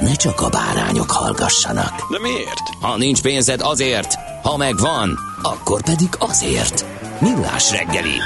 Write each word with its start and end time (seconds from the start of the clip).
ne 0.00 0.14
csak 0.14 0.40
a 0.40 0.48
bárányok 0.48 1.10
hallgassanak. 1.10 2.10
De 2.10 2.18
miért? 2.20 2.68
Ha 2.80 2.96
nincs 2.96 3.22
pénzed 3.22 3.60
azért, 3.60 4.14
ha 4.42 4.56
megvan, 4.56 5.18
akkor 5.42 5.82
pedig 5.82 6.08
azért. 6.18 6.84
Millás 7.20 7.70
reggeli. 7.70 8.18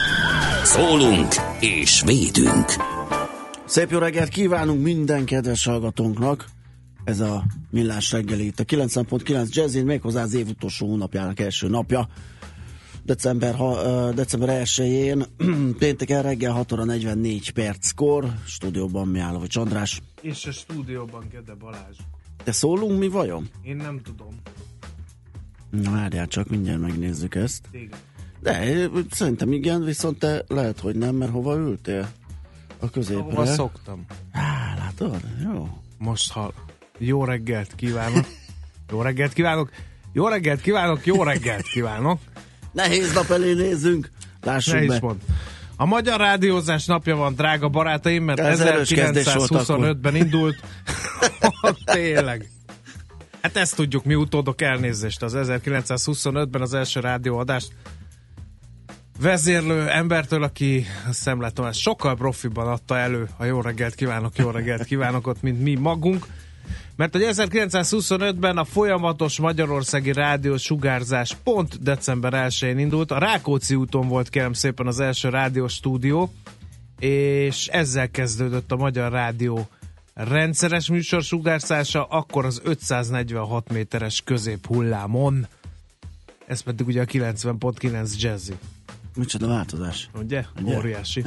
Szólunk 0.65 1.35
és 1.61 2.03
védünk. 2.07 2.67
Szép 3.65 3.91
jó 3.91 3.99
reggelt 3.99 4.29
kívánunk 4.29 4.83
minden 4.83 5.25
kedves 5.25 5.65
hallgatónknak. 5.65 6.45
Ez 7.05 7.21
a 7.21 7.45
Millás 7.71 8.13
reggeli 8.13 8.47
itt 8.47 8.61
a 8.61 8.65
90.9 8.65 9.49
Jazzin, 9.49 9.85
méghozzá 9.85 10.23
az 10.23 10.35
év 10.35 10.49
utolsó 10.49 10.87
hónapjának 10.87 11.41
első 11.41 11.69
napja. 11.69 12.09
December, 13.11 13.55
ha, 13.55 14.13
december 14.13 14.63
1-én, 14.65 15.25
pénteken 15.79 16.23
reggel 16.23 16.53
6 16.53 16.73
óra 16.73 16.85
44 16.85 17.51
perckor, 17.51 18.35
stúdióban 18.47 19.09
Miálovics 19.09 19.57
András. 19.57 20.03
És 20.21 20.47
a 20.47 20.53
stúdióban 20.53 21.25
Gede 21.31 21.55
Balázs. 21.55 21.97
Te 22.45 22.53
szólunk 22.53 22.99
mi 22.99 23.09
vajon? 23.09 23.49
Én 23.63 23.77
nem 23.77 24.01
tudom. 24.03 24.41
Na 25.71 25.91
várjál 25.91 26.27
csak, 26.27 26.49
mindjárt 26.49 26.81
megnézzük 26.81 27.35
ezt. 27.35 27.65
Téged. 27.71 27.99
De 28.41 28.89
szerintem 29.11 29.53
igen, 29.53 29.85
viszont 29.85 30.19
te 30.19 30.45
lehet, 30.49 30.81
hogy 30.81 30.97
nem, 30.97 31.15
mert 31.15 31.33
hova 31.33 31.57
ültél? 31.57 32.11
A 32.79 32.91
középre. 32.91 33.23
Hova 33.23 33.47
szoktam? 33.47 34.05
Á, 34.33 34.75
látod? 34.79 35.21
Jó. 35.43 35.69
Most 35.99 36.33
hall. 36.33 36.53
Jó 36.99 37.25
reggelt 37.25 37.75
kívánok. 37.75 38.27
Jó 38.91 39.03
reggelt 39.03 39.33
kívánok. 39.33 39.71
Jó 40.13 40.29
reggelt 40.29 40.61
kívánok, 40.61 41.07
jó 41.07 41.23
reggelt 41.23 41.63
kívánok. 41.63 42.19
Nehéz 42.73 43.13
nap 43.13 43.31
elé 43.31 43.53
nézzünk. 43.53 44.11
Lássuk 44.43 44.75
Ne 44.75 44.87
be. 44.87 44.95
is 44.95 45.01
mond. 45.01 45.21
A 45.77 45.85
Magyar 45.85 46.21
Rádiózás 46.21 46.85
napja 46.85 47.17
van, 47.17 47.35
drága 47.35 47.69
barátaim, 47.69 48.25
mert 48.25 48.41
Ez 48.41 48.61
erős 48.61 48.89
kezdés 48.89 49.35
volt 49.35 49.51
1925-ben 49.53 50.17
indult. 50.17 50.57
Tényleg. 51.85 52.51
Hát 53.43 53.57
ezt 53.57 53.77
tudjuk 53.77 54.05
mi 54.05 54.15
utódok 54.15 54.63
elnézést. 54.63 55.23
Az 55.23 55.33
1925-ben 55.37 56.61
az 56.61 56.75
első 56.75 57.01
rádióadást 57.01 57.73
vezérlő 59.21 59.89
embertől, 59.89 60.43
aki 60.43 60.87
a 61.09 61.13
Szemlet 61.13 61.55
Tamás 61.55 61.81
sokkal 61.81 62.17
profiban 62.17 62.69
adta 62.69 62.99
elő 62.99 63.29
a 63.37 63.45
jó 63.45 63.61
reggelt 63.61 63.95
kívánok, 63.95 64.37
jó 64.37 64.51
reggelt 64.51 64.85
kívánokot, 64.85 65.43
mint 65.43 65.63
mi 65.63 65.75
magunk. 65.75 66.27
Mert 66.97 67.13
hogy 67.13 67.27
1925-ben 67.27 68.57
a 68.57 68.65
folyamatos 68.65 69.39
magyarországi 69.39 70.13
rádió 70.13 70.57
sugárzás 70.57 71.37
pont 71.43 71.83
december 71.83 72.33
1-én 72.49 72.79
indult. 72.79 73.11
A 73.11 73.19
Rákóczi 73.19 73.75
úton 73.75 74.09
volt 74.09 74.29
kérem 74.29 74.53
szépen 74.53 74.87
az 74.87 75.01
első 75.01 75.29
rádiós 75.29 75.73
stúdió, 75.73 76.33
és 76.99 77.67
ezzel 77.67 78.11
kezdődött 78.11 78.73
a 78.73 78.77
Magyar 78.77 79.13
Rádió 79.13 79.69
rendszeres 80.15 80.89
műsor 80.89 81.23
sugárzása, 81.23 82.05
akkor 82.05 82.45
az 82.45 82.61
546 82.65 83.73
méteres 83.73 84.23
középhullámon. 84.25 85.47
Ez 86.47 86.61
pedig 86.61 86.87
ugye 86.87 87.01
a 87.01 87.05
90.9 87.05 88.21
Jazzy. 88.21 88.55
Micsoda 89.17 89.47
változás. 89.47 90.11
Ugye? 90.15 90.45
Ugye? 90.63 90.77
Óriási. 90.77 91.23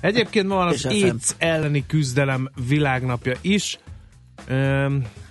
Egyébként 0.00 0.48
ma 0.48 0.54
van 0.54 0.68
az. 0.72 0.84
AIDS 0.84 1.34
elleni 1.38 1.86
küzdelem 1.86 2.50
világnapja 2.68 3.36
is. 3.40 3.78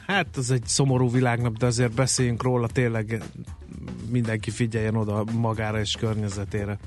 Hát 0.08 0.38
ez 0.38 0.50
egy 0.50 0.66
szomorú 0.66 1.12
világnap, 1.12 1.58
de 1.58 1.66
azért 1.66 1.94
beszéljünk 1.94 2.44
róla, 2.44 2.68
tényleg 2.68 3.24
mindenki 4.10 4.52
figyeljen 4.52 4.96
oda 4.96 5.24
magára 5.34 5.80
és 5.80 5.96
környezetére. 6.00 6.78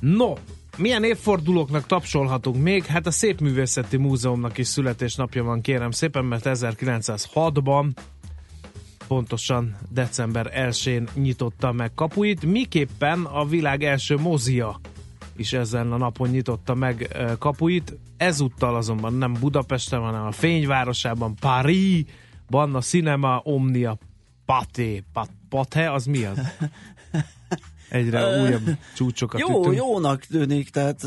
No, 0.00 0.32
milyen 0.76 1.04
évfordulóknak 1.04 1.86
tapsolhatunk 1.86 2.62
még? 2.62 2.84
Hát 2.84 3.06
a 3.06 3.10
Szépművészeti 3.10 3.96
Múzeumnak 3.96 4.58
is 4.58 4.66
születésnapja 4.66 5.42
van, 5.42 5.60
kérem 5.60 5.90
szépen, 5.90 6.24
mert 6.24 6.44
1906-ban 6.48 7.86
pontosan 9.06 9.76
december 9.88 10.52
1-én 10.54 11.08
nyitotta 11.14 11.72
meg 11.72 11.94
kapuit, 11.94 12.44
miképpen 12.44 13.24
a 13.24 13.44
világ 13.44 13.82
első 13.82 14.16
mozia 14.16 14.80
is 15.36 15.52
ezen 15.52 15.92
a 15.92 15.96
napon 15.96 16.28
nyitotta 16.28 16.74
meg 16.74 17.16
kapuit. 17.38 17.98
Ezúttal 18.16 18.76
azonban 18.76 19.14
nem 19.14 19.32
Budapesten, 19.40 20.00
hanem 20.00 20.26
a 20.26 20.32
fényvárosában, 20.32 21.34
Paris-ban 21.40 22.74
a 22.74 22.80
Cinema 22.80 23.40
Omnia 23.44 23.98
Paté. 24.44 25.04
Pat, 25.12 25.30
Paté, 25.48 25.84
az 25.84 26.04
mi 26.04 26.24
az? 26.24 26.38
Egyre 27.88 28.42
újabb 28.42 28.76
csúcsokat 28.94 29.40
Jó, 29.40 29.60
ütünk. 29.60 29.76
jónak 29.76 30.24
tűnik, 30.24 30.70
tehát 30.70 31.00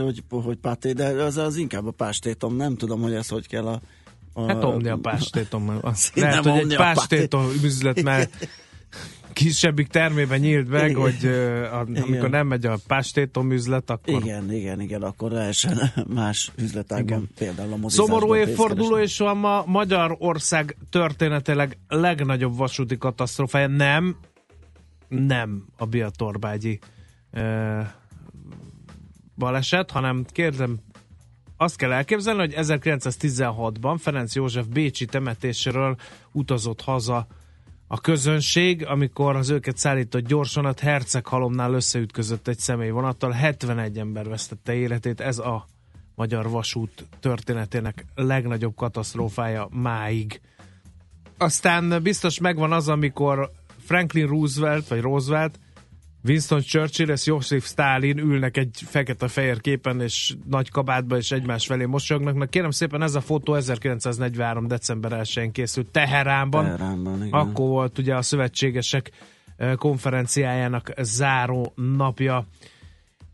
hogy, 0.00 0.22
hogy 0.28 0.56
páté, 0.56 0.92
de 0.92 1.06
az, 1.06 1.36
az 1.36 1.56
inkább 1.56 1.86
a 1.86 1.90
pástétom, 1.90 2.56
nem 2.56 2.76
tudom, 2.76 3.00
hogy 3.00 3.12
ez 3.12 3.28
hogy 3.28 3.46
kell 3.46 3.66
a... 3.66 3.80
a 4.32 4.46
Hát 4.46 4.64
omnia 4.64 4.96
pástétom. 4.96 5.80
Lehet, 6.14 6.44
hogy 6.46 6.60
egy 6.60 6.76
pástétom 6.76 7.50
üzlet, 7.62 8.02
mert 8.02 8.48
kisebbik 9.38 9.86
termében 9.86 10.40
nyílt 10.40 10.68
meg, 10.68 10.90
Igen. 10.90 11.00
hogy 11.00 11.26
a, 11.26 11.78
amikor 11.78 12.08
Igen. 12.08 12.30
nem 12.30 12.46
megy 12.46 12.66
a 12.66 12.78
pástétom 12.86 13.52
üzlet, 13.52 13.90
akkor 13.90 14.22
Igen, 14.22 14.52
igen, 14.52 14.80
igen, 14.80 15.02
akkor 15.02 15.30
lehessen 15.30 15.78
más 16.14 16.52
üzletágban, 16.56 17.28
például 17.38 17.72
a 17.72 17.76
mozizásban 17.76 18.18
Szomorú 18.20 18.34
évforduló, 18.34 18.98
és 18.98 19.18
van 19.18 19.36
ma 19.36 19.64
Magyarország 19.66 20.76
történetileg 20.90 21.78
legnagyobb 21.88 22.56
vasúti 22.56 22.98
katasztrófája. 22.98 23.66
Nem, 23.66 24.16
nem 25.08 25.64
a 25.76 25.86
Biatorbágyi 25.86 26.78
ö, 27.30 27.80
baleset, 29.36 29.90
hanem 29.90 30.24
kérdem, 30.32 30.78
azt 31.56 31.76
kell 31.76 31.92
elképzelni, 31.92 32.40
hogy 32.40 32.54
1916-ban 32.56 33.96
Ferenc 33.98 34.34
József 34.34 34.66
Bécsi 34.66 35.04
temetéséről 35.04 35.96
utazott 36.32 36.80
haza 36.80 37.26
a 37.88 38.00
közönség, 38.00 38.86
amikor 38.86 39.36
az 39.36 39.50
őket 39.50 39.76
szállított 39.76 40.26
gyorsonat 40.26 40.80
Herceghalomnál 40.80 41.74
összeütközött 41.74 42.48
egy 42.48 42.58
személyvonattal, 42.58 43.30
71 43.30 43.98
ember 43.98 44.28
vesztette 44.28 44.74
életét, 44.74 45.20
ez 45.20 45.38
a 45.38 45.66
magyar 46.14 46.50
vasút 46.50 47.06
történetének 47.20 48.04
legnagyobb 48.14 48.74
katasztrófája 48.74 49.68
máig. 49.70 50.40
Aztán 51.38 52.02
biztos 52.02 52.38
megvan 52.38 52.72
az, 52.72 52.88
amikor 52.88 53.50
Franklin 53.84 54.26
Roosevelt, 54.26 54.88
vagy 54.88 55.00
Roosevelt, 55.00 55.58
Winston 56.24 56.60
Churchill 56.60 57.08
és 57.08 57.26
Joseph 57.26 57.64
Stalin 57.64 58.18
ülnek 58.18 58.56
egy 58.56 58.82
fekete-fehér 58.86 59.60
képen 59.60 60.00
és 60.00 60.36
nagy 60.48 60.70
kabátba 60.70 61.16
és 61.16 61.30
egymás 61.30 61.66
felé 61.66 61.84
mosolyognak. 61.84 62.34
Na 62.34 62.46
kérem 62.46 62.70
szépen, 62.70 63.02
ez 63.02 63.14
a 63.14 63.20
fotó 63.20 63.54
1943. 63.54 64.66
december 64.66 65.12
1-én 65.14 65.52
készült 65.52 65.90
Teheránban. 65.90 66.64
Teheránban, 66.64 67.26
igen. 67.26 67.40
Akkor 67.40 67.68
volt 67.68 67.98
ugye 67.98 68.14
a 68.14 68.22
szövetségesek 68.22 69.10
eh, 69.56 69.74
konferenciájának 69.74 70.92
záró 70.96 71.72
napja. 71.74 72.46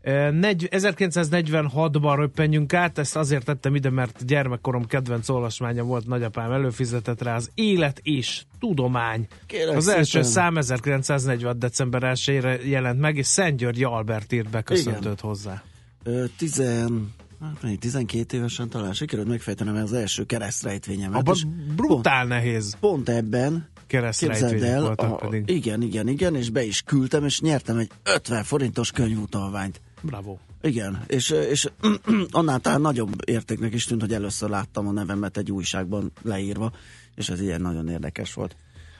Eh, 0.05 0.31
negy- 0.31 0.67
1946-ban 0.71 2.15
röppenjünk 2.17 2.73
át, 2.73 2.97
ezt 2.97 3.15
azért 3.15 3.45
tettem 3.45 3.75
ide, 3.75 3.89
mert 3.89 4.25
gyermekkorom 4.25 4.85
kedvenc 4.85 5.29
olvasmánya 5.29 5.83
volt, 5.83 6.07
nagyapám 6.07 6.51
előfizetett 6.51 7.21
rá 7.21 7.35
az 7.35 7.49
Élet 7.53 7.99
és 8.03 8.43
Tudomány. 8.59 9.27
Kérlek 9.45 9.75
az 9.77 9.87
első 9.87 10.03
szépen. 10.03 10.27
szám 10.27 10.57
1940. 10.57 11.59
december 11.59 12.03
1 12.03 12.41
jelent 12.69 12.99
meg, 12.99 13.17
és 13.17 13.25
Szent 13.25 13.57
György 13.57 13.83
Albert 13.83 14.31
írt 14.33 14.49
be 14.49 14.61
köszöntőt 14.61 15.19
hozzá. 15.19 15.63
Ö, 16.03 16.23
10, 16.37 16.63
Hát, 17.41 17.79
12 17.79 18.37
évesen 18.37 18.69
talán 18.69 18.93
sikerült 18.93 19.27
megfejtenem 19.27 19.75
az 19.75 19.93
első 19.93 20.23
keresztrejtvényemet. 20.23 21.19
Abban 21.19 21.35
brutál 21.75 22.25
nehéz 22.25 22.77
pont 22.79 23.09
ebben 23.09 23.67
keresztrejtvények 23.87 24.69
el, 24.69 24.81
voltak 24.81 25.11
a, 25.11 25.15
pedig. 25.15 25.49
igen, 25.49 25.81
igen, 25.81 26.07
igen, 26.07 26.35
és 26.35 26.49
be 26.49 26.63
is 26.63 26.81
küldtem, 26.81 27.25
és 27.25 27.39
nyertem 27.41 27.77
egy 27.77 27.89
50 28.03 28.43
forintos 28.43 28.91
könyvutalványt. 28.91 29.81
Bravo. 30.05 30.37
Igen, 30.61 31.03
és, 31.07 31.29
és 31.29 31.69
annál 32.31 32.59
talán 32.59 32.81
nagyobb 32.81 33.13
értéknek 33.25 33.73
is 33.73 33.85
tűnt, 33.85 34.01
hogy 34.01 34.13
először 34.13 34.49
láttam 34.49 34.87
a 34.87 34.91
nevemet 34.91 35.37
egy 35.37 35.51
újságban 35.51 36.11
leírva, 36.21 36.71
és 37.15 37.29
ez 37.29 37.41
ilyen 37.41 37.61
nagyon 37.61 37.89
érdekes 37.89 38.33
volt. 38.33 38.55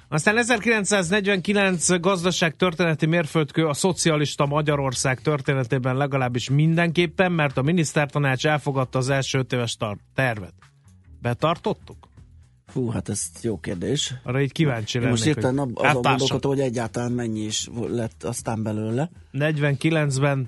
Aztán 0.08 0.38
1949 0.38 2.00
gazdaság 2.00 2.56
történeti 2.56 3.06
mérföldkő 3.06 3.66
a 3.66 3.74
szocialista 3.74 4.46
Magyarország 4.46 5.22
történetében 5.22 5.98
legalábbis 5.98 6.50
mindenképpen, 6.50 7.32
mert 7.32 7.58
a 7.58 7.62
minisztertanács 7.62 8.46
elfogadta 8.46 8.98
az 8.98 9.10
első 9.10 9.38
öt 9.38 9.54
éves 9.54 9.78
tervet. 10.14 10.54
Betartottuk? 11.22 12.08
Fú, 12.68 12.90
hát 12.90 13.10
ez 13.10 13.22
jó 13.42 13.60
kérdés. 13.60 14.14
Arra 14.24 14.42
így 14.42 14.52
kíváncsi 14.52 14.98
lennék. 14.98 15.12
most 15.12 15.24
hirtelen 15.24 15.58
hogy 15.58 15.72
azon 15.74 15.86
áttársak. 15.86 16.04
gondolkodtam, 16.04 16.52
hogy 16.52 16.60
egyáltalán 16.60 17.12
mennyi 17.12 17.40
is 17.40 17.70
lett 17.88 18.24
aztán 18.24 18.64
belőle, 18.64 19.10
49-ben 19.34 20.48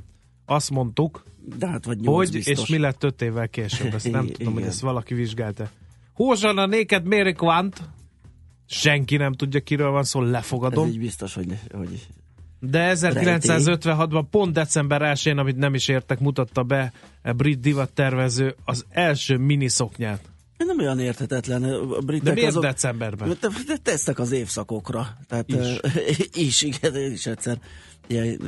azt 0.49 0.69
mondtuk, 0.69 1.23
de 1.57 1.67
hát 1.67 1.85
vagy 1.85 1.99
hogy 2.03 2.31
biztos. 2.31 2.63
és 2.63 2.69
mi 2.69 2.77
lett 2.77 3.03
öt 3.03 3.21
évvel 3.21 3.49
később. 3.49 3.93
Ezt 3.93 4.11
nem 4.11 4.27
tudom, 4.37 4.53
hogy 4.53 4.63
ezt 4.63 4.79
valaki 4.81 5.13
vizsgálta. 5.13 5.69
Hózsana 6.13 6.65
néked 6.65 7.05
méri 7.05 7.33
kvant? 7.33 7.81
Senki 8.65 9.17
nem 9.17 9.33
tudja, 9.33 9.59
kiről 9.59 9.89
van 9.91 10.03
szó, 10.03 10.23
Ez 10.23 10.29
lefogadom. 10.29 10.87
így 10.87 10.99
biztos, 10.99 11.33
hogy, 11.33 11.59
hogy 11.71 12.07
De 12.59 12.91
1956-ban, 12.95 14.23
pont 14.29 14.53
december 14.53 15.01
1-én, 15.03 15.37
amit 15.37 15.57
nem 15.57 15.73
is 15.73 15.87
értek, 15.87 16.19
mutatta 16.19 16.63
be 16.63 16.91
a 17.23 17.31
brit 17.33 17.59
divat 17.59 17.91
tervező 17.93 18.55
az 18.65 18.85
első 18.89 19.37
miniszoknyát. 19.37 20.21
Nem 20.65 20.79
olyan 20.79 20.99
érthetetlen. 20.99 21.63
A 21.63 21.99
britek 21.99 22.23
De 22.23 22.33
miért 22.33 22.47
azok, 22.47 22.61
decemberben? 22.61 23.37
De, 23.41 23.47
de 23.67 23.77
tesznek 23.77 24.19
az 24.19 24.31
évszakokra. 24.31 25.17
Tehát, 25.27 25.47
Is. 25.47 25.79
is. 26.47 26.61
igen, 26.61 26.95
én 26.95 27.11
is 27.11 27.25
egyszer. 27.25 27.59
Ilyen, 28.07 28.39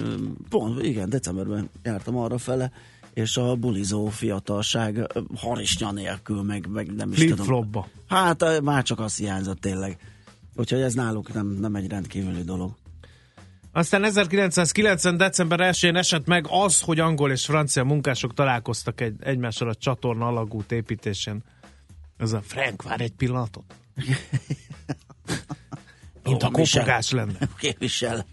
pont, 0.49 0.83
igen, 0.83 1.09
decemberben 1.09 1.69
jártam 1.83 2.17
arra 2.17 2.37
fele, 2.37 2.71
és 3.13 3.37
a 3.37 3.55
bulizó 3.55 4.07
fiatalság 4.07 5.07
harisnya 5.35 5.91
nélkül, 5.91 6.41
meg, 6.41 6.67
meg 6.67 6.95
nem 6.95 7.11
is 7.11 7.17
tudom. 7.19 7.35
Flip-flopba. 7.35 7.87
Hát 8.07 8.61
már 8.61 8.83
csak 8.83 8.99
az 8.99 9.17
hiányzott 9.17 9.59
tényleg. 9.59 9.97
Úgyhogy 10.55 10.81
ez 10.81 10.93
náluk 10.93 11.33
nem, 11.33 11.47
nem 11.47 11.75
egy 11.75 11.87
rendkívüli 11.87 12.41
dolog. 12.41 12.71
Aztán 13.71 14.03
1990. 14.03 15.17
december 15.17 15.59
1-én 15.61 15.95
esett 15.95 16.25
meg 16.25 16.45
az, 16.49 16.81
hogy 16.81 16.99
angol 16.99 17.31
és 17.31 17.45
francia 17.45 17.83
munkások 17.83 18.33
találkoztak 18.33 19.01
egy, 19.01 19.15
egymással 19.19 19.69
a 19.69 19.75
csatorna 19.75 20.27
alagút 20.27 20.71
építésén. 20.71 21.43
Ez 22.19 22.31
a 22.31 22.41
Frank, 22.41 22.83
vár 22.83 23.01
egy 23.01 23.11
pillanatot. 23.11 23.75
Mint 26.23 26.43
Ó, 26.43 26.45
a 26.45 26.51
kopogás 26.51 27.11
lenne. 27.11 27.37
Képvisel. 27.59 28.25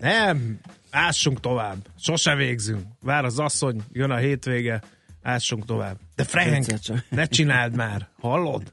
Nem, 0.00 0.60
ássunk 0.90 1.40
tovább. 1.40 1.86
Sose 1.98 2.34
végzünk. 2.34 2.86
Vár 3.00 3.24
az 3.24 3.38
asszony, 3.38 3.82
jön 3.92 4.10
a 4.10 4.16
hétvége, 4.16 4.82
ássunk 5.22 5.64
tovább. 5.64 5.98
De 6.14 6.24
Frank, 6.24 6.66
ne 7.08 7.26
csináld 7.26 7.74
már. 7.74 8.08
Hallod? 8.20 8.72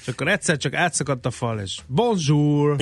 És 0.00 0.08
akkor 0.08 0.28
egyszer 0.28 0.56
csak 0.56 0.74
átszakadt 0.74 1.26
a 1.26 1.30
fal, 1.30 1.60
és 1.60 1.78
bonjour! 1.86 2.76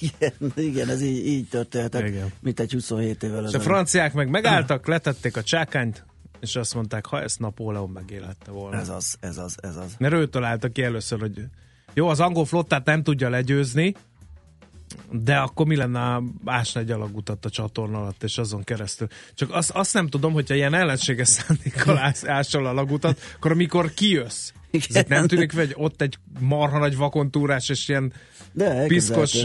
Igen, 0.00 0.52
igen, 0.56 0.88
ez 0.88 1.02
így, 1.02 1.26
így 1.26 1.48
Igen. 1.92 2.32
mint 2.40 2.60
egy 2.60 2.72
27 2.72 3.22
évvel 3.22 3.38
És 3.38 3.42
a 3.42 3.46
ezelőtt. 3.46 3.66
franciák 3.66 4.12
meg 4.12 4.28
megálltak, 4.28 4.86
letették 4.86 5.36
a 5.36 5.42
csákányt, 5.42 6.04
és 6.46 6.56
azt 6.56 6.74
mondták, 6.74 7.06
ha 7.06 7.22
ezt 7.22 7.38
Napóleon 7.38 7.90
megélette 7.90 8.50
volna. 8.50 8.76
Ez 8.76 8.88
az, 8.88 9.16
ez 9.20 9.38
az, 9.38 9.56
ez 9.62 9.76
az. 9.76 9.96
Mert 9.98 10.14
ő 10.14 10.26
találta 10.28 10.68
ki 10.68 10.82
először, 10.82 11.20
hogy 11.20 11.44
jó, 11.94 12.08
az 12.08 12.20
angol 12.20 12.44
flottát 12.44 12.84
nem 12.84 13.02
tudja 13.02 13.28
legyőzni, 13.28 13.94
de 15.10 15.36
akkor 15.36 15.66
mi 15.66 15.76
lenne, 15.76 16.22
ásna 16.44 16.80
egy 16.80 16.90
alagutat 16.90 17.44
a 17.44 17.50
csatorna 17.50 17.98
alatt, 17.98 18.22
és 18.22 18.38
azon 18.38 18.64
keresztül. 18.64 19.08
Csak 19.34 19.54
azt, 19.54 19.70
azt 19.70 19.94
nem 19.94 20.08
tudom, 20.08 20.32
hogyha 20.32 20.54
ilyen 20.54 20.74
ellenséges 20.74 21.28
szándékkal 21.28 21.98
ással 22.22 22.66
a 22.66 22.68
alagutat, 22.68 23.20
akkor 23.36 23.50
amikor 23.50 23.94
kijössz, 23.94 24.52
ez 24.88 24.96
itt 24.96 25.08
nem 25.08 25.26
tűnik, 25.26 25.54
hogy 25.54 25.72
ott 25.74 26.02
egy 26.02 26.16
marha 26.40 26.78
nagy 26.78 26.96
vakontúrás, 26.96 27.68
és 27.68 27.88
ilyen 27.88 28.12
De 28.52 28.86
piszkos, 28.86 29.44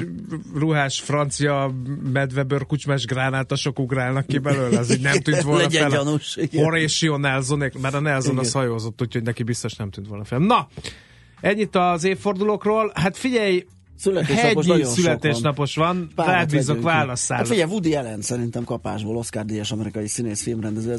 ruhás, 0.55 0.99
francia, 0.99 1.73
medvebőr, 2.11 2.65
kucsmás 2.65 3.05
gránátosok 3.05 3.79
ugrálnak 3.79 4.25
ki 4.27 4.37
belőle, 4.37 4.79
az 4.79 4.91
így 4.91 5.01
nem 5.01 5.19
tűnt 5.19 5.41
volna 5.51 5.61
Legyen 5.61 5.89
fel. 5.89 6.03
gyanús, 6.03 6.35
igen. 6.35 6.63
Horatio 6.63 7.17
Nelson, 7.17 7.57
mert 7.81 7.93
a 7.93 7.99
Nelson 7.99 8.37
az 8.37 8.47
Igen. 8.47 8.61
hajózott, 8.61 9.01
úgyhogy 9.01 9.23
neki 9.23 9.43
biztos 9.43 9.73
nem 9.73 9.89
tűnt 9.89 10.07
volna 10.07 10.23
fel. 10.23 10.39
Na, 10.39 10.67
ennyit 11.41 11.75
az 11.75 12.03
évfordulókról. 12.03 12.91
Hát 12.95 13.17
figyelj, 13.17 13.65
Születésnapos 13.97 14.67
hegyi 14.67 14.81
van. 14.83 14.91
születésnapos 14.91 15.75
van, 15.75 16.09
Párat 16.15 16.33
rád 16.33 16.49
bízok 16.49 16.67
vegyünk 16.75 16.79
ki. 16.79 16.95
válasszál. 16.95 17.37
Hát 17.37 17.47
figyelj, 17.47 17.69
Woody 17.69 17.95
Allen 17.95 18.21
szerintem 18.21 18.63
kapásból 18.63 19.15
Oscar 19.17 19.45
díjas 19.45 19.71
amerikai 19.71 20.07
színész 20.07 20.41
filmrendező 20.41 20.91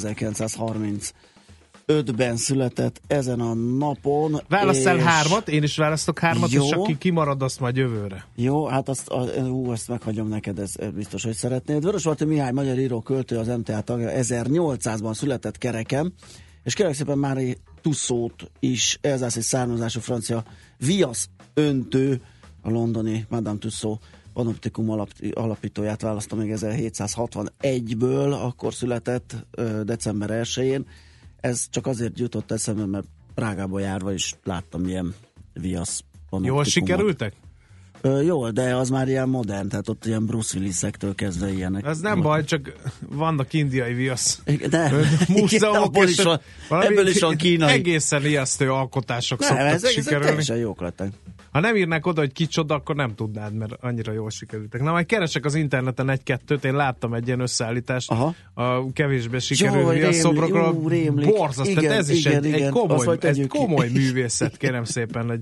1935-ben 1.87 2.37
született 2.37 3.01
ezen 3.07 3.41
a 3.41 3.55
napon. 3.55 4.41
Válasz 4.49 4.85
el 4.85 4.97
és- 4.97 5.03
hármat, 5.03 5.49
én 5.49 5.63
is 5.63 5.77
választok 5.77 6.19
hármat, 6.19 6.51
Jó. 6.51 6.65
és 6.65 6.71
aki 6.71 6.99
kimarad, 6.99 7.43
azt 7.43 7.61
majd 7.61 7.77
jövőre. 7.77 8.27
Jó, 8.35 8.67
hát 8.67 8.89
azt, 8.89 9.09
a, 9.09 9.25
ú, 9.49 9.73
ezt 9.73 9.89
meghagyom 9.89 10.29
neked, 10.29 10.59
ez 10.59 10.73
biztos, 10.95 11.23
hogy 11.25 11.35
szeretnéd. 11.35 11.83
Vörös 11.85 12.05
Marti 12.05 12.25
Mihály, 12.25 12.53
magyar 12.53 12.79
író, 12.79 13.01
költő, 13.01 13.39
az 13.39 13.47
MTA 13.47 13.81
tagja, 13.81 14.11
1800-ban 14.13 15.15
született 15.15 15.59
kerekem, 15.59 16.13
és 16.63 16.75
kérlek 16.75 16.95
szépen 16.95 17.19
Mári 17.19 17.57
Tusszót 17.81 18.51
is, 18.61 18.99
elzászi 19.01 19.41
származású 19.41 20.01
francia 20.01 20.45
viasz 20.77 21.29
öntő, 21.55 22.21
a 22.63 22.71
londoni 22.71 23.27
Madame 23.29 23.59
Tussauds 23.59 24.01
panoptikum 24.33 24.91
alap, 24.91 25.11
alapítóját 25.33 26.01
választom 26.03 26.39
még 26.39 26.53
1761-ből, 26.57 28.43
akkor 28.43 28.75
született 28.75 29.47
december 29.85 30.31
1-én. 30.43 30.87
Ez 31.43 31.67
csak 31.71 31.87
azért 31.87 32.19
jutott 32.19 32.51
eszembe, 32.51 32.87
mert 32.87 33.07
Prágába 33.35 33.79
járva 33.79 34.13
is 34.13 34.35
láttam 34.45 34.87
ilyen 34.87 35.15
viasz 35.53 36.05
Jól 36.43 36.65
sikerültek? 36.65 37.33
Ö, 38.01 38.23
jó, 38.23 38.51
de 38.51 38.77
az 38.77 38.91
már 38.91 39.09
ilyen 39.09 39.29
modern, 39.29 39.69
tehát 39.69 39.89
ott 39.89 40.07
ilyen 40.07 40.27
Bruce 40.27 40.59
Willis-ektől 40.59 41.15
kezdve 41.15 41.53
ilyenek. 41.53 41.85
Ez 41.85 42.01
nem 42.01 42.21
baj, 42.21 42.45
csak 42.45 42.73
vannak 43.09 43.53
indiai 43.53 43.95
viasz. 43.95 44.43
Igen, 44.47 44.71
De, 44.71 44.93
Múzeumok, 45.29 45.97
és 45.97 46.11
is 46.11 46.23
van, 46.23 46.41
ebből 46.69 47.07
is 47.07 47.21
van 47.21 47.37
kínai. 47.37 47.73
Egészen 47.73 48.25
ijesztő 48.27 48.73
alkotások 48.73 49.41
Nem, 49.41 49.49
szoktak 49.49 49.67
ezek, 49.67 49.77
ezek 49.77 49.91
sikerülni. 49.91 50.27
teljesen 50.27 50.57
jók 50.57 50.81
lettek. 50.81 51.13
Ha 51.53 51.61
nem 51.61 51.77
írnák 51.77 52.07
oda, 52.07 52.21
hogy 52.21 52.33
kicsoda, 52.33 52.75
akkor 52.75 52.95
nem 52.95 53.15
tudnád, 53.15 53.55
mert 53.55 53.73
annyira 53.81 54.13
jól 54.13 54.31
sikerültek. 54.31 54.83
Na, 54.83 54.91
majd 54.91 55.07
keresek 55.07 55.45
az 55.45 55.55
interneten 55.55 56.09
egy-kettőt, 56.11 56.65
én 56.65 56.75
láttam 56.75 57.15
egy 57.15 57.27
ilyen 57.27 57.41
összeállítást 57.41 58.11
Aha. 58.11 58.35
a 58.55 58.93
kevésbé 58.93 59.39
sikerült 59.39 59.77
rémlik, 59.83 60.01
viaszszobrokról. 60.01 60.73
jó, 60.83 60.89
rémlik. 60.89 61.27
Borzaszt, 61.27 61.71
Igen, 61.71 61.83
tehát 61.83 61.99
ez 61.99 62.09
is 62.09 62.25
igen, 62.25 62.39
egy, 62.45 62.53
egy 62.53 62.59
igen. 62.59 62.73
Azt 62.73 62.87
komoly, 63.05 63.17
ez 63.21 63.37
ki. 63.37 63.47
komoly 63.47 63.89
művészet, 63.89 64.57
kérem 64.57 64.85
szépen, 64.85 65.29
hogy, 65.29 65.41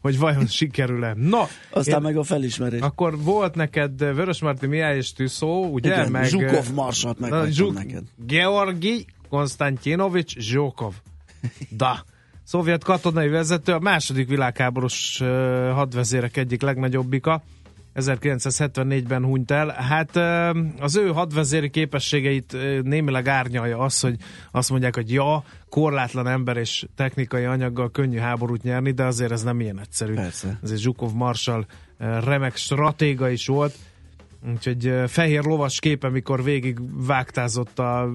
hogy 0.00 0.18
vajon 0.18 0.46
sikerül-e. 0.46 1.14
Na, 1.16 1.46
Aztán 1.70 1.96
én- 1.96 2.02
meg 2.02 2.16
a 2.16 2.22
felismerés. 2.22 2.80
akkor 2.80 3.18
volt 3.22 3.54
neked 3.54 3.98
Vörösmarty 3.98 4.66
Mihály 4.66 4.96
és 4.96 5.12
Tűszó, 5.12 5.64
ugye? 5.66 5.92
Igen, 5.92 6.10
meg, 6.10 6.24
Zsukov 6.28 6.66
Na, 6.74 7.14
meghagytam 7.18 7.50
Zsuk- 7.50 7.74
neked. 7.74 8.02
Georgi 8.26 9.06
Konstantinovics 9.28 10.38
Zsókov. 10.38 10.94
Da. 11.70 12.04
Szovjet 12.46 12.84
katonai 12.84 13.28
vezető, 13.28 13.72
a 13.72 13.78
második 13.78 14.28
világháborús 14.28 15.18
hadvezérek 15.72 16.36
egyik 16.36 16.62
legnagyobbika. 16.62 17.42
1974-ben 17.94 19.24
hunyt 19.24 19.50
el. 19.50 19.68
Hát 19.68 20.16
az 20.80 20.96
ő 20.96 21.08
hadvezéri 21.08 21.70
képességeit 21.70 22.56
némileg 22.82 23.28
árnyalja 23.28 23.78
az, 23.78 24.00
hogy 24.00 24.16
azt 24.50 24.70
mondják, 24.70 24.94
hogy 24.94 25.12
ja, 25.12 25.44
korlátlan 25.68 26.26
ember 26.26 26.56
és 26.56 26.86
technikai 26.96 27.44
anyaggal 27.44 27.90
könnyű 27.90 28.18
háborút 28.18 28.62
nyerni, 28.62 28.90
de 28.90 29.04
azért 29.04 29.32
ez 29.32 29.42
nem 29.42 29.60
ilyen 29.60 29.80
egyszerű. 29.80 30.14
Persze. 30.14 30.58
Ezért 30.62 30.80
Zsukov 30.80 31.12
Marshall 31.12 31.64
ö, 31.98 32.18
remek 32.24 32.56
stratéga 32.56 33.28
is 33.28 33.46
volt. 33.46 33.74
Úgyhogy 34.52 34.92
fehér 35.06 35.44
lovas 35.44 35.78
képe, 35.78 36.08
mikor 36.08 36.42
végig 36.42 36.78
vágtázott 37.06 37.78
a 37.78 38.10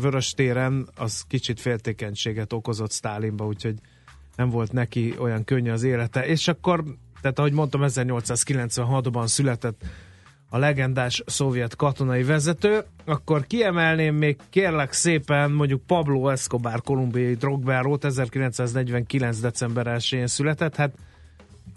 vörös 0.00 0.30
téren, 0.30 0.88
az 0.96 1.24
kicsit 1.28 1.60
féltékenységet 1.60 2.52
okozott 2.52 2.92
Stálinba, 2.92 3.46
úgyhogy 3.46 3.74
nem 4.36 4.50
volt 4.50 4.72
neki 4.72 5.14
olyan 5.18 5.44
könnyű 5.44 5.70
az 5.70 5.82
élete. 5.82 6.26
És 6.26 6.48
akkor, 6.48 6.84
tehát 7.20 7.38
ahogy 7.38 7.52
mondtam, 7.52 7.80
1896-ban 7.84 9.26
született 9.26 9.84
a 10.50 10.58
legendás 10.58 11.22
szovjet 11.26 11.76
katonai 11.76 12.22
vezető, 12.22 12.84
akkor 13.04 13.46
kiemelném 13.46 14.14
még 14.14 14.36
kérlek 14.50 14.92
szépen 14.92 15.50
mondjuk 15.50 15.86
Pablo 15.86 16.28
Escobar 16.28 16.82
kolumbiai 16.82 17.34
drogbárót 17.34 18.04
1949. 18.04 19.40
december 19.40 19.86
1-én 19.88 20.26
született, 20.26 20.76
hát 20.76 20.94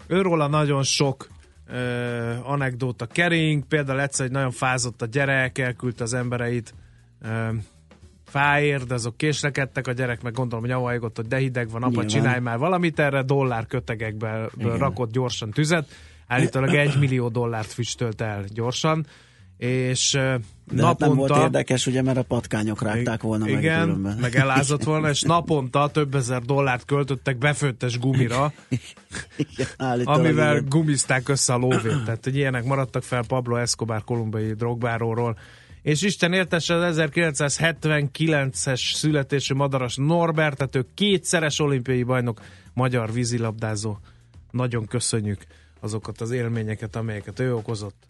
őróla 0.06 0.46
nagyon 0.46 0.82
sok 0.82 1.28
ö, 1.66 2.34
anekdóta 2.42 3.06
kering, 3.06 3.64
például 3.64 4.00
egyszer, 4.00 4.26
hogy 4.26 4.34
nagyon 4.34 4.50
fázott 4.50 5.02
a 5.02 5.06
gyerek, 5.06 5.58
elküldte 5.58 6.02
az 6.02 6.14
embereit 6.14 6.74
fáért, 8.26 8.86
de 8.86 8.94
azok 8.94 9.16
késlekedtek, 9.16 9.86
a 9.86 9.92
gyerek 9.92 10.22
meg 10.22 10.32
gondolom 10.32 10.64
nyavajgott, 10.64 11.16
hogy 11.16 11.26
de 11.26 11.36
hideg 11.36 11.70
van, 11.70 11.82
apa, 11.82 11.90
Nyilván. 11.90 12.08
csinálj 12.08 12.40
már 12.40 12.58
valamit 12.58 12.98
erre, 12.98 13.22
dollár 13.22 13.66
kötegekből 13.66 14.50
rakott 14.78 15.12
gyorsan 15.12 15.50
tüzet, 15.50 15.88
állítólag 16.26 16.74
egy 16.74 16.98
millió 16.98 17.28
dollárt 17.28 17.72
füstölt 17.72 18.20
el 18.20 18.44
gyorsan, 18.52 19.06
és 19.56 20.10
De 20.12 20.20
hát 20.20 20.40
nem 20.66 20.78
naponta... 20.78 21.14
volt 21.14 21.42
érdekes, 21.42 21.86
ugye, 21.86 22.02
mert 22.02 22.16
a 22.18 22.22
patkányok 22.22 22.82
rágták 22.82 23.22
volna 23.22 23.44
meg 23.44 23.58
Igen, 23.58 23.82
különben. 23.82 24.16
meg 24.20 24.36
elázott 24.36 24.84
volna, 24.84 25.08
és 25.08 25.22
naponta 25.22 25.88
több 25.88 26.14
ezer 26.14 26.42
dollárt 26.42 26.84
költöttek 26.84 27.38
befőttes 27.38 27.98
gumira, 27.98 28.52
Igen, 29.36 30.00
amivel 30.04 30.52
igen. 30.56 30.68
gumizták 30.68 31.28
össze 31.28 31.52
a 31.52 31.56
lóvét. 31.56 32.04
Tehát, 32.04 32.24
hogy 32.24 32.36
ilyenek 32.36 32.64
maradtak 32.64 33.02
fel 33.02 33.24
Pablo 33.26 33.56
Escobar 33.56 34.04
kolumbiai 34.04 34.52
drogbáróról. 34.52 35.38
És 35.82 36.02
Isten 36.02 36.32
értesse 36.32 36.74
az 36.74 36.96
1979-es 36.98 38.94
születésű 38.94 39.54
madaras 39.54 39.96
Norbert, 39.96 40.56
tehát 40.56 40.76
ő 40.76 40.86
kétszeres 40.94 41.60
olimpiai 41.60 42.02
bajnok, 42.02 42.40
magyar 42.72 43.12
vízilabdázó. 43.12 43.96
Nagyon 44.50 44.86
köszönjük 44.86 45.40
azokat 45.80 46.20
az 46.20 46.30
élményeket, 46.30 46.96
amelyeket 46.96 47.40
ő 47.40 47.54
okozott 47.54 48.08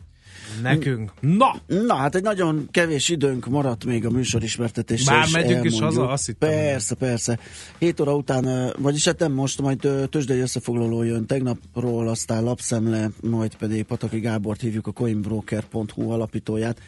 nekünk. 0.63 1.13
Na! 1.21 1.57
Na, 1.67 1.95
hát 1.95 2.15
egy 2.15 2.23
nagyon 2.23 2.69
kevés 2.71 3.09
időnk 3.09 3.47
maradt 3.47 3.85
még 3.85 4.07
a 4.07 4.11
műsor 4.11 4.43
ismertetésre. 4.43 5.15
Már 5.15 5.27
és 5.27 5.33
megyünk 5.33 5.65
is 5.65 5.73
elmondjuk. 5.73 6.01
haza? 6.01 6.13
Azt 6.13 6.27
hittem. 6.27 6.49
Persze, 6.49 6.95
persze. 6.95 7.39
7 7.79 8.01
óra 8.01 8.15
után, 8.15 8.73
vagyis 8.79 9.05
hát 9.05 9.19
nem 9.19 9.33
most, 9.33 9.61
majd 9.61 9.89
tőzsdei 10.11 10.41
összefoglaló 10.41 11.03
jön 11.03 11.27
tegnapról, 11.27 12.09
aztán 12.09 12.43
lapszemle, 12.43 13.11
majd 13.21 13.55
pedig 13.57 13.85
Pataki 13.85 14.19
Gábort 14.19 14.61
hívjuk 14.61 14.87
a 14.87 14.93
coinbroker.hu 14.93 16.11
alapítóját. 16.11 16.79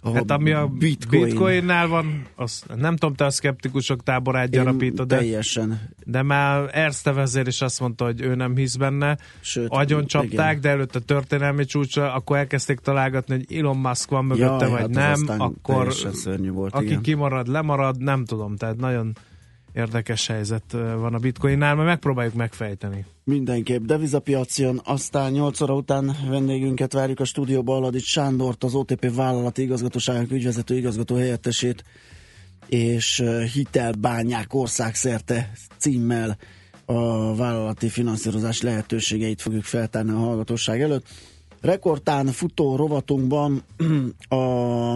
Ahol 0.00 0.16
Hát 0.16 0.30
ami 0.30 0.50
a 0.50 0.66
Bitcoin. 0.66 1.24
Bitcoinnál 1.24 1.86
van, 1.86 2.26
az, 2.36 2.64
nem 2.76 2.96
tudom, 2.96 3.14
te 3.14 3.24
a 3.24 3.30
szkeptikusok 3.30 4.02
táborát 4.02 4.50
gyarapítod, 4.50 5.06
de, 5.06 5.16
Teljesen. 5.16 5.80
de 6.04 6.22
már 6.22 6.70
Erste 6.72 7.12
vezér 7.12 7.46
is 7.46 7.60
azt 7.60 7.80
mondta, 7.80 8.04
hogy 8.04 8.20
ő 8.20 8.34
nem 8.34 8.56
hisz 8.56 8.76
benne. 8.76 9.18
Sőt, 9.40 9.68
Agyon 9.70 10.06
csapták, 10.06 10.50
igen. 10.50 10.60
de 10.60 10.68
előtte 10.68 10.98
történelmi 10.98 11.64
csúcsra, 11.64 12.12
akkor 12.12 12.36
elkezdték 12.36 12.78
találgatni, 12.78 13.34
hogy 13.34 13.56
Elon 13.56 13.76
Musk 13.76 14.10
van 14.10 14.24
mögötte, 14.24 14.66
Jaj, 14.66 14.70
vagy 14.70 14.96
hát 14.96 15.16
nem, 15.26 15.40
akkor 15.40 15.94
aki 16.70 16.84
igen. 16.84 17.02
kimarad, 17.02 17.48
lemarad, 17.48 17.98
nem 17.98 18.24
tudom, 18.24 18.56
tehát 18.56 18.76
nagyon 18.76 19.16
érdekes 19.78 20.26
helyzet 20.26 20.72
van 20.72 21.14
a 21.14 21.18
Bitcoinnál, 21.18 21.74
mert 21.74 21.88
megpróbáljuk 21.88 22.34
megfejteni. 22.34 23.04
Mindenképp 23.24 23.82
devizapiac 23.82 24.58
aztán 24.84 25.32
8 25.32 25.60
óra 25.60 25.74
után 25.74 26.16
vendégünket 26.28 26.92
várjuk 26.92 27.20
a 27.20 27.24
stúdióba, 27.24 27.76
Aladics 27.76 28.06
Sándort, 28.06 28.64
az 28.64 28.74
OTP 28.74 29.14
vállalati 29.14 29.62
igazgatóságok 29.62 30.30
ügyvezető 30.30 30.76
igazgató 30.76 31.16
helyettesét, 31.16 31.84
és 32.66 33.24
hitelbányák 33.52 34.54
országszerte 34.54 35.50
címmel 35.76 36.36
a 36.84 37.34
vállalati 37.34 37.88
finanszírozás 37.88 38.62
lehetőségeit 38.62 39.42
fogjuk 39.42 39.64
feltárni 39.64 40.10
a 40.10 40.18
hallgatóság 40.18 40.82
előtt. 40.82 41.06
Rekordtán 41.60 42.26
futó 42.26 42.76
rovatunkban 42.76 43.62
a 44.28 44.94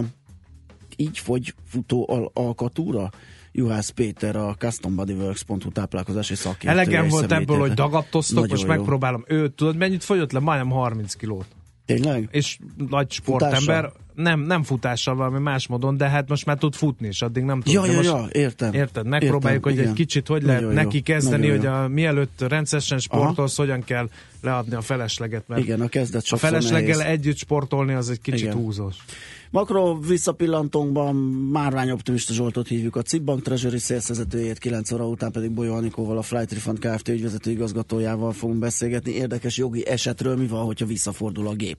így 0.95 1.17
fogy 1.17 1.53
futó 1.67 2.05
al- 2.09 2.31
alkatúra? 2.33 3.09
Juhász 3.55 3.89
Péter, 3.89 4.35
a 4.35 4.55
custombodyworks.hu 4.57 5.71
táplálkozási 5.71 6.35
szakértője. 6.35 6.71
Elegem 6.73 7.07
volt 7.07 7.31
ebből, 7.31 7.59
hogy 7.59 7.73
dagadtoztok, 7.73 8.35
Nagyon 8.35 8.49
most 8.49 8.61
jó. 8.63 8.67
megpróbálom. 8.69 9.23
Ő, 9.27 9.49
tudod, 9.49 9.77
mennyit 9.77 10.03
fogyott 10.03 10.31
le? 10.31 10.39
Majdnem 10.39 10.69
30 10.69 11.13
kilót. 11.13 11.45
Tényleg? 11.85 12.27
és 12.31 12.57
nagy 12.89 13.11
sportember. 13.11 13.59
Futással? 13.59 13.93
Nem, 14.15 14.39
nem 14.39 14.63
futással, 14.63 15.15
valami 15.15 15.39
más 15.39 15.67
módon, 15.67 15.97
de 15.97 16.09
hát 16.09 16.29
most 16.29 16.45
már 16.45 16.57
tud 16.57 16.73
futni, 16.75 17.07
és 17.07 17.21
addig 17.21 17.43
nem 17.43 17.61
tud. 17.61 17.73
Ja, 17.73 17.85
ja, 17.85 18.01
ja, 18.01 18.25
értem. 18.31 18.73
Érted? 18.73 19.07
Megpróbáljuk, 19.07 19.65
Értem, 19.65 19.71
hogy 19.71 19.77
egy 19.79 19.83
igen. 19.83 19.93
kicsit 19.95 20.27
hogy 20.27 20.43
lehet 20.43 20.61
Nagyon 20.61 20.75
jó, 20.77 20.83
neki 20.83 21.01
kezdeni, 21.01 21.47
nagyon 21.47 21.57
hogy 21.57 21.65
jó. 21.65 21.71
a, 21.73 21.87
mielőtt 21.87 22.41
rendszeresen 22.47 22.99
sportolsz, 22.99 23.57
hogyan 23.57 23.83
kell 23.83 24.09
leadni 24.41 24.75
a 24.75 24.81
felesleget, 24.81 25.47
mert 25.47 25.61
Igen, 25.61 25.81
a 25.81 25.87
kezdet 25.87 26.25
a 26.29 26.37
felesleggel 26.37 26.97
nehéz. 26.97 27.11
együtt 27.11 27.37
sportolni 27.37 27.93
az 27.93 28.09
egy 28.09 28.21
kicsit 28.21 28.39
Igen. 28.39 28.53
húzós. 28.53 28.95
Makro 29.53 29.99
visszapillantónkban 29.99 31.15
Márvány 31.51 31.91
Optimista 31.91 32.33
Zsoltot 32.33 32.67
hívjuk 32.67 32.95
a 32.95 33.01
Cibbank 33.01 33.41
Treasury 33.41 33.77
szélszezetőjét, 33.77 34.57
9 34.57 34.91
óra 34.91 35.07
után 35.07 35.31
pedig 35.31 35.51
Bolyó 35.51 35.73
Anikóval, 35.73 36.17
a 36.17 36.21
Flight 36.21 36.51
Refund 36.51 36.79
Kft. 36.79 37.07
ügyvezető 37.07 37.51
igazgatójával 37.51 38.31
fogunk 38.31 38.59
beszélgetni. 38.59 39.11
Érdekes 39.11 39.57
jogi 39.57 39.87
esetről 39.87 40.35
mi 40.35 40.47
van, 40.47 40.65
hogyha 40.65 40.85
visszafordul 40.85 41.47
a 41.47 41.53
gép. 41.53 41.77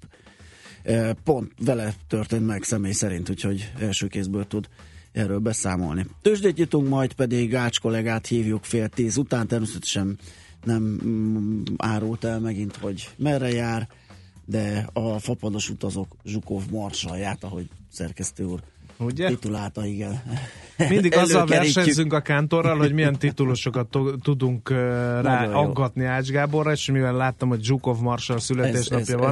E, 0.82 1.12
Pont 1.12 1.52
vele 1.64 1.94
történt 2.08 2.46
meg 2.46 2.62
személy 2.62 2.92
szerint, 2.92 3.30
úgyhogy 3.30 3.72
első 3.78 4.06
kézből 4.06 4.46
tud 4.46 4.68
erről 5.12 5.38
beszámolni. 5.38 6.06
Tőzsdét 6.22 6.56
nyitunk, 6.56 6.88
majd 6.88 7.12
pedig 7.12 7.50
Gács 7.50 7.80
kollégát 7.80 8.26
hívjuk 8.26 8.64
fél 8.64 8.88
tíz 8.88 9.16
után, 9.16 9.46
természetesen 9.46 10.18
nem 10.64 10.82
mm, 11.04 11.62
árult 11.76 12.24
el 12.24 12.40
megint, 12.40 12.76
hogy 12.76 13.08
merre 13.16 13.52
jár, 13.52 13.88
de 14.44 14.88
a 14.92 15.18
fapados 15.18 15.70
utazók 15.70 16.16
Zsukov 16.24 16.62
marsalját, 16.70 17.44
ahogy 17.44 17.68
szerkesztő 17.90 18.44
úr 18.44 18.60
Ugye? 18.98 19.28
titulálta, 19.28 19.86
igen. 19.86 20.22
Mindig 20.88 21.14
azzal 21.24 21.46
versenyzünk 21.46 22.12
a 22.12 22.20
kántorral, 22.20 22.78
hogy 22.78 22.92
milyen 22.92 23.18
titulosokat 23.18 23.86
to- 23.86 24.22
tudunk 24.22 24.70
uh, 24.70 24.76
rá 25.22 25.46
aggatni 25.52 26.04
Ács 26.04 26.28
Gáborra, 26.28 26.72
és 26.72 26.90
mivel 26.90 27.16
láttam, 27.16 27.48
hogy 27.48 27.64
Zsukov 27.64 27.98
Marshall 28.00 28.38
születésnapja 28.38 29.14
ez- 29.14 29.20
van, 29.20 29.30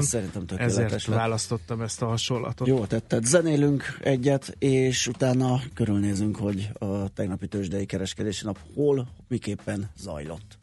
ez 0.57 0.59
ezért 0.59 0.91
lett. 0.91 1.05
választottam 1.19 1.81
ezt 1.81 2.03
a 2.03 2.07
hasonlatot. 2.07 2.67
Jó 2.67 2.85
tetted. 2.85 3.25
Zenélünk 3.25 3.99
egyet, 4.03 4.57
és 4.59 5.07
utána 5.07 5.61
körülnézünk, 5.75 6.37
hogy 6.37 6.71
a 6.79 7.09
tegnapi 7.09 7.47
tőzsdei 7.47 7.87
kereskedési 7.87 8.45
nap 8.45 8.59
hol, 8.75 9.09
miképpen 9.29 9.91
zajlott. 9.97 10.59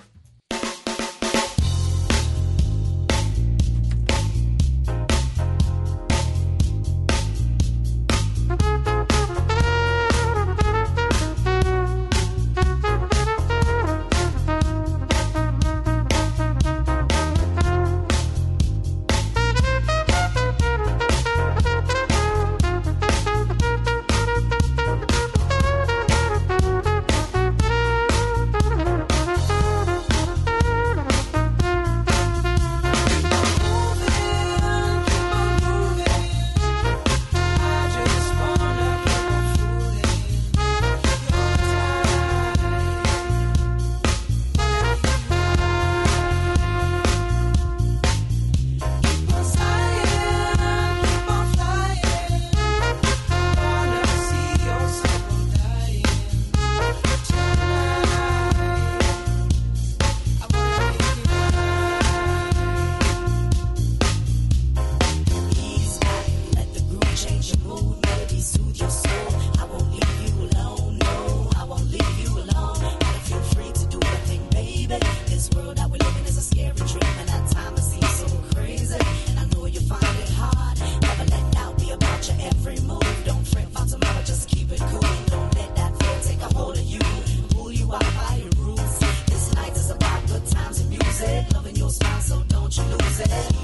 so 91.90 92.44
don't 92.50 92.78
you 92.78 92.84
lose 92.84 93.20
it. 93.22 93.59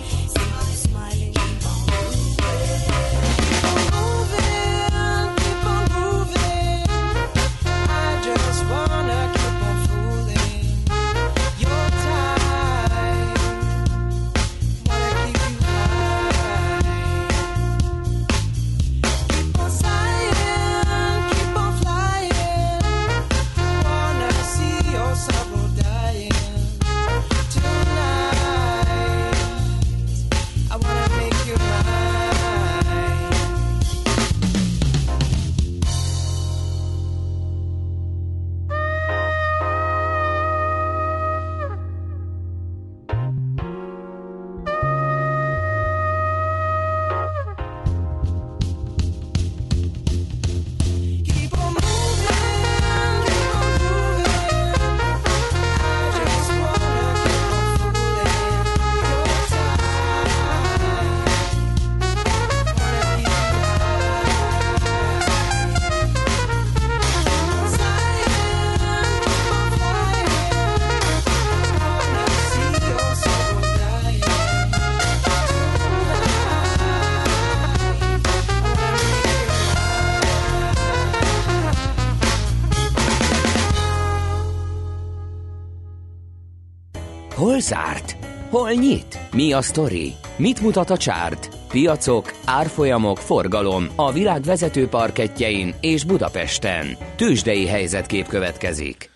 Zárt? 87.66 88.18
Hol 88.50 88.72
nyit? 88.72 89.20
Mi 89.32 89.54
a 89.54 89.62
sztori? 89.62 90.14
Mit 90.36 90.62
mutat 90.62 90.90
a 90.90 90.98
csárt? 90.98 91.58
Piacok, 91.68 92.34
árfolyamok, 92.46 93.18
forgalom 93.18 93.88
a 93.96 94.12
világ 94.12 94.42
vezető 94.42 94.88
parketjein 94.88 95.74
és 95.82 96.04
Budapesten. 96.04 96.98
Tősdei 97.16 97.68
helyzetkép 97.68 98.28
következik. 98.28 99.10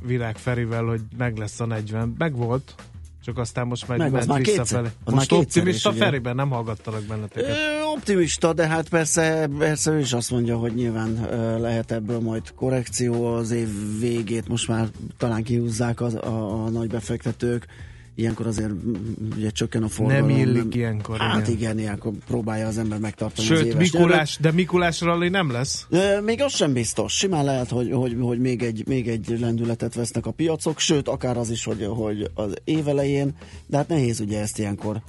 Virág 0.01 0.35
Ferivel, 0.35 0.83
hogy 0.83 1.01
meg 1.17 1.37
lesz 1.37 1.59
a 1.59 1.65
40. 1.65 2.15
Meg 2.17 2.35
volt, 2.35 2.75
csak 3.27 3.37
aztán 3.37 3.67
most 3.67 3.87
meg, 3.87 3.97
Meg, 3.97 4.11
ment 4.11 4.27
már 4.27 4.39
visszafele. 4.39 4.81
kétszer. 4.81 4.97
Az 5.03 5.13
Most 5.13 5.31
már 5.31 5.39
optimista 5.39 5.91
is? 5.91 5.97
Feriben, 5.97 6.35
nem 6.35 6.49
hallgattalak 6.49 7.03
benneteket. 7.03 7.49
Ö, 7.49 7.83
optimista, 7.95 8.53
de 8.53 8.67
hát 8.67 8.89
persze, 8.89 9.49
persze 9.57 9.91
ő 9.91 9.99
is 9.99 10.13
azt 10.13 10.31
mondja, 10.31 10.57
hogy 10.57 10.73
nyilván 10.73 11.27
ö, 11.31 11.59
lehet 11.59 11.91
ebből 11.91 12.19
majd 12.19 12.53
korrekció 12.55 13.33
az 13.33 13.51
év 13.51 13.99
végét, 13.99 14.47
most 14.47 14.67
már 14.67 14.87
talán 15.17 15.43
kihúzzák 15.43 16.01
az, 16.01 16.13
a, 16.15 16.63
a 16.65 16.69
nagy 16.69 16.87
befektetők, 16.87 17.65
ilyenkor 18.17 18.47
azért 18.47 18.71
mm, 18.71 18.93
ugye 19.35 19.49
csökken 19.49 19.83
a 19.83 19.87
forgalom. 19.87 20.27
Nem 20.27 20.37
illik 20.37 20.75
ilyenkor, 20.75 21.17
Hát 21.17 21.47
igen. 21.47 21.59
igen, 21.59 21.79
ilyenkor 21.79 22.11
próbálja 22.27 22.67
az 22.67 22.77
ember 22.77 22.99
megtartani 22.99 23.47
az 23.47 23.57
Sőt, 23.57 23.65
éves 23.65 23.91
Mikulás, 23.91 24.37
de 24.41 24.51
Mikulás 24.51 25.01
rally 25.01 25.29
nem 25.29 25.51
lesz? 25.51 25.87
Még 26.23 26.41
az 26.41 26.55
sem 26.55 26.73
biztos. 26.73 27.13
Simán 27.13 27.45
lehet, 27.45 27.69
hogy, 27.69 27.91
hogy, 27.91 28.17
hogy 28.21 28.39
még, 28.39 28.63
egy, 28.63 28.83
még 28.87 29.07
egy 29.07 29.37
lendületet 29.39 29.93
vesznek 29.93 30.25
a 30.25 30.31
piacok, 30.31 30.79
sőt, 30.79 31.07
akár 31.07 31.37
az 31.37 31.49
is, 31.49 31.63
hogy, 31.63 31.85
hogy 31.85 32.31
az 32.33 32.53
év 32.63 32.87
elején, 32.87 33.35
de 33.65 33.77
hát 33.77 33.87
nehéz 33.87 34.19
ugye 34.19 34.39
ezt 34.39 34.59
ilyenkor 34.59 35.01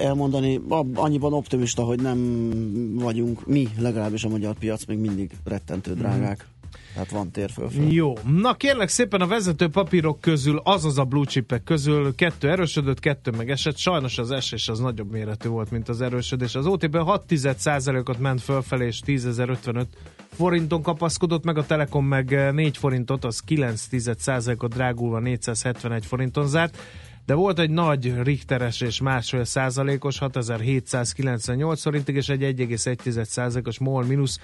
elmondani. 0.00 0.60
Annyiban 0.94 1.32
optimista, 1.32 1.82
hogy 1.82 2.02
nem 2.02 2.50
vagyunk 2.94 3.46
mi, 3.46 3.68
legalábbis 3.78 4.24
a 4.24 4.28
magyar 4.28 4.54
piac 4.54 4.84
még 4.84 4.98
mindig 4.98 5.30
rettentő 5.44 5.94
drágák. 5.94 6.46
Tehát 6.94 7.10
van 7.10 7.30
tér 7.30 7.50
fölfelé. 7.50 7.92
Jó. 7.92 8.12
Na 8.26 8.54
kérlek 8.54 8.88
szépen 8.88 9.20
a 9.20 9.26
vezető 9.26 9.68
papírok 9.68 10.20
közül, 10.20 10.60
azaz 10.64 10.98
a 10.98 11.04
blue 11.04 11.24
chipek 11.24 11.64
közül 11.64 12.14
kettő 12.14 12.50
erősödött, 12.50 13.00
kettő 13.00 13.30
meg 13.30 13.50
esett. 13.50 13.76
Sajnos 13.76 14.18
az 14.18 14.30
esés 14.30 14.68
az 14.68 14.78
nagyobb 14.78 15.10
méretű 15.10 15.48
volt, 15.48 15.70
mint 15.70 15.88
az 15.88 16.00
erősödés. 16.00 16.54
Az 16.54 16.66
OTP 16.66 16.96
6 16.96 17.24
ot 18.04 18.18
ment 18.18 18.40
fölfelé, 18.40 18.86
és 18.86 19.00
10.055 19.06 19.84
forinton 20.32 20.82
kapaszkodott, 20.82 21.44
meg 21.44 21.58
a 21.58 21.66
Telekom 21.66 22.06
meg 22.06 22.52
4 22.52 22.76
forintot, 22.76 23.24
az 23.24 23.42
9% 23.48 24.62
ot 24.62 24.74
drágulva 24.74 25.18
471 25.18 26.06
forinton 26.06 26.46
zárt. 26.46 26.78
De 27.26 27.34
volt 27.34 27.58
egy 27.58 27.70
nagy 27.70 28.22
Richteres 28.22 28.80
és 28.80 29.00
másfél 29.00 29.44
százalékos 29.44 30.18
6798 30.18 31.82
forintig, 31.82 32.14
és 32.14 32.28
egy 32.28 32.42
1,1 32.42 33.24
százalékos 33.24 33.78
MOL 33.78 34.04
mínusz 34.04 34.38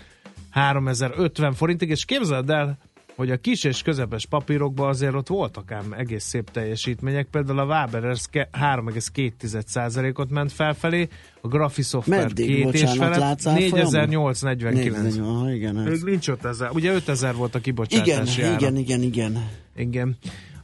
3050 0.51 1.53
forintig, 1.55 1.89
és 1.91 2.05
képzeld 2.05 2.51
el, 2.51 2.79
hogy 3.17 3.31
a 3.31 3.37
kis 3.37 3.65
és 3.65 3.83
közepes 3.83 4.27
papírokban 4.27 4.89
azért 4.89 5.15
ott 5.15 5.29
voltak 5.29 5.73
ám 5.73 5.93
egész 5.93 6.25
szép 6.25 6.51
teljesítmények, 6.51 7.27
például 7.31 7.59
a 7.59 7.65
Waberers 7.65 8.25
ke- 8.31 8.49
3,2%-ot 8.61 10.31
ment 10.31 10.53
felfelé, 10.53 11.09
a 11.41 11.49
Graphisoftware 11.49 12.29
két 12.35 12.75
és 12.75 12.91
felett, 12.97 13.19
látsz 13.19 13.47
árfolyamban? 13.47 13.91
4849. 13.91 15.17
Aha, 15.17 15.53
igen, 15.53 15.87
ez. 15.87 16.03
Nincs 16.03 16.29
5000, 16.29 16.71
ugye 16.73 16.93
5000 16.93 17.35
volt 17.35 17.55
a 17.55 17.59
Igen, 17.59 17.63
kibocsátási 17.63 18.43
ára. 18.43 18.55
igen, 18.55 18.77
igen, 18.77 19.03
igen. 19.03 19.49
Igen. 19.77 20.17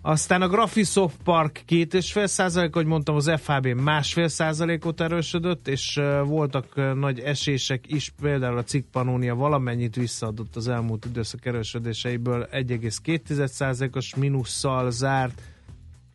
Aztán 0.06 0.42
a 0.42 0.48
Graphisoft 0.48 1.16
Park 1.24 1.62
két 1.64 1.94
és 1.94 2.12
fél 2.12 2.26
százalék, 2.26 2.74
hogy 2.74 2.86
mondtam, 2.86 3.14
az 3.16 3.32
FHB 3.36 3.66
másfél 3.66 4.28
százalékot 4.28 5.00
erősödött, 5.00 5.68
és 5.68 6.00
voltak 6.24 6.94
nagy 6.94 7.20
esések 7.20 7.84
is, 7.86 8.12
például 8.20 8.58
a 8.58 8.62
cikk 8.62 8.90
Pannonia 8.90 9.34
valamennyit 9.34 9.96
visszaadott 9.96 10.56
az 10.56 10.68
elmúlt 10.68 11.04
időszak 11.04 11.46
erősödéseiből, 11.46 12.48
1,2 12.52 13.46
százalékos 13.46 14.14
mínusszal 14.14 14.90
zárt, 14.90 15.42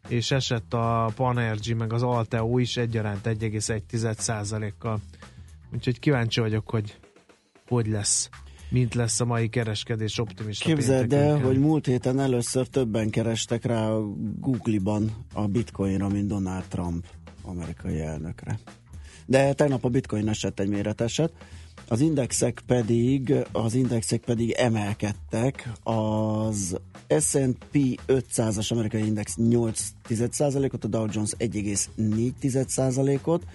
és 0.07 0.31
esett 0.31 0.73
a 0.73 1.11
Panergy 1.15 1.75
meg 1.75 1.93
az 1.93 2.03
Alteo 2.03 2.57
is 2.57 2.77
egyaránt 2.77 3.25
1,1 3.25 4.17
százalékkal. 4.17 4.99
Úgyhogy 5.73 5.99
kíváncsi 5.99 6.39
vagyok, 6.39 6.69
hogy 6.69 6.97
hogy 7.67 7.87
lesz, 7.87 8.29
mint 8.71 8.93
lesz 8.93 9.19
a 9.19 9.25
mai 9.25 9.49
kereskedés 9.49 10.17
optimista 10.17 10.65
Képzeld 10.65 11.13
el, 11.13 11.39
hogy 11.39 11.59
múlt 11.59 11.85
héten 11.85 12.19
először 12.19 12.67
többen 12.67 13.09
kerestek 13.09 13.65
rá 13.65 13.89
a 13.89 14.07
Google-ban 14.39 15.11
a 15.33 15.47
bitcoinra, 15.47 16.07
mint 16.07 16.27
Donald 16.27 16.63
Trump 16.69 17.05
amerikai 17.41 17.99
elnökre. 17.99 18.59
De 19.25 19.53
tegnap 19.53 19.85
a 19.85 19.89
bitcoin 19.89 20.27
esett 20.27 20.59
egy 20.59 20.69
méreteset, 20.69 21.33
az 21.87 21.99
indexek 21.99 22.61
pedig, 22.65 23.33
az 23.51 23.73
indexek 23.73 24.21
pedig 24.21 24.51
emelkedtek, 24.51 25.71
az 25.83 26.77
S&P 27.19 27.99
500-as 28.07 28.71
amerikai 28.71 29.05
index 29.05 29.35
8%-ot, 29.39 30.83
a 30.83 30.87
Dow 30.87 31.05
Jones 31.11 31.31
1,4%-ot, 31.37 33.45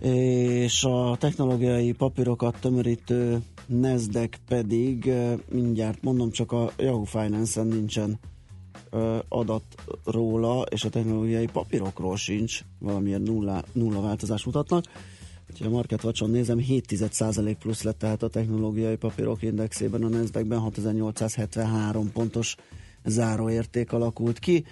és 0.00 0.84
a 0.84 1.16
technológiai 1.18 1.92
papírokat 1.92 2.60
tömörítő 2.60 3.42
Nasdaq 3.66 4.38
pedig, 4.48 5.12
mindjárt 5.50 6.02
mondom, 6.02 6.30
csak 6.30 6.52
a 6.52 6.70
Yahoo 6.78 7.04
Finance-en 7.04 7.66
nincsen 7.66 8.18
adat 9.28 9.62
róla, 10.04 10.62
és 10.62 10.84
a 10.84 10.88
technológiai 10.88 11.46
papírokról 11.46 12.16
sincs, 12.16 12.60
valamiért 12.78 13.22
nulla, 13.22 13.64
nulla 13.72 14.00
változás 14.00 14.44
mutatnak. 14.44 14.84
Úgyhogy 15.50 15.66
a 15.66 15.70
Market 15.70 16.04
Watch-on 16.04 16.30
nézem, 16.30 16.58
7% 16.68 17.56
plusz 17.58 17.82
lett 17.82 17.98
tehát 17.98 18.22
a 18.22 18.28
technológiai 18.28 18.96
papírok 18.96 19.42
indexében, 19.42 20.02
a 20.02 20.08
Nasdaqben 20.08 20.58
6873 20.58 22.12
pontos 22.12 22.56
záróérték 23.04 23.92
alakult 23.92 24.38
ki. 24.38 24.64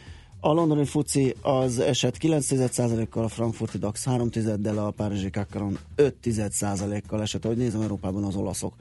A 0.45 0.53
londoni 0.53 0.85
FUCI 0.85 1.35
az 1.43 1.79
eset 1.79 2.17
9%-kal, 2.21 3.25
a 3.25 3.29
frankfurti 3.29 3.79
DAX 3.79 4.07
3%-del, 4.11 4.79
a 4.79 4.91
párizsi 4.91 5.31
Kakaron 5.31 5.79
5%-kal 5.97 7.23
esett. 7.23 7.45
Ahogy 7.45 7.57
nézem, 7.57 7.81
Európában 7.81 8.25
az 8.25 8.37
olaszok 8.37 8.75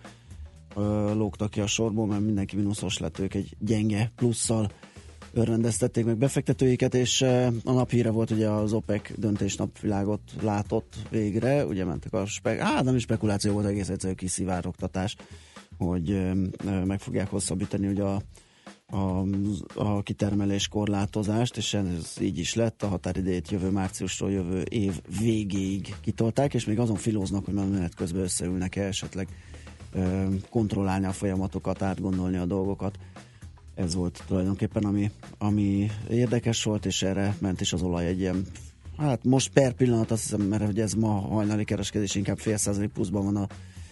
ö, 0.75 1.13
lógtak 1.13 1.49
ki 1.49 1.59
a 1.59 1.67
sorból, 1.67 2.07
mert 2.07 2.21
mindenki 2.21 2.55
mínuszos 2.55 2.97
lett, 2.97 3.19
ők 3.19 3.33
egy 3.33 3.55
gyenge 3.59 4.11
plusszal 4.15 4.71
örvendeztették 5.33 6.05
meg 6.05 6.17
befektetőiket, 6.17 6.95
és 6.95 7.21
a 7.63 7.71
naphíre 7.71 8.09
volt 8.09 8.31
ugye 8.31 8.49
az 8.49 8.73
OPEC 8.73 9.19
döntés 9.19 9.55
napvilágot 9.55 10.21
látott 10.41 10.95
végre, 11.09 11.65
ugye 11.65 11.85
mentek 11.85 12.13
a 12.13 12.25
spek, 12.25 12.59
hát 12.59 12.83
nem 12.83 12.95
is 12.95 13.01
spekuláció 13.01 13.53
volt, 13.53 13.65
egész 13.65 13.89
egyszerű 13.89 14.13
kiszivárogtatás, 14.13 15.15
hogy 15.77 16.31
meg 16.85 16.99
fogják 16.99 17.29
hosszabbítani 17.29 17.87
ugye 17.87 18.03
a 18.03 18.21
a, 18.93 19.25
a 19.75 20.01
kitermelés 20.01 20.67
korlátozást, 20.67 21.57
és 21.57 21.73
ez 21.73 22.15
így 22.21 22.37
is 22.37 22.53
lett, 22.53 22.83
a 22.83 22.87
határidejét 22.87 23.51
jövő 23.51 23.69
márciusról 23.69 24.31
jövő 24.31 24.61
év 24.61 25.01
végéig 25.19 25.95
kitolták, 26.01 26.53
és 26.53 26.65
még 26.65 26.79
azon 26.79 26.95
filóznak, 26.95 27.45
hogy 27.45 27.53
menet 27.53 27.95
közben 27.95 28.21
összeülnek-e 28.21 28.83
esetleg 28.83 29.27
ö, 29.91 30.25
kontrollálni 30.49 31.05
a 31.05 31.11
folyamatokat, 31.11 31.81
átgondolni 31.81 32.37
a 32.37 32.45
dolgokat. 32.45 32.97
Ez 33.75 33.95
volt 33.95 34.23
tulajdonképpen, 34.27 34.83
ami, 34.83 35.11
ami 35.37 35.91
érdekes 36.09 36.63
volt, 36.63 36.85
és 36.85 37.01
erre 37.01 37.35
ment 37.39 37.61
is 37.61 37.73
az 37.73 37.81
olaj 37.81 38.05
egy 38.05 38.19
ilyen 38.19 38.45
Hát 38.97 39.23
most 39.23 39.49
per 39.49 39.73
pillanat 39.73 40.11
azt 40.11 40.21
hiszem, 40.21 40.41
mert 40.41 40.65
hogy 40.65 40.79
ez 40.79 40.93
ma 40.93 41.11
hajnali 41.11 41.63
kereskedés 41.63 42.15
inkább 42.15 42.37
fél 42.37 42.57
százalék 42.57 42.89
pluszban 42.89 43.23
van 43.23 43.35
a 43.35 43.47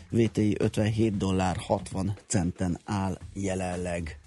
VTI 0.09 0.55
57 0.59 1.17
dollár 1.17 1.55
60 1.57 2.17
centen 2.27 2.79
áll 2.85 3.17
jelenleg. 3.33 4.20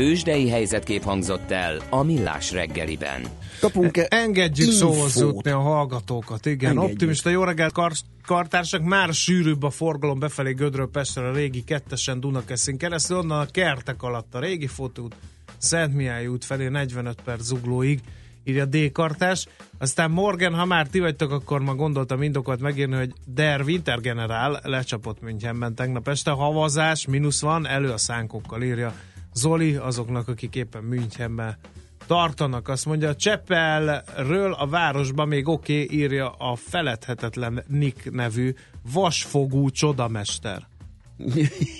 Tőzsdei 0.00 0.48
helyzetkép 0.48 1.02
hangzott 1.02 1.50
el 1.50 1.76
a 1.90 2.02
Millás 2.02 2.52
reggeliben. 2.52 3.22
Kapunk-e 3.60 4.06
Engedjük 4.10 4.66
infót? 4.66 4.78
szóhoz 4.94 5.16
jutni 5.20 5.50
a 5.50 5.58
hallgatókat. 5.58 6.46
Igen, 6.46 6.70
Engedjük. 6.70 6.92
optimista 6.92 7.30
jó 7.30 7.44
reggelt, 7.44 7.72
kar- 7.72 8.04
kartársak. 8.26 8.82
Már 8.82 9.12
sűrűbb 9.14 9.62
a 9.62 9.70
forgalom 9.70 10.18
befelé 10.18 10.52
Gödről 10.52 10.90
Pestre, 10.90 11.28
a 11.28 11.32
régi 11.32 11.64
kettesen 11.64 12.20
Dunakeszin 12.20 12.76
keresztül, 12.76 13.16
onnan 13.16 13.40
a 13.40 13.46
kertek 13.46 14.02
alatt 14.02 14.34
a 14.34 14.38
régi 14.40 14.66
fotót, 14.66 15.14
Szent 15.58 15.94
Mihály 15.94 16.26
út 16.26 16.44
felé 16.44 16.68
45 16.68 17.18
perc 17.24 17.42
zuglóig 17.42 18.00
írja 18.44 18.64
D. 18.64 18.92
Kartás. 18.92 19.46
Aztán 19.78 20.10
Morgan, 20.10 20.54
ha 20.54 20.64
már 20.64 20.86
ti 20.86 20.98
vagytok, 21.00 21.30
akkor 21.30 21.60
ma 21.60 21.74
gondoltam 21.74 22.22
indokolt 22.22 22.60
megírni, 22.60 22.96
hogy 22.96 23.12
Der 23.26 23.60
Wintergeneral 23.60 24.60
lecsapott 24.62 25.20
Münchenben 25.20 25.74
tegnap 25.74 26.08
este. 26.08 26.30
Havazás, 26.30 27.06
mínusz 27.06 27.40
van, 27.40 27.66
elő 27.66 27.90
a 27.90 27.98
szánkokkal 27.98 28.62
írja 28.62 28.94
Zoli, 29.32 29.74
azoknak, 29.74 30.28
akik 30.28 30.54
éppen 30.54 30.82
Münchenben 30.82 31.58
tartanak. 32.06 32.68
Azt 32.68 32.86
mondja, 32.86 33.16
Csepelről 33.16 34.52
a 34.52 34.66
városban 34.66 35.28
még 35.28 35.48
oké, 35.48 35.82
okay, 35.82 35.98
írja 35.98 36.30
a 36.30 36.56
feledhetetlen 36.56 37.64
Nick 37.66 38.10
nevű 38.10 38.54
vasfogú 38.92 39.70
csodamester. 39.70 40.68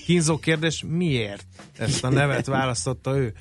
Kínzó 0.06 0.38
kérdés, 0.38 0.84
miért 0.88 1.46
ezt 1.78 2.04
a 2.04 2.08
nevet 2.08 2.46
választotta 2.46 3.16
ő? 3.16 3.34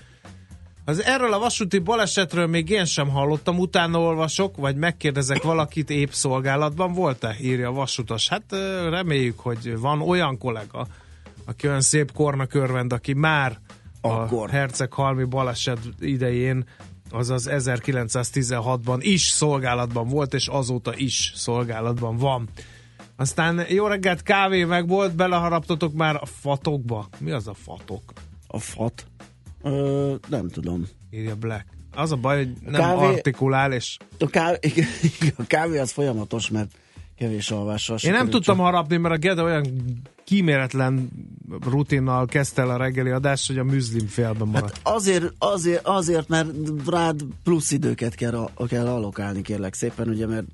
Az 0.86 1.04
erről 1.04 1.34
a 1.34 1.40
vasúti 1.40 1.80
balesetről 1.80 2.48
még 2.48 2.70
én 2.70 2.86
sem 2.86 3.10
hallottam, 3.10 3.60
utána 3.60 4.00
olvasok, 4.00 4.58
vagy 4.58 4.76
megkérdezek 4.76 5.44
valakit, 5.44 5.90
épp 5.90 6.10
szolgálatban 6.10 6.94
volt-e, 6.94 7.36
írja 7.42 7.70
a 7.70 7.74
vasutas. 7.74 8.30
Hát 8.30 8.44
reméljük, 8.90 9.40
hogy 9.40 9.80
van 9.80 10.02
olyan 10.02 10.38
kollega, 10.38 10.88
aki 11.46 11.68
olyan 11.68 11.82
szép 11.82 12.12
kornak 12.12 12.54
örvend, 12.54 12.94
aki 12.94 13.14
már 13.14 13.60
Akkor. 14.02 14.50
a 14.50 14.52
Herceghalmi 14.52 15.24
baleset 15.24 15.80
idején, 16.00 16.66
azaz 17.12 17.48
1916-ban 17.52 18.98
is 19.00 19.22
szolgálatban 19.28 20.08
volt, 20.08 20.34
és 20.34 20.48
azóta 20.48 20.94
is 20.96 21.32
szolgálatban 21.36 22.18
van. 22.18 22.50
Aztán 23.16 23.62
jó 23.70 23.88
reggelt, 23.88 24.24
kávé 24.24 24.64
meg 24.64 24.88
volt, 24.88 25.16
beleharaptatok 25.16 25.94
már 25.94 26.16
a 26.16 26.26
fatokba. 26.26 27.08
Mi 27.18 27.32
az 27.32 27.48
a 27.48 27.54
fatok? 27.54 28.14
A 28.48 28.60
fat? 28.60 29.06
Ö, 29.64 30.16
nem 30.30 30.48
tudom. 30.50 30.88
Írja 31.12 31.36
Black. 31.36 31.66
Az 31.96 32.12
a 32.12 32.16
baj, 32.16 32.38
hogy 32.38 32.54
nem 32.66 32.82
kávé- 32.82 33.16
artikulál, 33.16 33.74
és 33.74 33.98
A 34.20 34.28
kávé, 34.30 34.58
a 35.38 35.44
kávé 35.48 35.78
az 35.78 35.92
folyamatos, 35.92 36.50
mert 36.50 36.72
kevés 37.18 37.52
alvással. 37.52 37.98
én 38.02 38.12
nem 38.12 38.30
tudtam 38.30 38.56
csak- 38.56 38.66
harapni, 38.66 38.98
mert 38.98 39.16
a 39.16 39.18
Gede 39.18 39.42
olyan 39.44 39.66
kíméletlen 40.30 41.10
rutinnal 41.62 42.26
kezdte 42.26 42.62
el 42.62 42.70
a 42.70 42.78
reggeli 42.78 43.10
adást, 43.10 43.48
hogy 43.48 43.58
a 43.58 43.64
műzlim 43.64 44.08
félben 44.08 44.48
maradt. 44.48 44.78
Hát 44.84 44.96
azért, 44.96 45.34
azért, 45.38 45.88
azért, 45.88 46.28
mert 46.28 46.50
rád 46.86 47.22
plusz 47.44 47.72
időket 47.72 48.16
kell, 48.16 48.50
kell 48.68 48.88
allokálni, 48.88 49.42
kérlek 49.42 49.74
szépen, 49.74 50.10
ugye, 50.10 50.28
mert 50.28 50.46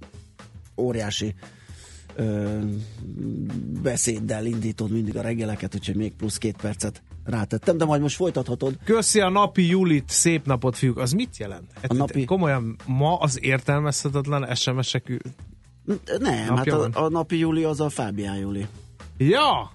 óriási 0.77 1.33
ö, 2.15 2.57
beszéddel 3.81 4.45
indítod 4.45 4.91
mindig 4.91 5.17
a 5.17 5.21
reggeleket, 5.21 5.75
úgyhogy 5.75 5.95
még 5.95 6.13
plusz 6.13 6.37
két 6.37 6.55
percet 6.61 7.01
rátettem, 7.23 7.77
de 7.77 7.85
majd 7.85 8.01
most 8.01 8.15
folytathatod. 8.15 8.77
Köszi 8.83 9.19
a 9.19 9.29
napi 9.29 9.67
Julit, 9.67 10.09
szép 10.09 10.45
napot 10.45 10.77
fiúk. 10.77 10.97
Az 10.97 11.11
mit 11.11 11.37
jelent? 11.37 11.65
Hát 11.81 11.91
A 11.91 11.93
napi- 11.93 12.25
Komolyan, 12.25 12.75
ma 12.85 13.17
az 13.17 13.43
értelmezhetetlen 13.43 14.55
SMS-ek... 14.55 15.07
Nem, 16.19 16.45
Napja 16.55 16.55
hát 16.55 16.81
van. 16.81 16.91
a, 16.91 17.03
a 17.05 17.09
napi 17.09 17.37
Júli 17.37 17.63
az 17.63 17.79
a 17.79 17.89
Fábián 17.89 18.37
Júli. 18.37 18.67
Ja! 19.17 19.71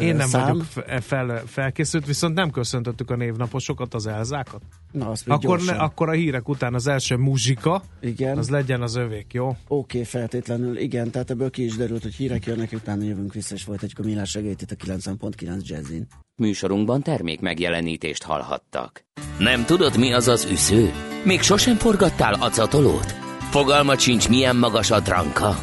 Én 0.00 0.16
nem 0.16 0.28
szám. 0.28 0.46
vagyok 0.46 0.64
fe- 0.64 1.04
fel, 1.04 1.42
felkészült, 1.46 2.06
viszont 2.06 2.34
nem 2.34 2.50
köszöntöttük 2.50 3.10
a 3.10 3.16
névnaposokat, 3.16 3.94
az 3.94 4.06
elzákat. 4.06 4.62
Na, 4.92 5.08
azt 5.08 5.28
Akkor, 5.28 5.60
ne, 5.62 5.72
akkor 5.72 6.08
a 6.08 6.12
hírek 6.12 6.48
után 6.48 6.74
az 6.74 6.86
első 6.86 7.16
muzsika, 7.16 7.82
Igen. 8.00 8.38
az 8.38 8.50
legyen 8.50 8.82
az 8.82 8.96
övék, 8.96 9.32
jó? 9.32 9.46
Oké, 9.48 9.58
okay, 9.68 10.04
feltétlenül, 10.04 10.76
igen, 10.78 11.10
tehát 11.10 11.30
ebből 11.30 11.50
ki 11.50 11.64
is 11.64 11.76
derült, 11.76 12.02
hogy 12.02 12.14
hírek 12.14 12.46
jönnek, 12.46 12.72
utána 12.72 13.02
jövünk 13.02 13.32
vissza, 13.32 13.54
és 13.54 13.62
folytatjuk 13.62 13.98
a 13.98 14.02
millás 14.02 14.30
segélyt 14.30 14.62
itt 14.62 14.70
a 14.70 14.74
90.9 14.74 15.62
Jazzin. 15.62 16.06
Műsorunkban 16.36 17.02
termék 17.02 17.40
megjelenítést 17.40 18.22
hallhattak. 18.22 19.04
Nem 19.38 19.64
tudod, 19.64 19.98
mi 19.98 20.12
az 20.12 20.28
az 20.28 20.48
üsző? 20.50 20.90
Még 21.24 21.40
sosem 21.42 21.76
forgattál 21.76 22.34
acatolót? 22.34 23.12
Fogalmat 23.50 24.00
sincs, 24.00 24.28
milyen 24.28 24.56
magas 24.56 24.90
a 24.90 25.00
dranka? 25.00 25.56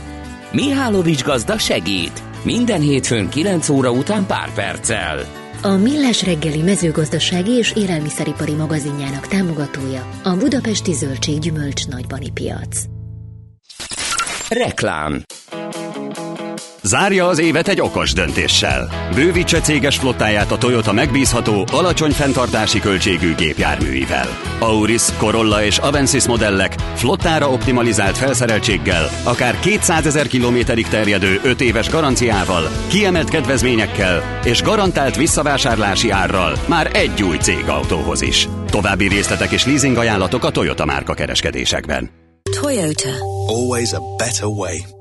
Mihálovics 0.51 1.23
gazda 1.23 1.57
segít! 1.57 2.30
Minden 2.43 2.81
hétfőn 2.81 3.29
9 3.29 3.69
óra 3.69 3.91
után 3.91 4.25
pár 4.25 4.53
perccel. 4.53 5.25
A 5.61 5.71
Millás 5.71 6.23
reggeli 6.23 6.61
mezőgazdasági 6.61 7.51
és 7.51 7.73
élelmiszeripari 7.75 8.53
magazinjának 8.53 9.27
támogatója 9.27 10.09
a 10.23 10.35
Budapesti 10.35 10.93
Zöldség 10.93 11.39
Gyümölcs 11.39 11.87
Nagybani 11.87 12.31
Piac. 12.31 12.83
Reklám 14.49 15.23
Zárja 16.91 17.27
az 17.27 17.39
évet 17.39 17.67
egy 17.67 17.81
okos 17.81 18.13
döntéssel. 18.13 18.89
Bővítse 19.15 19.59
céges 19.59 19.97
flottáját 19.97 20.51
a 20.51 20.57
Toyota 20.57 20.93
megbízható, 20.93 21.65
alacsony 21.71 22.11
fenntartási 22.11 22.79
költségű 22.79 23.35
gépjárműivel. 23.35 24.27
Auris, 24.59 25.01
Corolla 25.17 25.63
és 25.63 25.77
Avensis 25.77 26.27
modellek 26.27 26.75
flottára 26.95 27.49
optimalizált 27.49 28.17
felszereltséggel, 28.17 29.09
akár 29.23 29.59
200 29.59 30.05
ezer 30.05 30.27
kilométerig 30.27 30.87
terjedő 30.87 31.39
5 31.43 31.61
éves 31.61 31.89
garanciával, 31.89 32.69
kiemelt 32.87 33.29
kedvezményekkel 33.29 34.39
és 34.43 34.61
garantált 34.61 35.15
visszavásárlási 35.15 36.09
árral 36.09 36.57
már 36.67 36.95
egy 36.95 37.23
új 37.23 37.37
cégautóhoz 37.37 38.21
is. 38.21 38.47
További 38.69 39.07
részletek 39.07 39.51
és 39.51 39.65
leasing 39.65 39.97
ajánlatok 39.97 40.43
a 40.43 40.51
Toyota 40.51 40.85
márka 40.85 41.13
kereskedésekben. 41.13 42.09
Toyota. 42.61 43.09
Always 43.47 43.93
a 43.93 43.99
better 44.17 44.45
way. 44.45 45.00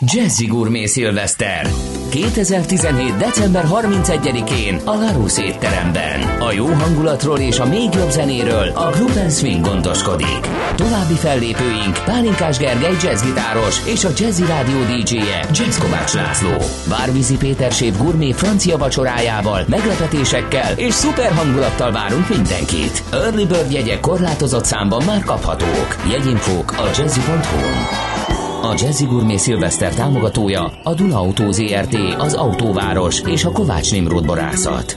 Jazzy 0.00 0.46
Gourmet 0.46 0.88
Szilveszter 0.88 1.70
2017. 2.10 3.16
december 3.16 3.64
31-én 3.70 4.80
a 4.84 4.94
Larus 4.94 5.38
étteremben. 5.38 6.20
A 6.40 6.52
jó 6.52 6.66
hangulatról 6.66 7.38
és 7.38 7.58
a 7.58 7.66
még 7.66 7.94
jobb 7.94 8.10
zenéről 8.10 8.68
a 8.68 8.90
Group 8.90 9.30
Swing 9.30 9.64
gondoskodik. 9.64 10.40
További 10.74 11.14
fellépőink 11.14 12.04
Pálinkás 12.04 12.58
Gergely 12.58 12.96
jazzgitáros 13.02 13.86
és 13.86 14.04
a 14.04 14.08
Jazzy 14.16 14.44
Rádió 14.46 14.76
DJ-je 14.82 15.46
Jazz 15.52 15.78
Kovács 15.78 16.12
László. 16.14 16.56
Várvízi 16.88 17.36
Péter 17.36 17.72
Séf 17.72 17.96
Gourmet 17.98 18.36
francia 18.36 18.76
vacsorájával, 18.76 19.64
meglepetésekkel 19.68 20.78
és 20.78 20.94
szuper 20.94 21.32
hangulattal 21.32 21.92
várunk 21.92 22.28
mindenkit. 22.28 23.02
Early 23.12 23.44
Bird 23.44 23.72
jegyek 23.72 24.00
korlátozott 24.00 24.64
számban 24.64 25.02
már 25.06 25.24
kaphatók. 25.24 25.96
Jegyinfók 26.10 26.72
a 26.72 26.86
jazzy.hu-n. 26.96 28.15
A 28.62 28.74
Jazzy 28.78 29.04
Gourmet 29.04 29.38
Szilveszter 29.38 29.94
támogatója 29.94 30.72
a 30.82 30.94
Duna 30.94 31.18
Autó 31.18 31.50
ZRT, 31.50 31.96
az 32.18 32.34
Autóváros 32.34 33.20
és 33.20 33.44
a 33.44 33.52
Kovács 33.52 33.92
Nimród 33.92 34.26
Borászat. 34.26 34.96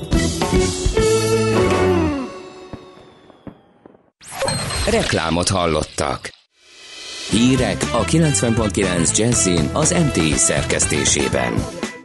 Reklámot 4.89 5.49
hallottak. 5.49 6.29
Hírek 7.29 7.89
a 7.91 8.03
90.9 8.03 9.17
Jazzin 9.17 9.69
az 9.73 9.95
MTI 10.07 10.33
szerkesztésében. 10.33 11.53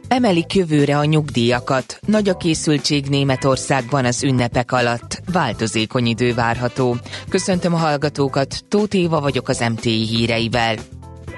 Emelik 0.07 0.53
jövőre 0.53 0.97
a 0.97 1.05
nyugdíjakat. 1.05 1.99
Nagy 2.07 2.29
a 2.29 2.37
készültség 2.37 3.05
Németországban 3.05 4.05
az 4.05 4.23
ünnepek 4.23 4.71
alatt. 4.71 5.21
Változékony 5.31 6.05
idő 6.05 6.33
várható. 6.33 6.95
Köszöntöm 7.29 7.73
a 7.73 7.77
hallgatókat, 7.77 8.63
Tóth 8.67 8.95
Éva 8.95 9.19
vagyok 9.19 9.49
az 9.49 9.65
MTI 9.73 10.05
híreivel. 10.05 10.75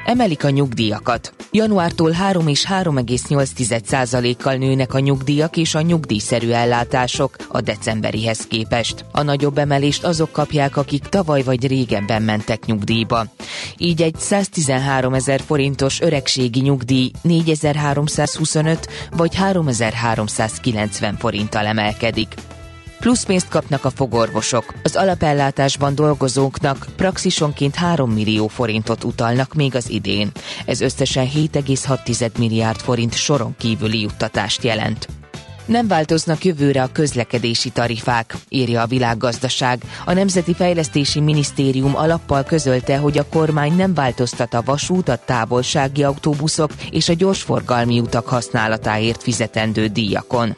Emelik 0.08 0.44
a 0.44 0.50
nyugdíjakat. 0.50 1.34
Januártól 1.52 2.12
3 2.12 2.48
és 2.48 2.66
3,8%-kal 2.70 4.56
nőnek 4.56 4.94
a 4.94 5.00
nyugdíjak 5.00 5.58
és 5.58 5.76
a 5.76 5.82
nyugdíjszerű 5.82 6.50
ellátások 6.50 7.36
a 7.48 7.62
decemberihez 7.62 8.40
képest. 8.40 9.06
A 9.12 9.22
nagyobb 9.22 9.58
emelést 9.58 10.04
azok 10.04 10.32
kapják, 10.32 10.78
akik 10.78 11.04
tavaly 11.04 11.44
vagy 11.44 11.68
régebben 11.68 12.22
mentek 12.22 12.66
nyugdíjba. 12.66 13.26
Így 13.78 14.02
egy 14.02 14.16
113 14.18 15.14
ezer 15.14 15.42
forintos 15.46 16.02
öregségi 16.02 16.60
nyugdíj 16.60 17.12
4325 17.22 18.88
vagy 19.12 19.36
3390 19.36 21.18
forinttal 21.18 21.66
emelkedik. 21.66 22.34
Plusz 23.00 23.24
pénzt 23.24 23.48
kapnak 23.48 23.86
a 23.86 23.90
fogorvosok. 23.90 24.74
Az 24.84 24.96
alapellátásban 24.96 25.96
dolgozóknak 25.96 26.88
praxisonként 26.96 27.76
3 27.76 28.12
millió 28.12 28.48
forintot 28.48 29.04
utalnak 29.04 29.54
még 29.54 29.76
az 29.76 29.90
idén. 29.90 30.32
Ez 30.66 30.82
összesen 30.82 31.28
7,6 31.28 32.38
milliárd 32.38 32.80
forint 32.80 33.16
soron 33.16 33.56
kívüli 33.58 34.02
juttatást 34.02 34.64
jelent. 34.64 35.08
Nem 35.66 35.88
változnak 35.88 36.46
jövőre 36.46 36.84
a 36.84 36.92
közlekedési 36.92 37.70
tarifák, 37.70 38.36
írja 38.50 38.82
a 38.82 38.88
világgazdaság. 38.88 39.82
A 40.06 40.14
Nemzeti 40.14 40.54
Fejlesztési 40.54 41.20
Minisztérium 41.20 41.96
alappal 41.96 42.44
közölte, 42.44 42.98
hogy 42.98 43.18
a 43.18 43.28
kormány 43.30 43.76
nem 43.76 43.94
változtat 43.94 44.54
a 44.54 44.62
vasút, 44.66 45.10
a 45.10 45.20
távolsági 45.26 46.04
autóbuszok 46.04 46.72
és 46.92 47.10
a 47.10 47.14
gyorsforgalmi 47.14 48.00
utak 48.00 48.28
használatáért 48.28 49.24
fizetendő 49.24 49.88
díjakon. 49.88 50.56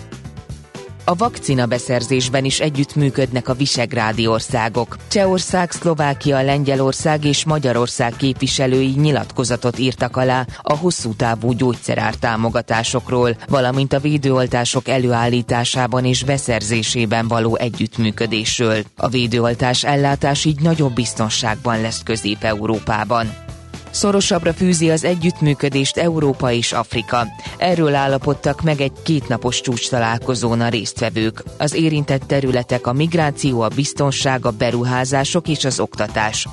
A 1.10 1.16
vakcina 1.16 1.66
beszerzésben 1.66 2.46
is 2.46 2.60
együttműködnek 2.60 3.48
a 3.50 3.54
visegrádi 3.54 4.28
országok. 4.28 4.98
Csehország, 5.08 5.72
Szlovákia, 5.72 6.42
Lengyelország 6.42 7.26
és 7.26 7.46
Magyarország 7.46 8.14
képviselői 8.18 8.94
nyilatkozatot 8.98 9.80
írtak 9.80 10.18
alá 10.18 10.46
a 10.62 10.76
hosszú 10.78 11.14
távú 11.14 11.52
gyógyszerár 11.52 12.16
támogatásokról, 12.16 13.38
valamint 13.48 13.94
a 13.94 14.00
védőoltások 14.00 14.88
előállításában 14.88 16.06
és 16.06 16.24
beszerzésében 16.24 17.28
való 17.28 17.56
együttműködésről. 17.56 18.84
A 18.96 19.08
védőoltás 19.08 19.84
ellátás 19.84 20.46
így 20.46 20.62
nagyobb 20.62 20.94
biztonságban 20.94 21.82
lesz 21.82 22.04
Közép-Európában. 22.04 23.49
Szorosabbra 23.92 24.54
fűzi 24.54 24.90
az 24.90 25.04
együttműködést 25.04 25.98
Európa 25.98 26.52
és 26.52 26.74
Afrika. 26.74 27.28
Erről 27.58 27.96
állapodtak 27.96 28.62
meg 28.62 28.82
egy 28.82 28.92
kétnapos 29.04 29.62
csúcs 29.62 29.90
találkozón 29.90 30.62
a 30.62 30.70
résztvevők. 30.70 31.44
Az 31.58 31.74
érintett 31.74 32.24
területek 32.28 32.88
a 32.88 32.94
migráció, 32.94 33.62
a 33.62 33.68
biztonság, 33.76 34.46
a 34.46 34.52
beruházások 34.52 35.48
és 35.48 35.66
az 35.66 35.80
oktatás. 35.80 36.48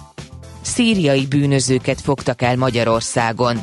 Szíriai 0.67 1.27
bűnözőket 1.27 2.01
fogtak 2.01 2.43
el 2.43 2.57
Magyarországon. 2.57 3.59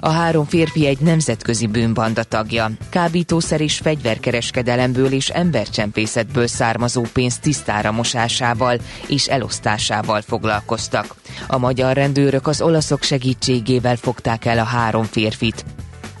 A 0.00 0.08
három 0.08 0.44
férfi 0.44 0.86
egy 0.86 0.98
nemzetközi 0.98 1.66
bűnbanda 1.66 2.22
tagja. 2.22 2.70
Kábítószer 2.90 3.60
és 3.60 3.78
fegyverkereskedelemből 3.78 5.12
és 5.12 5.28
embercsempészetből 5.28 6.46
származó 6.46 7.04
pénz 7.12 7.38
tisztára 7.38 7.92
mosásával 7.92 8.78
és 9.08 9.26
elosztásával 9.26 10.20
foglalkoztak. 10.20 11.14
A 11.46 11.58
magyar 11.58 11.94
rendőrök 11.94 12.46
az 12.46 12.60
olaszok 12.60 13.02
segítségével 13.02 13.96
fogták 13.96 14.44
el 14.44 14.58
a 14.58 14.64
három 14.64 15.04
férfit 15.04 15.64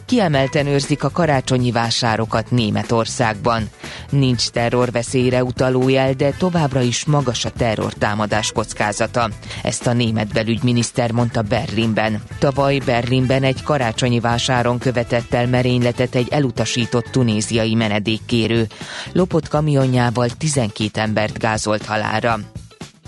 kiemelten 0.06 0.66
őrzik 0.66 1.04
a 1.04 1.10
karácsonyi 1.10 1.70
vásárokat 1.70 2.50
Németországban. 2.50 3.68
Nincs 4.10 4.48
terrorveszélyre 4.48 5.44
utaló 5.44 5.88
jel, 5.88 6.12
de 6.12 6.30
továbbra 6.30 6.80
is 6.80 7.04
magas 7.04 7.44
a 7.44 7.50
terrortámadás 7.50 8.52
kockázata. 8.52 9.30
Ezt 9.62 9.86
a 9.86 9.92
német 9.92 10.32
belügyminiszter 10.32 11.12
mondta 11.12 11.42
Berlinben. 11.42 12.22
Tavaly 12.38 12.78
Berlinben 12.78 13.42
egy 13.42 13.62
karácsonyi 13.62 14.20
vásáron 14.20 14.78
követett 14.78 15.34
el 15.34 15.46
merényletet 15.46 16.14
egy 16.14 16.28
elutasított 16.30 17.06
tunéziai 17.10 17.74
menedékkérő. 17.74 18.66
Lopott 19.12 19.48
kamionjával 19.48 20.28
12 20.28 21.00
embert 21.00 21.38
gázolt 21.38 21.84
halára. 21.84 22.38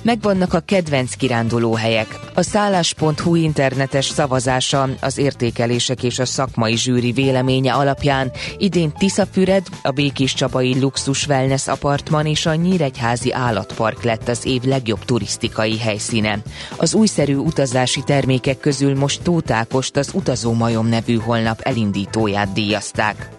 Megvannak 0.07 0.53
a 0.55 0.61
kedvenc 0.61 1.15
kirándulóhelyek. 1.15 2.19
A 2.35 2.43
szállás.hu 2.43 3.35
internetes 3.35 4.05
szavazása 4.05 4.89
az 5.01 5.19
értékelések 5.19 6.03
és 6.03 6.19
a 6.19 6.25
szakmai 6.25 6.77
zsűri 6.77 7.13
véleménye 7.13 7.73
alapján 7.73 8.33
idén 8.59 8.93
Tiszafüred, 8.93 9.67
a 9.83 9.91
Békés 9.91 10.35
Csapai 10.35 10.81
Luxus 10.81 11.27
Wellness 11.27 11.67
Apartman 11.67 12.27
és 12.27 12.47
a 12.47 12.55
Nyíregyházi 12.55 13.33
Állatpark 13.33 14.03
lett 14.03 14.29
az 14.29 14.47
év 14.47 14.63
legjobb 14.63 15.05
turisztikai 15.05 15.79
helyszíne. 15.79 16.39
Az 16.77 16.95
újszerű 16.95 17.35
utazási 17.35 18.03
termékek 18.03 18.59
közül 18.59 18.95
most 18.95 19.23
Tótákost 19.23 19.97
az 19.97 20.11
Utazó 20.15 20.53
Majom 20.53 20.87
nevű 20.87 21.17
holnap 21.17 21.61
elindítóját 21.61 22.53
díjazták. 22.53 23.36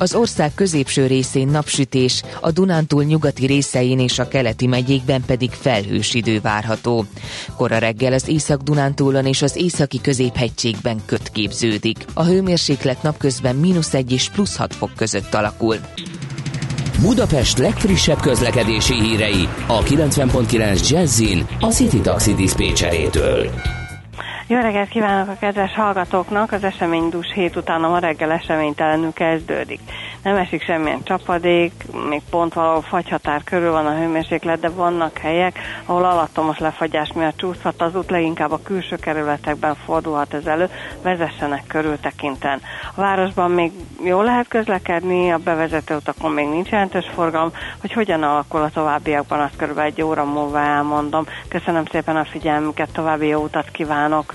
Az 0.00 0.14
ország 0.14 0.54
középső 0.54 1.06
részén 1.06 1.48
napsütés, 1.48 2.22
a 2.40 2.50
Dunántúl 2.50 3.04
nyugati 3.04 3.46
részein 3.46 3.98
és 3.98 4.18
a 4.18 4.28
keleti 4.28 4.66
megyékben 4.66 5.22
pedig 5.26 5.50
felhős 5.50 6.14
idő 6.14 6.40
várható. 6.40 7.04
Kora 7.56 7.78
reggel 7.78 8.12
az 8.12 8.28
Észak-Dunántúlon 8.28 9.26
és 9.26 9.42
az 9.42 9.56
északi 9.56 10.00
középhegységben 10.00 11.00
köt 11.06 11.28
képződik. 11.28 12.04
A 12.14 12.24
hőmérséklet 12.24 13.02
napközben 13.02 13.56
mínusz 13.56 13.94
1 13.94 14.12
és 14.12 14.28
plusz 14.28 14.56
6 14.56 14.74
fok 14.74 14.90
között 14.96 15.34
alakul. 15.34 15.76
Budapest 17.00 17.58
legfrissebb 17.58 18.20
közlekedési 18.20 18.94
hírei 18.94 19.48
a 19.66 19.82
90.9 19.82 20.88
Jazzin 20.88 21.46
a 21.60 21.66
City 21.66 22.00
Taxi 22.00 22.34
Dispécsejétől. 22.34 23.50
Jó 24.50 24.60
reggelt 24.60 24.88
kívánok 24.88 25.28
a 25.28 25.36
kedves 25.40 25.74
hallgatóknak! 25.74 26.52
Az 26.52 26.64
eseménydús 26.64 27.32
hét 27.32 27.56
után 27.56 27.84
a 27.84 27.88
ma 27.88 27.98
reggel 27.98 28.30
eseménytelenül 28.30 29.12
kezdődik. 29.12 29.80
Nem 30.22 30.36
esik 30.36 30.62
semmilyen 30.62 31.02
csapadék, 31.02 31.72
még 32.08 32.22
pont 32.30 32.54
valahol 32.54 32.82
fagyhatár 32.82 33.44
körül 33.44 33.70
van 33.70 33.86
a 33.86 33.96
hőmérséklet, 33.96 34.60
de 34.60 34.68
vannak 34.68 35.18
helyek, 35.18 35.58
ahol 35.84 36.04
alattomos 36.04 36.58
lefagyás 36.58 37.12
miatt 37.12 37.36
csúszhat 37.36 37.82
az 37.82 37.94
út, 37.94 38.10
leginkább 38.10 38.52
a 38.52 38.62
külső 38.62 38.96
kerületekben 38.96 39.74
fordulhat 39.74 40.34
ez 40.34 40.46
elő, 40.46 40.68
vezessenek 41.02 41.66
körültekinten. 41.66 42.60
A 42.94 43.00
városban 43.00 43.50
még 43.50 43.72
jól 44.04 44.24
lehet 44.24 44.48
közlekedni, 44.48 45.32
a 45.32 45.38
bevezető 45.38 45.94
utakon 45.94 46.32
még 46.32 46.48
nincs 46.48 46.68
jelentős 46.68 47.10
forgalom, 47.14 47.52
hogy 47.80 47.92
hogyan 47.92 48.22
alakul 48.22 48.62
a 48.62 48.70
továbbiakban, 48.70 49.40
azt 49.40 49.56
körülbelül 49.56 49.90
egy 49.90 50.02
óra 50.02 50.24
múlva 50.24 50.60
elmondom. 50.60 51.26
Köszönöm 51.48 51.84
szépen 51.84 52.16
a 52.16 52.24
figyelmüket, 52.24 52.92
további 52.92 53.26
jó 53.26 53.42
utat 53.42 53.70
kívánok! 53.70 54.34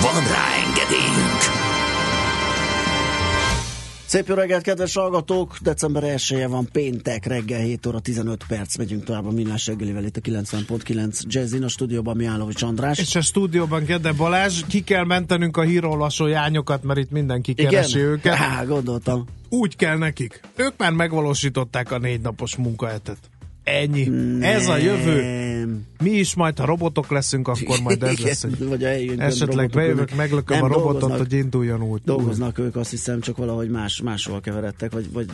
Van 0.00 0.22
rá 0.32 0.46
engedélyünk! 0.66 1.40
Szép 4.12 4.28
jó 4.28 4.34
reggelt, 4.34 4.62
kedves 4.62 4.94
hallgatók! 4.94 5.56
December 5.60 6.02
1 6.04 6.44
van 6.48 6.68
péntek, 6.72 7.26
reggel 7.26 7.60
7 7.60 7.86
óra 7.86 8.00
15 8.00 8.44
perc, 8.48 8.76
megyünk 8.76 9.04
tovább 9.04 9.26
a 9.26 9.30
Millás 9.30 9.66
reggelivel 9.66 10.04
itt 10.04 10.16
a 10.16 10.20
90.9 10.20 11.20
Jazzin, 11.20 11.62
a 11.62 11.68
stúdióban 11.68 12.16
Miálovics 12.16 12.62
András. 12.62 12.98
És 12.98 13.14
a 13.14 13.20
stúdióban 13.20 13.84
Gede 13.84 14.12
Balázs, 14.12 14.62
ki 14.68 14.80
kell 14.80 15.04
mentenünk 15.04 15.56
a 15.56 15.62
hírolvasó 15.62 16.26
jányokat, 16.26 16.82
mert 16.82 16.98
itt 16.98 17.10
mindenki 17.10 17.54
keresi 17.54 17.98
Igen? 17.98 18.10
őket. 18.10 18.34
Há, 18.34 18.64
gondoltam. 18.64 19.26
Úgy 19.48 19.76
kell 19.76 19.96
nekik. 19.96 20.40
Ők 20.56 20.72
már 20.76 20.92
megvalósították 20.92 21.90
a 21.92 21.98
négy 21.98 22.20
napos 22.20 22.56
munkahetet. 22.56 23.18
Ennyi. 23.64 24.08
Ez 24.40 24.68
a 24.68 24.76
jövő. 24.76 25.22
Nem. 25.22 25.86
Mi 26.02 26.10
is 26.10 26.34
majd, 26.34 26.58
ha 26.58 26.64
robotok 26.64 27.10
leszünk, 27.10 27.48
akkor 27.48 27.80
majd 27.82 28.02
ez 28.02 28.18
lesz. 28.18 28.42
Hogy 28.42 28.68
Vagy 28.68 28.82
esetleg 29.18 29.70
bejövök, 29.70 30.14
meglököm 30.14 30.56
Nem 30.56 30.70
a 30.70 30.74
robotot, 30.74 31.16
hogy 31.16 31.32
induljon 31.32 31.82
úgy. 31.82 32.00
Dolgoznak 32.04 32.58
ők, 32.58 32.76
azt 32.76 32.90
hiszem, 32.90 33.20
csak 33.20 33.36
valahogy 33.36 33.68
más, 33.70 34.00
máshol 34.00 34.40
keveredtek, 34.40 34.92
vagy, 34.92 35.12
vagy 35.12 35.26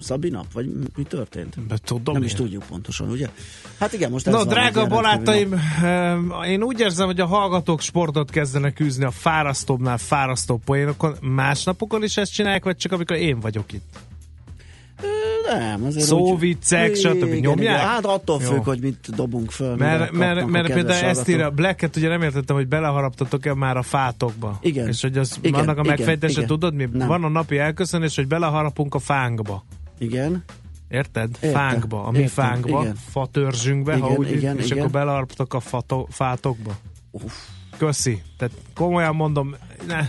Szabina, 0.00 0.44
vagy 0.52 0.70
mi 0.96 1.02
történt? 1.02 1.66
Be 1.66 1.78
tudom 1.84 2.14
Nem 2.14 2.22
én. 2.22 2.28
is 2.28 2.34
tudjuk 2.34 2.64
pontosan, 2.68 3.10
ugye? 3.10 3.28
Hát 3.78 3.92
igen, 3.92 4.10
most 4.10 4.26
ez 4.26 4.34
van, 4.34 4.48
drága 4.48 4.80
egy 4.82 4.88
barátaim, 4.88 5.52
eh, 5.82 6.50
én 6.50 6.62
úgy 6.62 6.80
érzem, 6.80 7.06
hogy 7.06 7.20
a 7.20 7.26
hallgatók 7.26 7.80
sportot 7.80 8.30
kezdenek 8.30 8.80
űzni 8.80 9.04
a 9.04 9.10
fárasztóbbnál 9.10 9.98
fárasztóbb 9.98 10.60
poénokon. 10.64 11.16
Más 11.20 11.64
napokon 11.64 12.02
is 12.02 12.16
ezt 12.16 12.32
csinálják, 12.32 12.64
vagy 12.64 12.76
csak 12.76 12.92
amikor 12.92 13.16
én 13.16 13.40
vagyok 13.40 13.72
itt? 13.72 13.98
Nem, 15.58 15.84
azért 15.84 16.04
Szóviccek, 16.06 16.90
úgy- 16.90 16.96
stb. 16.96 17.14
Igen, 17.22 17.38
nyomják? 17.38 17.58
igen. 17.58 17.78
Hát 17.78 18.04
attól 18.04 18.40
Jó. 18.42 18.48
függ, 18.50 18.64
hogy 18.64 18.80
mit 18.80 19.14
dobunk 19.14 19.50
föl. 19.50 19.76
Mert, 19.76 20.12
mert, 20.12 20.46
mert 20.46 20.72
például 20.72 21.04
ezt 21.04 21.28
írja. 21.28 21.50
Blacket 21.50 21.96
ugye 21.96 22.08
nem 22.08 22.22
értettem, 22.22 22.56
hogy 22.56 22.68
beleharaptatok-e 22.68 23.54
már 23.54 23.76
a 23.76 23.82
fátokba. 23.82 24.58
Igen. 24.60 24.88
És 24.88 25.02
hogy 25.02 25.18
az, 25.18 25.38
Igen, 25.40 25.60
annak 25.60 25.76
a 25.78 25.80
igen, 25.80 25.94
megfejtése, 25.96 26.32
igen. 26.32 26.46
tudod 26.46 26.74
mi? 26.74 26.88
Nem. 26.92 27.08
Van 27.08 27.24
a 27.24 27.28
napi 27.28 27.58
elköszönés, 27.58 28.16
hogy 28.16 28.26
beleharapunk 28.26 28.94
a 28.94 28.98
fánkba. 28.98 29.64
Igen. 29.98 30.44
Érted? 30.88 31.28
Értem, 31.40 31.52
Fánkba, 31.52 32.04
a 32.04 32.10
mi 32.10 32.18
értem, 32.18 32.44
fánkba, 32.44 32.80
igen. 32.80 32.94
fa 33.10 33.26
törzsünkbe, 33.26 33.92
ha 33.96 34.06
Igen, 34.06 34.18
úgy, 34.18 34.30
igen, 34.30 34.58
és 34.58 34.64
igen. 34.66 34.78
akkor 34.78 34.90
beleharaptak 34.90 35.54
a 35.54 35.60
fato, 35.60 36.06
fátokba. 36.10 36.76
Köszi. 37.76 38.22
Tehát 38.38 38.54
komolyan 38.74 39.14
mondom, 39.14 39.54
ne. 39.86 40.08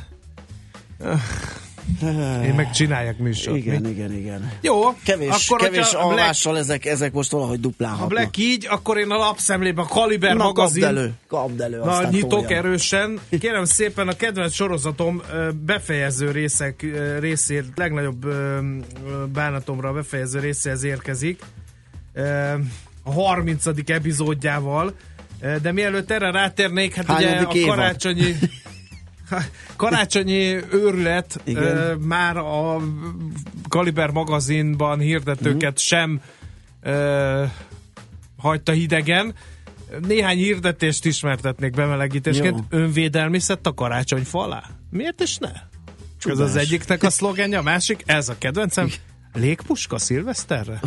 Én 2.43 2.53
meg 2.55 2.71
csinálják 2.71 3.17
műsort. 3.17 3.57
Igen, 3.57 3.81
mi? 3.81 3.89
igen, 3.89 4.13
igen. 4.13 4.51
Jó, 4.61 4.93
Kevés, 5.03 5.47
akkor, 5.47 5.59
kevés 5.59 5.93
a 5.93 5.97
Black, 5.97 6.03
alvással 6.11 6.57
ezek, 6.57 6.85
ezek 6.85 7.13
most 7.13 7.31
valahogy 7.31 7.55
ha 7.55 7.61
duplálhatnak. 7.61 8.09
Black 8.09 8.37
így, 8.37 8.67
akkor 8.69 8.97
én 8.97 9.09
a 9.11 9.17
lapszemlében 9.17 9.85
a 9.85 9.87
Kaliber 9.87 10.35
Na, 10.35 10.43
magazin 10.43 10.81
kapd 10.83 10.97
elő, 10.97 11.11
kapd 11.27 11.61
elő, 11.61 11.77
Na, 11.79 12.09
nyitok 12.09 12.29
tolja. 12.29 12.57
erősen. 12.57 13.19
Kérem 13.39 13.65
szépen, 13.65 14.07
a 14.07 14.13
kedvenc 14.13 14.53
sorozatom 14.53 15.21
befejező 15.65 16.31
részek 16.31 16.83
ö, 16.83 17.19
részért, 17.19 17.67
legnagyobb 17.75 18.25
bánatomra 19.33 19.89
a 19.89 19.93
befejező 19.93 20.39
részéhez 20.39 20.83
érkezik. 20.83 21.39
A 23.03 23.11
30. 23.11 23.65
epizódjával. 23.85 24.93
De 25.61 25.71
mielőtt 25.71 26.11
erre 26.11 26.31
rátérnék, 26.31 26.95
hát 26.95 27.09
ugye 27.09 27.27
Hányadik 27.27 27.47
a 27.47 27.55
évad? 27.55 27.75
karácsonyi 27.75 28.35
karácsonyi 29.75 30.55
őrület 30.71 31.41
ö, 31.45 31.93
már 31.95 32.37
a 32.37 32.77
Kaliber 33.69 34.09
magazinban 34.09 34.99
hirdetőket 34.99 35.71
Mhm. 35.71 35.75
sem 35.79 36.21
ö, 36.81 37.43
hagyta 38.37 38.71
hidegen. 38.71 39.35
Néhány 40.07 40.37
hirdetést 40.37 41.05
ismertetnék 41.05 41.71
bemelegítésként. 41.71 42.63
Jó. 42.69 42.79
Önvédelmi 42.79 43.39
szett 43.39 43.67
a 43.67 43.73
karácsonyfa 43.73 44.39
alá? 44.43 44.63
Miért 44.89 45.21
is 45.21 45.37
ne? 45.37 45.47
Ez 45.49 45.61
Csodás. 46.19 46.47
az 46.49 46.55
egyiknek 46.55 47.03
a 47.03 47.09
szlogenje, 47.09 47.57
a 47.57 47.61
másik, 47.61 48.03
ez 48.05 48.29
a 48.29 48.35
kedvencem. 48.37 48.89
Légpuska 49.33 49.97
szilveszterre? 49.97 50.79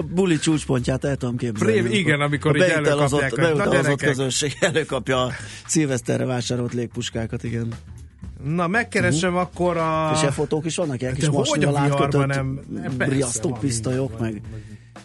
A 0.00 0.02
buli 0.14 0.38
csúcspontját 0.38 1.04
el 1.04 1.16
tudom 1.16 1.36
képzelni. 1.36 1.80
Pré- 1.80 1.92
igen, 1.92 2.20
amikor 2.20 2.56
így 2.56 2.62
előkapják, 2.62 3.36
na 3.36 3.42
beutalazott 3.42 4.02
közönség 4.02 4.56
előkapja 4.70 5.22
a 5.22 5.32
szilveszterre 5.66 6.24
vásárolt 6.24 6.72
légpuskákat, 6.72 7.44
igen. 7.44 7.72
Na, 8.44 8.66
megkeresem 8.66 9.36
akkor 9.36 9.76
a... 9.76 10.10
És 10.14 10.20
ilyen 10.20 10.32
fotók 10.32 10.64
is 10.64 10.76
vannak, 10.76 11.00
ilyen 11.00 11.14
kis 11.14 11.28
masnival 11.28 11.76
átkötött 11.76 12.26
nem? 12.26 12.60
Nem, 12.68 12.94
riasztó 12.98 13.56
pisztolyok, 13.60 14.18
meg, 14.18 14.42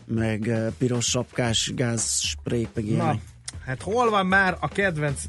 meg 0.05 0.47
eh, 0.47 0.67
piros 0.77 1.05
sapkás 1.05 1.71
gázsprék, 1.75 2.67
meg 2.73 2.83
Na, 2.85 2.91
ilyenek. 2.91 3.19
hát 3.65 3.81
hol 3.81 4.09
van 4.09 4.25
már 4.25 4.57
a 4.59 4.67
kedvenc... 4.67 5.21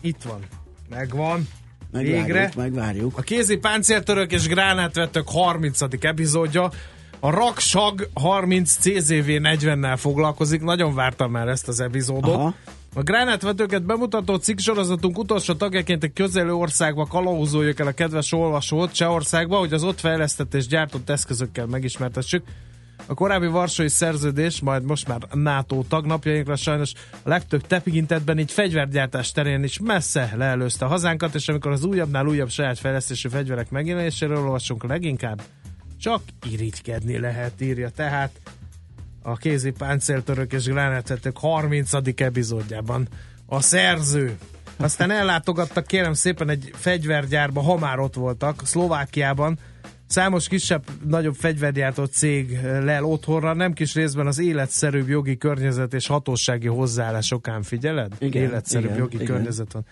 Itt 0.00 0.22
van. 0.22 0.38
Megvan. 0.88 1.48
Végre. 1.92 2.18
Megvárjuk, 2.18 2.54
megvárjuk. 2.54 3.18
A 3.18 3.22
kézi 3.22 3.56
páncéltörök 3.56 4.32
és 4.32 4.46
gránátvetők 4.46 5.28
30. 5.28 5.80
epizódja. 6.00 6.70
A 7.20 7.30
Raksag 7.30 8.08
30 8.14 8.76
CZV 8.76 9.28
40-nel 9.28 9.96
foglalkozik. 9.98 10.62
Nagyon 10.62 10.94
vártam 10.94 11.30
már 11.30 11.48
ezt 11.48 11.68
az 11.68 11.80
epizódot. 11.80 12.34
Aha. 12.34 12.54
A 12.94 13.02
gránátvetőket 13.02 13.82
bemutató 13.82 14.34
cikksorozatunk 14.34 15.18
utolsó 15.18 15.54
tagjaként 15.54 16.04
egy 16.04 16.12
közelő 16.12 16.54
országba 16.54 17.06
kalauzoljuk 17.06 17.80
el 17.80 17.86
a 17.86 17.92
kedves 17.92 18.32
olvasót, 18.32 18.92
Csehországba, 18.92 19.58
hogy 19.58 19.72
az 19.72 19.84
ott 19.84 20.00
fejlesztett 20.00 20.54
és 20.54 20.66
gyártott 20.66 21.10
eszközökkel 21.10 21.66
megismertessük. 21.66 22.42
A 23.06 23.14
korábbi 23.14 23.46
Varsói 23.46 23.88
szerződés, 23.88 24.60
majd 24.60 24.84
most 24.84 25.08
már 25.08 25.20
NATO 25.32 25.82
tagnapjainkra 25.88 26.56
sajnos 26.56 26.92
a 27.22 27.28
legtöbb 27.28 27.66
tekintetben 27.66 28.38
így 28.38 28.52
fegyvergyártás 28.52 29.32
terén 29.32 29.62
is 29.62 29.78
messze 29.78 30.32
leelőzte 30.36 30.84
a 30.84 30.88
hazánkat, 30.88 31.34
és 31.34 31.48
amikor 31.48 31.72
az 31.72 31.84
újabbnál 31.84 32.26
újabb 32.26 32.50
saját 32.50 32.78
fejlesztésű 32.78 33.28
fegyverek 33.28 33.70
megjelenéséről 33.70 34.44
olvasunk 34.44 34.84
leginkább, 34.84 35.42
csak 36.00 36.22
irigykedni 36.50 37.18
lehet, 37.18 37.60
írja 37.60 37.88
tehát 37.88 38.30
a 39.22 39.36
kézi 39.36 39.70
páncéltörök 39.70 40.52
és 40.52 40.64
gránátvetők 40.64 41.38
30. 41.38 41.92
epizódjában 42.16 43.08
a 43.46 43.60
szerző. 43.60 44.38
Aztán 44.76 45.10
ellátogattak 45.10 45.86
kérem 45.86 46.12
szépen 46.12 46.48
egy 46.48 46.70
fegyvergyárba, 46.74 47.60
ha 47.60 47.78
már 47.78 47.98
ott 47.98 48.14
voltak, 48.14 48.60
Szlovákiában, 48.64 49.58
Számos 50.06 50.48
kisebb, 50.48 50.84
nagyobb 51.06 51.34
fegyvergyártó 51.34 52.04
cég 52.04 52.60
lel 52.62 53.04
otthonra, 53.04 53.54
nem 53.54 53.72
kis 53.72 53.94
részben 53.94 54.26
az 54.26 54.38
életszerűbb 54.38 55.08
jogi 55.08 55.36
környezet 55.36 55.94
és 55.94 56.06
hatósági 56.06 56.66
hozzáállás 56.66 57.30
okán 57.30 57.62
figyeled? 57.62 58.12
Igen, 58.18 58.42
életszerűbb 58.42 58.84
igen, 58.84 58.98
jogi 58.98 59.14
igen. 59.14 59.26
környezet 59.26 59.72
van. 59.72 59.84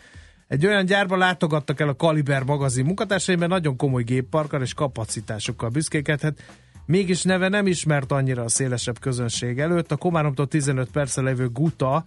Egy 0.49 0.67
olyan 0.67 0.85
gyárba 0.85 1.17
látogattak 1.17 1.81
el 1.81 1.89
a 1.89 1.97
Kaliber 1.97 2.43
magazin 2.43 2.85
munkatársai, 2.85 3.37
mert 3.37 3.51
nagyon 3.51 3.77
komoly 3.77 4.03
gépparkkal 4.03 4.63
és 4.63 4.75
kapacitásokkal 4.75 5.69
büszkékedhet. 5.69 6.43
Mégis 6.87 7.23
neve 7.23 7.49
nem 7.49 7.67
ismert 7.67 8.13
annyira 8.13 8.43
a 8.43 8.49
szélesebb 8.49 8.99
közönség 8.99 9.59
előtt. 9.59 9.93
A 9.93 9.97
Komáromtól 9.97 10.47
15 10.47 10.91
perccel 10.91 11.25
levő 11.25 11.49
Guta 11.49 12.05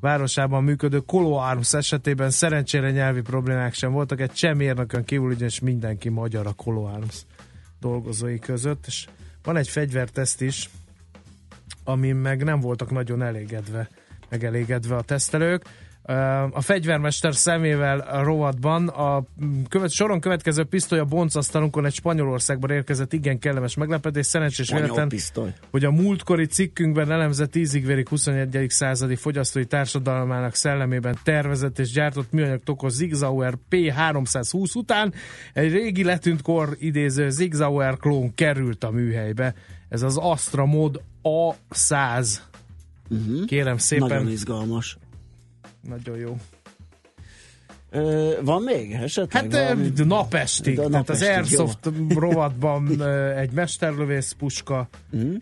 városában 0.00 0.64
működő 0.64 0.98
Kolo 0.98 1.32
Arms 1.32 1.74
esetében 1.74 2.30
szerencsére 2.30 2.90
nyelvi 2.90 3.20
problémák 3.20 3.74
sem 3.74 3.92
voltak. 3.92 4.20
Egy 4.20 4.32
csemérnökön 4.32 5.04
kívül 5.04 5.30
ugyanis 5.30 5.60
mindenki 5.60 6.08
magyar 6.08 6.46
a 6.46 6.52
Kolo 6.52 6.84
Arms 6.84 7.22
dolgozói 7.80 8.38
között, 8.38 8.86
és 8.86 9.06
van 9.42 9.56
egy 9.56 9.68
fegyverteszt 9.68 10.40
is, 10.40 10.70
amin 11.84 12.16
meg 12.16 12.44
nem 12.44 12.60
voltak 12.60 12.90
nagyon 12.90 13.22
elégedve, 13.22 13.88
megelégedve 14.28 14.96
a 14.96 15.02
tesztelők. 15.02 15.64
A 16.50 16.60
fegyvermester 16.60 17.34
szemével 17.34 17.98
a 17.98 18.22
rovatban 18.22 18.88
a 18.88 19.24
követ, 19.68 19.90
soron 19.90 20.20
következő 20.20 20.64
pisztoly 20.64 20.98
a 20.98 21.04
boncasztalunkon 21.04 21.84
egy 21.84 21.94
Spanyolországban 21.94 22.70
érkezett 22.70 23.12
igen 23.12 23.38
kellemes 23.38 23.74
meglepetés. 23.74 24.26
Szerencsés 24.26 24.70
véletlen, 24.70 25.10
hogy 25.70 25.84
a 25.84 25.90
múltkori 25.90 26.46
cikkünkben 26.46 27.10
elemzett 27.10 27.50
tízig 27.50 28.08
21. 28.08 28.66
századi 28.68 29.16
fogyasztói 29.16 29.64
társadalmának 29.64 30.54
szellemében 30.54 31.18
tervezett 31.22 31.78
és 31.78 31.90
gyártott 31.90 32.32
műanyag 32.32 32.62
tokos 32.62 32.92
Zigzauer 32.92 33.54
P320 33.70 34.76
után 34.76 35.12
egy 35.52 35.72
régi 35.72 36.04
letűnt 36.04 36.42
kor 36.42 36.76
idéző 36.78 37.30
Zigzauer 37.30 37.96
klón 37.96 38.34
került 38.34 38.84
a 38.84 38.90
műhelybe. 38.90 39.54
Ez 39.88 40.02
az 40.02 40.16
Astra 40.16 40.64
Mod 40.66 41.00
A100. 41.22 42.38
Uh-huh. 43.08 43.44
Kérem 43.44 43.78
szépen. 43.78 44.08
Nagyon 44.08 44.30
izgalmas. 44.30 44.96
Nagyon 45.88 46.16
jó. 46.16 46.36
Ö, 47.90 48.32
van 48.42 48.62
még 48.62 48.92
esetleg? 48.92 49.42
Hát 49.42 49.52
valami? 49.52 49.90
napestig. 50.04 50.74
Tehát 50.76 50.90
az 50.90 50.96
napestig, 50.96 51.28
Airsoft 51.28 51.90
rovatban 52.08 53.00
ö, 53.00 53.36
egy 53.36 53.50
mesterlövész 53.50 54.32
puska 54.32 54.88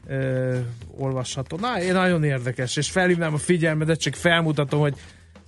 ö, 0.06 0.58
olvasható. 0.96 1.56
Na, 1.56 1.92
nagyon 1.92 2.24
érdekes, 2.24 2.76
és 2.76 2.90
felhívnám 2.90 3.34
a 3.34 3.38
figyelmedet, 3.38 4.00
csak 4.00 4.14
felmutatom, 4.14 4.80
hogy 4.80 4.94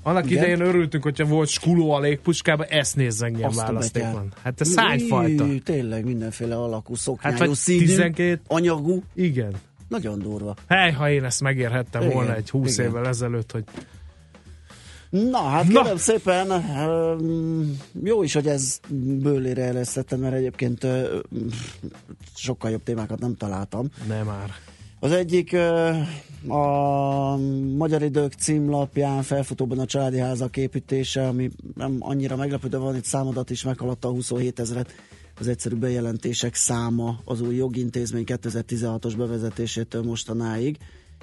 annak 0.02 0.30
Igen? 0.30 0.36
idején 0.42 0.60
örültünk, 0.60 1.02
hogyha 1.02 1.24
volt 1.24 1.48
skuló 1.48 1.90
a 1.90 2.00
légpuskában, 2.00 2.66
ezt 2.66 2.96
nézzen 2.96 3.32
milyen 3.32 3.48
Azt 3.48 3.58
a 3.58 3.62
választék 3.62 3.92
betyár. 4.02 4.12
van. 4.12 4.32
Hát 4.42 4.60
ez 4.60 4.68
szányfajta. 4.68 5.46
Tényleg 5.64 6.04
mindenféle 6.04 6.56
alakú, 6.56 6.94
szoknyájú, 6.94 7.36
Hát 7.36 7.46
vagy 7.46 7.56
színű, 7.56 7.84
12 7.84 8.40
anyagú. 8.46 9.02
Igen. 9.14 9.54
Nagyon 9.88 10.18
durva. 10.18 10.54
Hely, 10.68 10.92
ha 10.92 11.10
én 11.10 11.24
ezt 11.24 11.40
megérhettem 11.40 12.02
Igen, 12.02 12.14
volna 12.14 12.34
egy 12.34 12.50
20 12.50 12.78
igen. 12.78 12.90
évvel 12.90 13.06
ezelőtt, 13.06 13.52
hogy 13.52 13.64
Na, 15.14 15.38
hát 15.38 15.68
Na. 15.68 15.82
kérem 15.82 15.96
szépen, 15.96 16.50
öm, 16.50 17.76
jó 18.02 18.22
is, 18.22 18.34
hogy 18.34 18.46
ez 18.46 18.80
bőlére 18.90 19.62
eresztettem, 19.62 20.20
mert 20.20 20.34
egyébként 20.34 20.86
sokkal 22.34 22.70
jobb 22.70 22.82
témákat 22.82 23.18
nem 23.18 23.36
találtam. 23.36 23.88
nem 24.08 24.26
már. 24.26 24.50
Az 25.00 25.10
egyik 25.10 25.56
a 26.48 27.36
Magyar 27.76 28.02
Idők 28.02 28.32
címlapján 28.32 29.22
felfutóban 29.22 29.78
a 29.78 29.86
családi 29.86 30.18
házak 30.18 30.56
építése, 30.56 31.26
ami 31.26 31.50
nem 31.74 31.96
annyira 32.00 32.36
meglepő, 32.36 32.68
de 32.68 32.76
van 32.76 32.96
itt 32.96 33.04
számadat 33.04 33.50
is, 33.50 33.64
meghaladta 33.64 34.08
a 34.08 34.12
27 34.12 34.60
ezeret 34.60 34.90
az 35.38 35.48
egyszerű 35.48 35.74
bejelentések 35.74 36.54
száma 36.54 37.20
az 37.24 37.40
új 37.40 37.54
jogintézmény 37.54 38.24
2016-os 38.26 39.14
bevezetésétől 39.16 40.02
mostanáig. 40.02 40.76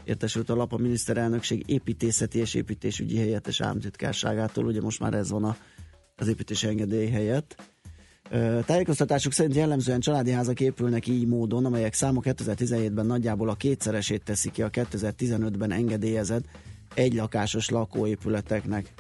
Értesült 0.04 0.50
a 0.50 0.56
lap 0.56 0.74
a 0.74 0.78
miniszterelnökség 0.78 1.64
építészeti 1.66 2.40
és 2.40 2.54
építésügyi 2.54 3.18
helyettes 3.18 3.62
államtitkárságától, 3.62 4.66
ugye 4.66 4.82
most 4.82 5.00
már 5.00 5.14
ez 5.14 5.30
van 5.30 5.44
a, 5.44 5.58
az 6.16 6.28
építési 6.28 6.68
engedély 6.68 7.10
helyett. 7.10 7.56
Tájékoztatásuk 8.66 9.32
szerint 9.32 9.56
jellemzően 9.56 10.00
családi 10.00 10.32
házak 10.32 10.60
épülnek 10.60 11.08
így 11.08 11.28
módon, 11.28 11.66
amelyek 11.66 11.94
száma 11.94 12.22
2017-ben 12.24 13.06
nagyjából 13.06 13.50
a 13.50 13.56
kétszeresét 13.56 14.24
teszi 14.24 14.52
ki 14.52 14.62
a 14.62 14.70
2015-ben 14.70 15.72
engedélyezett 15.72 16.46
egylakásos 16.94 17.70
lakóépületeknek. 17.70 18.94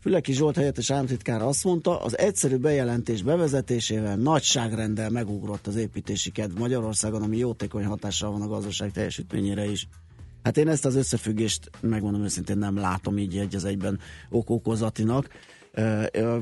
Füleki 0.00 0.32
Zsolt 0.32 0.56
helyettes 0.56 0.90
államtitkár 0.90 1.42
azt 1.42 1.64
mondta, 1.64 2.00
az 2.00 2.18
egyszerű 2.18 2.56
bejelentés 2.56 3.22
bevezetésével 3.22 4.16
nagyságrendel 4.16 5.10
megugrott 5.10 5.66
az 5.66 5.76
építési 5.76 6.30
kedv 6.30 6.58
Magyarországon, 6.58 7.22
ami 7.22 7.36
jótékony 7.36 7.84
hatással 7.84 8.30
van 8.30 8.42
a 8.42 8.46
gazdaság 8.46 8.92
teljesítményére 8.92 9.70
is. 9.70 9.88
Hát 10.46 10.56
én 10.56 10.68
ezt 10.68 10.84
az 10.84 10.94
összefüggést 10.94 11.70
megmondom 11.80 12.22
őszintén 12.22 12.58
nem 12.58 12.76
látom 12.76 13.18
így 13.18 13.38
egy 13.38 13.54
az 13.54 13.64
egyben 13.64 13.98
okokozatinak. 14.30 15.28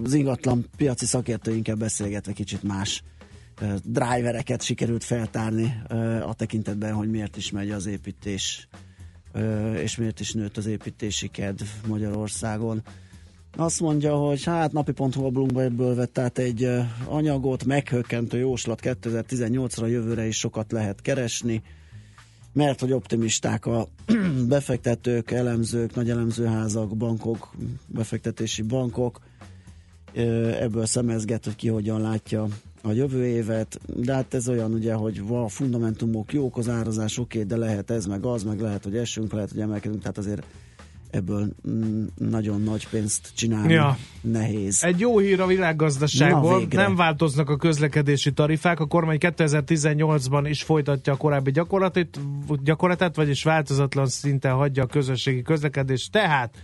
Az 0.03 0.15
ingatlan 0.15 0.67
piaci 0.77 1.07
szakértőinkkel 1.07 1.75
beszélgetve 1.75 2.33
kicsit 2.33 2.63
más 2.63 3.03
drivereket 3.85 4.63
sikerült 4.63 5.05
feltárni 5.05 5.83
a 6.27 6.35
tekintetben, 6.35 6.93
hogy 6.93 7.11
miért 7.11 7.37
is 7.37 7.51
megy 7.51 7.71
az 7.71 7.87
építés, 7.87 8.69
és 9.77 9.97
miért 9.97 10.21
is 10.21 10.33
nőtt 10.33 10.57
az 10.57 10.67
építési 10.67 11.29
kedv 11.29 11.65
Magyarországon. 11.87 12.83
Azt 13.57 13.81
mondja, 13.81 14.17
hogy 14.17 14.45
hát 14.45 14.73
napi.hu 14.73 15.25
a 15.25 15.31
Bloomberg 15.31 15.73
ebből 15.73 15.95
vett 15.95 16.19
át 16.19 16.39
egy 16.39 16.69
anyagot, 17.05 17.65
meghökkentő 17.65 18.39
jóslat 18.39 18.81
2018-ra 18.83 19.89
jövőre 19.89 20.27
is 20.27 20.39
sokat 20.39 20.73
lehet 20.73 21.03
keresni, 21.03 21.63
mert 22.55 22.81
hogy 22.81 22.93
optimisták 22.93 23.67
a 23.67 23.89
befektetők, 24.49 25.31
elemzők, 25.31 25.95
nagy 25.95 26.11
elemzőházak, 26.11 26.97
bankok, 26.97 27.55
befektetési 27.87 28.63
bankok, 28.63 29.21
ebből 30.61 30.87
szemezget, 30.87 31.45
hogy 31.45 31.57
ki 31.57 31.69
hogyan 31.69 32.01
látja 32.01 32.47
a 32.83 32.93
jövő 32.93 33.27
évet, 33.27 33.81
de 33.87 34.15
hát 34.15 34.35
ez 34.35 34.49
olyan 34.49 34.73
ugye, 34.73 34.95
hogy 34.95 35.23
a 35.29 35.49
fundamentumok 35.49 36.33
jók, 36.33 36.57
az 36.57 36.69
árazás 36.69 37.19
oké, 37.19 37.43
de 37.43 37.57
lehet 37.57 37.91
ez, 37.91 38.07
meg 38.07 38.25
az, 38.25 38.43
meg 38.43 38.61
lehet, 38.61 38.85
hogy 38.85 38.97
esünk, 38.97 39.33
lehet, 39.33 39.51
hogy 39.51 39.61
emelkedünk, 39.61 40.01
tehát 40.01 40.19
azért 40.19 40.47
ebből 41.15 41.49
nagyon 42.19 42.63
nagy 42.63 42.89
pénzt 42.89 43.31
csinálni. 43.35 43.73
Ja. 43.73 43.97
nehéz. 44.21 44.85
Egy 44.85 45.01
jó 45.01 45.19
hír 45.19 45.41
a 45.41 45.47
világgazdaságból, 45.47 46.67
nem 46.71 46.97
változnak 46.97 47.51
a 47.51 47.57
közlekedési 47.57 48.33
tarifák, 48.33 48.81
a 48.81 48.87
kormány 48.87 49.19
2018-ban 49.21 50.45
is 50.49 50.63
folytatja 50.63 51.13
a 51.13 51.17
korábbi 51.17 51.51
gyakorlatot, 51.51 52.19
gyakorlatát, 52.63 53.17
vagyis 53.17 53.43
változatlan 53.43 54.07
szinten 54.07 54.53
hagyja 54.53 54.83
a 54.83 54.87
közösségi 54.87 55.43
közlekedést, 55.43 56.13
tehát 56.13 56.55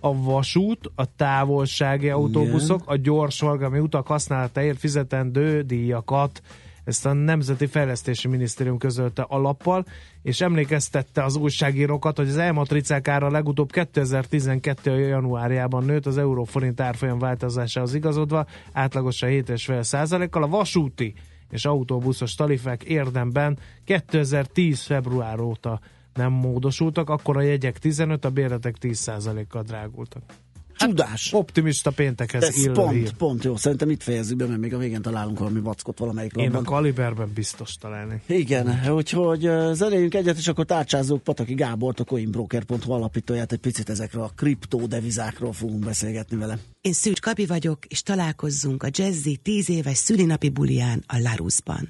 a 0.00 0.22
vasút, 0.22 0.90
a 0.94 1.14
távolsági 1.16 2.08
autóbuszok, 2.08 2.82
a 2.84 2.96
gyorsforgalmi 2.96 3.78
utak 3.78 4.06
használatáért 4.06 4.78
fizetendő 4.78 5.62
díjakat 5.62 6.42
ezt 6.84 7.06
a 7.06 7.12
Nemzeti 7.12 7.66
Fejlesztési 7.66 8.28
Minisztérium 8.28 8.78
közölte 8.78 9.22
alappal, 9.28 9.84
és 10.22 10.40
emlékeztette 10.40 11.24
az 11.24 11.36
újságírókat, 11.36 12.16
hogy 12.16 12.28
az 12.28 12.36
elmatricák 12.36 13.08
ára 13.08 13.30
legutóbb 13.30 13.72
2012. 13.72 14.98
januárjában 14.98 15.84
nőtt 15.84 16.06
az 16.06 16.18
euróforint 16.18 16.80
árfolyam 16.80 17.18
változásához 17.18 17.94
igazodva, 17.94 18.46
átlagosan 18.72 19.30
7,5 19.30 19.82
százalékkal. 19.82 20.42
A 20.42 20.48
vasúti 20.48 21.14
és 21.50 21.64
autóbuszos 21.64 22.34
tarifák 22.34 22.82
érdemben 22.82 23.58
2010. 23.84 24.80
február 24.82 25.40
óta 25.40 25.80
nem 26.14 26.32
módosultak, 26.32 27.10
akkor 27.10 27.36
a 27.36 27.40
jegyek 27.40 27.78
15, 27.78 28.24
a 28.24 28.30
bérletek 28.30 28.76
10%-kal 28.80 29.62
drágultak. 29.62 30.22
Csudás! 30.80 31.32
Optimista 31.32 31.90
péntekhez 31.90 32.42
Ez 32.42 32.72
pont, 32.72 32.92
hír. 32.92 33.12
pont 33.12 33.44
jó. 33.44 33.56
Szerintem 33.56 33.90
itt 33.90 34.02
fejezzük 34.02 34.36
be, 34.36 34.46
mert 34.46 34.60
még 34.60 34.74
a 34.74 34.78
végén 34.78 35.02
találunk 35.02 35.38
valami 35.38 35.60
vackot 35.60 35.98
valamelyik 35.98 36.32
Én 36.36 36.54
a 36.54 36.62
kaliberben 36.62 37.30
biztos 37.34 37.76
találni. 37.76 38.22
Igen, 38.26 38.92
úgyhogy 38.92 39.50
zenéljünk 39.72 40.14
egyet, 40.14 40.38
és 40.38 40.48
akkor 40.48 40.64
tárcsázzuk 40.64 41.22
Pataki 41.22 41.54
Gábort, 41.54 42.00
a 42.00 42.04
coinbroker.hu 42.04 42.92
alapítóját, 42.92 43.52
egy 43.52 43.58
picit 43.58 43.90
ezekről 43.90 44.22
a 44.22 44.30
kriptódevizákról 44.36 45.52
fogunk 45.52 45.84
beszélgetni 45.84 46.36
vele. 46.36 46.58
Én 46.80 46.92
Szűcs 46.92 47.20
Kapi 47.20 47.46
vagyok, 47.46 47.86
és 47.86 48.02
találkozzunk 48.02 48.82
a 48.82 48.88
Jazzy 48.90 49.36
10 49.36 49.70
éves 49.70 49.96
szülinapi 49.96 50.48
bulián 50.48 51.04
a 51.06 51.18
Larusban. 51.18 51.88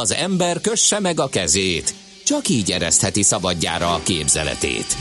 Az 0.00 0.12
ember 0.12 0.60
kösse 0.60 1.00
meg 1.00 1.20
a 1.20 1.28
kezét, 1.28 1.94
csak 2.24 2.48
így 2.48 2.70
eresztheti 2.70 3.22
szabadjára 3.22 3.94
a 3.94 4.02
képzeletét. 4.02 4.96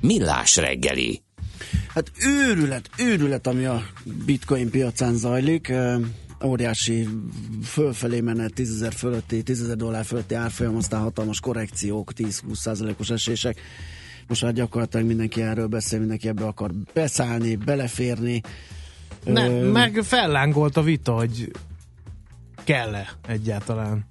Millás 0.00 0.56
reggeli. 0.56 1.22
Hát 1.88 2.10
őrület, 2.18 2.90
őrület, 2.98 3.46
ami 3.46 3.64
a 3.64 3.82
bitcoin 4.24 4.70
piacán 4.70 5.14
zajlik. 5.14 5.72
Óriási 6.44 7.08
fölfelé 7.64 8.20
menet, 8.20 8.54
10 8.54 8.70
ezer 8.70 8.92
fölötti, 8.92 9.42
10 9.42 9.62
ezer 9.62 9.76
dollár 9.76 10.04
fölötti 10.04 10.34
árfolyam, 10.34 10.76
aztán 10.76 11.00
hatalmas 11.00 11.40
korrekciók, 11.40 12.12
10-20 12.16 12.30
százalékos 12.54 13.10
esések. 13.10 13.60
Most 14.28 14.42
már 14.42 14.52
gyakorlatilag 14.52 15.06
mindenki 15.06 15.42
erről 15.42 15.66
beszél, 15.66 15.98
mindenki 15.98 16.28
ebbe 16.28 16.44
akar 16.44 16.70
beszállni, 16.94 17.56
beleférni. 17.56 18.40
Ne, 19.24 19.48
meg 19.48 20.00
fellángolt 20.02 20.76
a 20.76 20.82
vita, 20.82 21.12
hogy 21.12 21.50
kell-e 22.64 23.08
egyáltalán. 23.28 24.06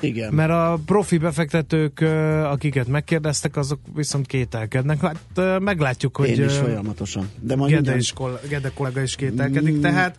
Igen. 0.00 0.34
Mert 0.34 0.50
a 0.50 0.78
profi 0.86 1.18
befektetők, 1.18 2.00
akiket 2.44 2.86
megkérdeztek, 2.86 3.56
azok 3.56 3.80
viszont 3.94 4.26
kételkednek. 4.26 5.00
Hát 5.00 5.60
meglátjuk, 5.60 6.16
hogy... 6.16 6.28
Én 6.28 6.44
is 6.44 6.56
folyamatosan. 6.56 7.30
De 7.40 7.56
majd 7.56 7.72
Gede, 7.72 7.96
is, 7.96 8.12
Gede 8.48 8.70
kollega 8.74 9.00
is 9.00 9.16
kételkedik, 9.16 9.74
mm. 9.74 9.80
tehát 9.80 10.18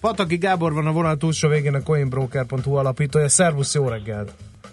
Pataki 0.00 0.36
Gábor 0.36 0.72
van 0.72 0.86
a 0.86 0.92
vonal 0.92 1.16
túlsó 1.16 1.48
végén 1.48 1.74
a 1.74 1.82
coinbroker.hu 1.82 2.74
alapítója. 2.74 3.28
Szervusz, 3.28 3.74
jó 3.74 3.88
reggelt! 3.88 4.32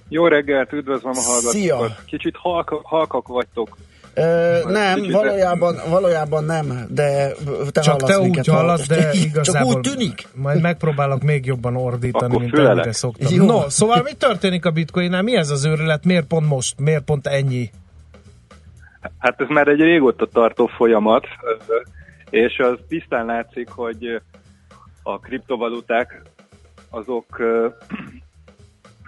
Jó 0.09 0.27
reggelt, 0.27 0.73
üdvözlöm 0.73 1.11
a 1.15 1.21
hallgatókat! 1.21 1.51
Szia! 1.51 1.95
Kicsit 2.05 2.35
halk, 2.35 2.69
halkak 2.83 3.27
vagytok. 3.27 3.77
Ö, 4.15 4.59
nem, 4.69 5.01
valójában, 5.11 5.75
valójában 5.89 6.43
nem, 6.43 6.85
de 6.89 7.31
te 7.71 7.81
Csak 7.81 8.03
te 8.03 8.19
úgy 8.19 8.47
hallasz, 8.47 8.87
de 8.87 9.11
igazából 9.13 9.73
Csak 9.73 9.77
úgy 9.77 9.91
tűnik. 9.91 10.27
Majd 10.33 10.61
megpróbálok 10.61 11.21
még 11.21 11.45
jobban 11.45 11.75
ordítani, 11.75 12.25
Akkor 12.25 12.39
mint 12.39 12.49
fülelek. 12.53 12.73
amire 12.77 12.91
szoktam. 12.91 13.33
Jó. 13.33 13.45
No, 13.45 13.69
szóval 13.69 14.01
mi 14.03 14.13
történik 14.13 14.65
a 14.65 14.71
bitcoinnál? 14.71 15.21
Mi 15.21 15.35
ez 15.35 15.49
az 15.49 15.65
őrület? 15.65 16.05
Miért 16.05 16.25
pont 16.25 16.47
most? 16.47 16.79
Miért 16.79 17.03
pont 17.03 17.27
ennyi? 17.27 17.69
Hát 19.17 19.41
ez 19.41 19.47
már 19.49 19.67
egy 19.67 19.79
régóta 19.79 20.25
tartó 20.25 20.67
folyamat, 20.67 21.25
és 22.29 22.57
az 22.57 22.77
tisztán 22.87 23.25
látszik, 23.25 23.69
hogy 23.69 24.21
a 25.03 25.19
kriptovaluták 25.19 26.21
azok 26.89 27.41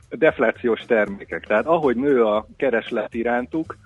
deflációs 0.09 0.81
termékek. 0.87 1.45
Tehát 1.45 1.65
ahogy 1.65 1.95
nő 1.95 2.23
a 2.23 2.45
kereslet 2.57 3.13
irántuk, 3.13 3.77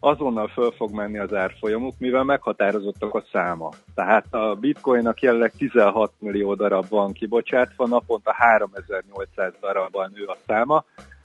azonnal 0.00 0.48
föl 0.48 0.70
fog 0.70 0.90
menni 0.90 1.18
az 1.18 1.34
árfolyamuk, 1.34 1.94
mivel 1.98 2.24
meghatározottak 2.24 3.14
a 3.14 3.24
száma. 3.32 3.70
Tehát 3.94 4.34
a 4.34 4.54
bitcoinnak 4.54 5.20
jelenleg 5.20 5.52
16 5.56 6.12
millió 6.18 6.54
darab 6.54 6.88
van 6.88 7.12
kibocsátva, 7.12 7.86
naponta 7.86 8.32
3800 8.32 9.52
darabban 9.60 10.12
nő 10.14 10.24
a 10.24 10.36
száma, 10.46 10.84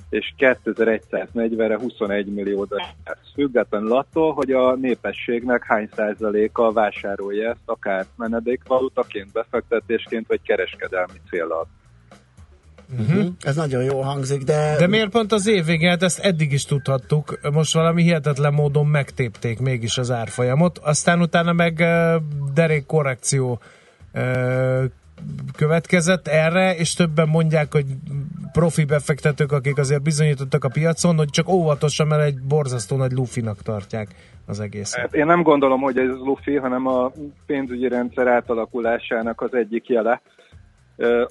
és 0.10 0.34
2140-re 0.38 1.80
21 1.80 2.34
millió 2.34 2.64
darab. 2.66 2.88
Függetlenül 3.34 3.94
attól, 3.94 4.34
hogy 4.34 4.52
a 4.52 4.76
népességnek 4.76 5.64
hány 5.66 5.90
százaléka 5.96 6.72
vásárolja 6.72 7.50
ezt, 7.50 7.62
akár 7.66 8.06
menedékvalutaként, 8.18 9.32
befektetésként, 9.32 10.28
vagy 10.28 10.42
kereskedelmi 10.42 11.22
célral. 11.30 11.68
Uh-huh. 13.00 13.26
Ez 13.42 13.56
nagyon 13.56 13.84
jó 13.84 14.02
hangzik, 14.02 14.44
de... 14.44 14.76
De 14.78 14.88
miért 14.88 15.10
pont 15.10 15.32
az 15.32 15.48
év 15.48 15.66
végén? 15.66 15.90
Hát 15.90 16.04
ezt 16.04 16.20
eddig 16.20 16.52
is 16.52 16.66
tudhattuk. 16.66 17.40
Most 17.52 17.74
valami 17.74 18.04
hihetetlen 18.04 18.54
módon 18.54 18.88
megtépték 18.88 19.60
mégis 19.60 19.98
az 19.98 20.12
árfolyamot. 20.12 20.78
Aztán 20.78 21.22
utána 21.22 21.54
meg 21.54 21.86
derék 22.54 22.86
korrekció 22.86 23.60
következett 25.56 26.28
erre, 26.28 26.76
és 26.76 26.94
többen 26.94 27.28
mondják, 27.28 27.72
hogy 27.72 27.86
profi 28.52 28.84
befektetők, 28.84 29.52
akik 29.52 29.78
azért 29.78 30.02
bizonyítottak 30.02 30.64
a 30.64 30.70
piacon, 30.70 31.18
hogy 31.18 31.30
csak 31.30 31.50
óvatosan, 31.50 32.08
mert 32.08 32.24
egy 32.24 32.40
borzasztó 32.42 32.96
nagy 32.96 33.12
lufinak 33.12 33.62
tartják 33.62 34.08
az 34.46 34.60
egészet. 34.60 35.00
Hát 35.00 35.14
én 35.14 35.26
nem 35.26 35.42
gondolom, 35.42 35.82
hogy 35.82 35.98
ez 35.98 36.10
lufi, 36.10 36.56
hanem 36.56 36.88
a 36.88 37.12
pénzügyi 37.46 37.88
rendszer 37.88 38.28
átalakulásának 38.28 39.42
az 39.42 39.54
egyik 39.54 39.88
jele. 39.90 40.22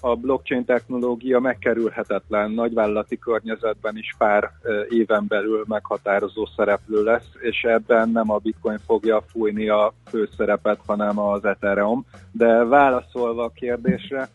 A 0.01 0.15
blockchain 0.15 0.65
technológia 0.65 1.41
megkerülhetetlen, 1.41 2.51
nagyvállalati 2.51 3.19
környezetben 3.19 3.97
is 3.97 4.15
pár 4.19 4.51
éven 4.89 5.25
belül 5.29 5.65
meghatározó 5.69 6.47
szereplő 6.57 7.05
lesz, 7.05 7.29
és 7.41 7.63
ebben 7.63 8.11
nem 8.11 8.31
a 8.31 8.37
bitcoin 8.37 8.79
fogja 8.87 9.23
fújni 9.33 9.69
a 9.69 9.93
főszerepet, 10.09 10.81
hanem 10.87 11.19
az 11.19 11.45
Ethereum. 11.45 12.07
De 12.33 12.65
válaszolva 12.65 13.45
a 13.45 13.53
kérdésre, 13.55 14.29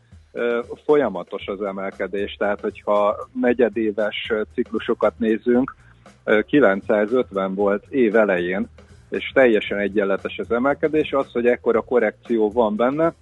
folyamatos 0.86 1.48
az 1.48 1.62
emelkedés, 1.62 2.36
tehát 2.36 2.60
hogyha 2.60 3.30
negyedéves 3.42 4.32
ciklusokat 4.54 5.14
nézünk, 5.18 5.76
ö, 6.24 6.42
950 6.42 7.56
volt 7.56 7.86
év 7.90 8.16
elején, 8.16 8.68
és 9.10 9.32
teljesen 9.34 9.78
egyenletes 9.78 10.38
az 10.38 10.52
emelkedés, 10.52 11.12
az, 11.14 11.32
hogy 11.32 11.46
ekkora 11.46 11.82
korrekció 11.82 12.52
van 12.52 12.76
benne, 12.76 13.14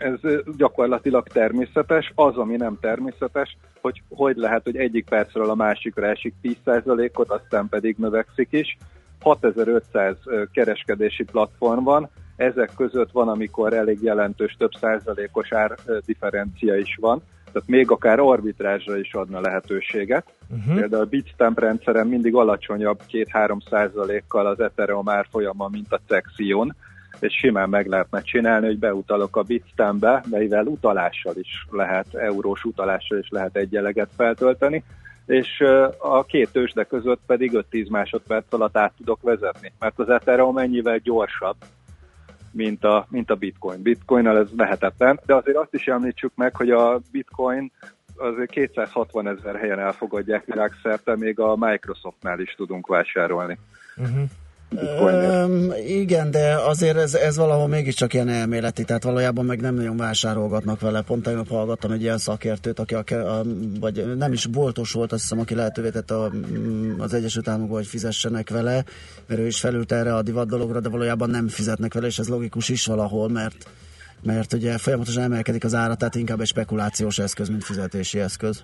ez 0.00 0.30
gyakorlatilag 0.56 1.28
természetes, 1.28 2.12
az, 2.14 2.36
ami 2.36 2.56
nem 2.56 2.78
természetes, 2.80 3.56
hogy 3.80 4.02
hogy 4.08 4.36
lehet, 4.36 4.62
hogy 4.64 4.76
egyik 4.76 5.08
percről 5.08 5.50
a 5.50 5.54
másikra 5.54 6.06
esik 6.06 6.34
10%-ot, 6.42 7.30
aztán 7.30 7.68
pedig 7.68 7.96
növekszik 7.98 8.48
is. 8.50 8.76
6500 9.20 10.16
ö, 10.24 10.42
kereskedési 10.52 11.24
platform 11.24 11.84
van, 11.84 12.10
ezek 12.36 12.70
között 12.76 13.10
van, 13.10 13.28
amikor 13.28 13.72
elég 13.72 14.02
jelentős 14.02 14.56
több 14.58 14.70
százalékos 14.80 15.52
árdifferencia 15.52 16.76
is 16.76 16.96
van, 17.00 17.22
tehát 17.52 17.68
még 17.68 17.90
akár 17.90 18.18
arbitrázsra 18.18 18.98
is 18.98 19.14
adna 19.14 19.40
lehetőséget. 19.40 20.26
Uh-huh. 20.50 20.74
Például 20.74 21.02
a 21.02 21.06
Bitstamp 21.06 21.58
rendszeren 21.58 22.06
mindig 22.06 22.34
alacsonyabb 22.34 23.00
2-3 23.12 23.68
százalékkal 23.70 24.46
az 24.46 24.60
Ethereum 24.60 25.08
árfolyama, 25.08 25.68
mint 25.68 25.92
a 25.92 26.00
Cexion, 26.06 26.74
és 27.22 27.36
simán 27.38 27.68
meg 27.68 27.86
lehetne 27.86 28.22
csinálni, 28.22 28.66
hogy 28.66 28.78
beutalok 28.78 29.36
a 29.36 29.42
Bitstampbe, 29.42 30.22
mivel 30.30 30.66
utalással 30.66 31.36
is 31.36 31.66
lehet, 31.70 32.14
eurós 32.14 32.64
utalással 32.64 33.18
is 33.18 33.28
lehet 33.30 33.56
egy 33.56 33.72
jeleget 33.72 34.10
feltölteni, 34.16 34.84
és 35.26 35.60
a 35.98 36.24
két 36.24 36.52
tőzsde 36.52 36.84
között 36.84 37.20
pedig 37.26 37.64
5-10 37.70 37.90
másodperc 37.90 38.52
alatt 38.52 38.76
át 38.76 38.92
tudok 38.96 39.22
vezetni, 39.22 39.72
mert 39.78 39.98
az 39.98 40.08
Ethereum 40.08 40.58
ennyivel 40.58 40.98
gyorsabb, 40.98 41.56
mint 42.52 42.84
a, 42.84 43.06
mint 43.10 43.30
a 43.30 43.34
Bitcoin. 43.34 43.82
Bitcoinnal 43.82 44.38
ez 44.38 44.48
lehetetlen, 44.56 45.20
de 45.26 45.34
azért 45.34 45.56
azt 45.56 45.74
is 45.74 45.86
említsük 45.86 46.32
meg, 46.34 46.56
hogy 46.56 46.70
a 46.70 47.00
Bitcoin 47.12 47.72
azért 48.16 48.50
260 48.50 49.28
ezer 49.28 49.56
helyen 49.56 49.78
elfogadják 49.78 50.44
világszerte, 50.44 51.16
még 51.16 51.40
a 51.40 51.56
Microsoftnál 51.56 52.40
is 52.40 52.54
tudunk 52.54 52.86
vásárolni. 52.86 53.58
Uh-huh. 53.96 54.22
Öm, 54.78 55.72
igen, 55.86 56.30
de 56.30 56.54
azért 56.54 56.96
ez, 56.96 57.14
ez 57.14 57.36
valahol 57.36 57.68
mégiscsak 57.68 58.14
ilyen 58.14 58.28
elméleti, 58.28 58.84
tehát 58.84 59.02
valójában 59.02 59.44
meg 59.44 59.60
nem 59.60 59.74
nagyon 59.74 59.96
vásárolgatnak 59.96 60.80
vele. 60.80 61.00
Pont 61.00 61.22
tegnap 61.22 61.48
hallgattam 61.48 61.90
egy 61.90 62.02
ilyen 62.02 62.18
szakértőt, 62.18 62.78
aki 62.78 62.94
a, 62.94 63.38
a, 63.38 63.42
vagy 63.80 64.16
nem 64.16 64.32
is 64.32 64.46
boltos 64.46 64.92
volt, 64.92 65.12
azt 65.12 65.22
hiszem, 65.22 65.38
aki 65.38 65.54
lehetővé 65.54 65.90
tette 65.90 66.14
a, 66.14 66.30
az 66.98 67.14
Egyesült 67.14 67.48
Államokban, 67.48 67.76
hogy 67.76 67.86
fizessenek 67.86 68.50
vele, 68.50 68.84
mert 69.26 69.40
ő 69.40 69.46
is 69.46 69.60
felült 69.60 69.92
erre 69.92 70.14
a 70.14 70.22
divat 70.22 70.48
dologra, 70.48 70.80
de 70.80 70.88
valójában 70.88 71.30
nem 71.30 71.48
fizetnek 71.48 71.94
vele, 71.94 72.06
és 72.06 72.18
ez 72.18 72.28
logikus 72.28 72.68
is 72.68 72.86
valahol, 72.86 73.28
mert 73.28 73.66
mert 74.22 74.52
ugye 74.52 74.78
folyamatosan 74.78 75.22
emelkedik 75.22 75.64
az 75.64 75.74
ára, 75.74 75.94
tehát 75.94 76.14
inkább 76.14 76.40
egy 76.40 76.46
spekulációs 76.46 77.18
eszköz, 77.18 77.48
mint 77.48 77.64
fizetési 77.64 78.18
eszköz. 78.20 78.62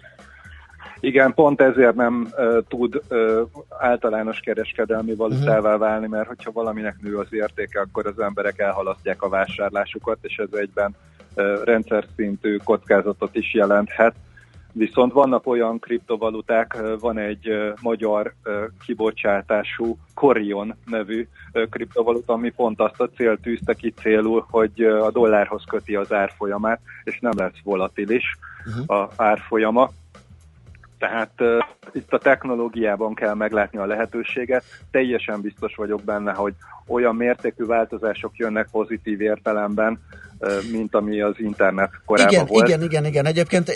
Igen, 1.01 1.35
pont 1.35 1.61
ezért 1.61 1.95
nem 1.95 2.29
uh, 2.37 2.59
tud 2.69 3.01
uh, 3.09 3.41
általános 3.79 4.41
kereskedelmi 4.41 5.15
valutává 5.15 5.77
válni, 5.77 6.07
mert 6.07 6.29
hogyha 6.29 6.53
valaminek 6.53 6.97
nő 7.01 7.17
az 7.19 7.27
értéke, 7.31 7.81
akkor 7.81 8.07
az 8.07 8.19
emberek 8.19 8.59
elhalasztják 8.59 9.23
a 9.23 9.29
vásárlásukat, 9.29 10.19
és 10.21 10.37
ez 10.37 10.59
egyben 10.59 10.97
uh, 11.37 11.65
rendszer 11.65 12.05
szintű 12.17 12.57
kockázatot 12.65 13.35
is 13.37 13.55
jelenthet. 13.55 14.15
Viszont 14.79 15.13
vannak 15.13 15.47
olyan 15.47 15.79
kriptovaluták, 15.79 16.77
van 17.01 17.19
egy 17.19 17.73
magyar 17.83 18.35
kibocsátású 18.87 19.99
Corion 20.15 20.75
nevű 20.85 21.29
kriptovaluta, 21.71 22.33
ami 22.33 22.51
pont 22.51 22.81
azt 22.81 23.01
a 23.01 23.09
cél 23.09 23.37
tűzte 23.41 23.75
ki 23.75 23.91
célul, 23.91 24.47
hogy 24.51 24.83
a 24.83 25.11
dollárhoz 25.11 25.65
köti 25.69 25.95
az 25.95 26.13
árfolyamát, 26.13 26.81
és 27.05 27.19
nem 27.21 27.33
lesz 27.37 27.61
volatilis 27.65 28.39
uh-huh. 28.67 29.01
a 29.01 29.11
árfolyama. 29.17 29.91
Tehát 30.99 31.33
uh, 31.39 31.59
itt 31.93 32.13
a 32.13 32.19
technológiában 32.19 33.15
kell 33.15 33.35
meglátni 33.35 33.79
a 33.79 33.87
lehetőséget. 33.87 34.65
Teljesen 34.91 35.41
biztos 35.41 35.75
vagyok 35.75 36.03
benne, 36.03 36.33
hogy 36.33 36.55
olyan 36.87 37.17
mértékű 37.17 37.65
változások 37.65 38.37
jönnek 38.37 38.69
pozitív 38.71 39.21
értelemben, 39.21 40.01
mint 40.73 40.95
ami 40.95 41.21
az 41.21 41.35
internet 41.39 41.91
korábban 42.05 42.33
igen, 42.33 42.47
volt. 42.47 42.69
Igen, 42.69 42.83
igen, 42.83 43.05
igen. 43.05 43.27
Egyébként 43.27 43.73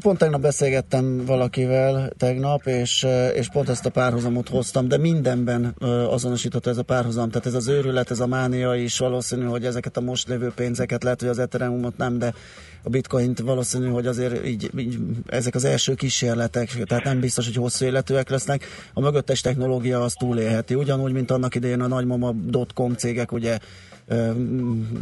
pont 0.00 0.18
tegnap 0.18 0.40
beszélgettem 0.40 1.24
valakivel 1.26 2.10
tegnap, 2.16 2.66
és, 2.66 3.06
és 3.34 3.48
pont 3.48 3.68
ezt 3.68 3.86
a 3.86 3.90
párhuzamot 3.90 4.48
hoztam, 4.48 4.88
de 4.88 4.96
mindenben 4.96 5.74
azonosított 6.08 6.66
ez 6.66 6.78
a 6.78 6.82
párhuzam. 6.82 7.30
Tehát 7.30 7.46
ez 7.46 7.54
az 7.54 7.68
őrület, 7.68 8.10
ez 8.10 8.20
a 8.20 8.26
mánia 8.26 8.74
is 8.74 8.98
valószínű, 8.98 9.44
hogy 9.44 9.64
ezeket 9.64 9.96
a 9.96 10.00
most 10.00 10.28
lévő 10.28 10.52
pénzeket, 10.54 11.02
lehet, 11.02 11.20
hogy 11.20 11.28
az 11.28 11.38
Ethereumot 11.38 11.96
nem, 11.96 12.18
de 12.18 12.34
a 12.82 12.88
bitcoint 12.88 13.38
valószínű, 13.38 13.88
hogy 13.88 14.06
azért 14.06 14.46
így, 14.46 14.70
így 14.76 14.98
ezek 15.26 15.54
az 15.54 15.64
első 15.64 15.94
kísérletek, 15.94 16.68
tehát 16.68 17.04
nem 17.04 17.20
biztos, 17.20 17.46
hogy 17.46 17.56
hosszú 17.56 17.84
életűek 17.84 18.28
lesznek. 18.28 18.64
A 18.94 19.00
mögöttes 19.00 19.40
technológia 19.40 20.02
az 20.02 20.12
túlélheti. 20.12 20.74
Ugyanúgy, 20.74 21.12
mint 21.12 21.30
annak 21.30 21.54
idején 21.54 21.80
a 21.80 21.86
nagymama.com 21.86 22.94
cégek, 22.94 23.32
ugye 23.32 23.58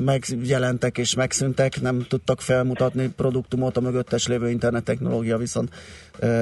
megjelentek 0.05 0.99
és 0.99 1.15
megszűntek, 1.15 1.81
nem 1.81 2.07
tudtak 2.09 2.41
felmutatni 2.41 3.09
produktumot, 3.17 3.77
a 3.77 3.81
mögöttes 3.81 4.27
lévő 4.27 4.51
internet 4.51 4.85
technológia 4.85 5.37
viszont 5.37 5.71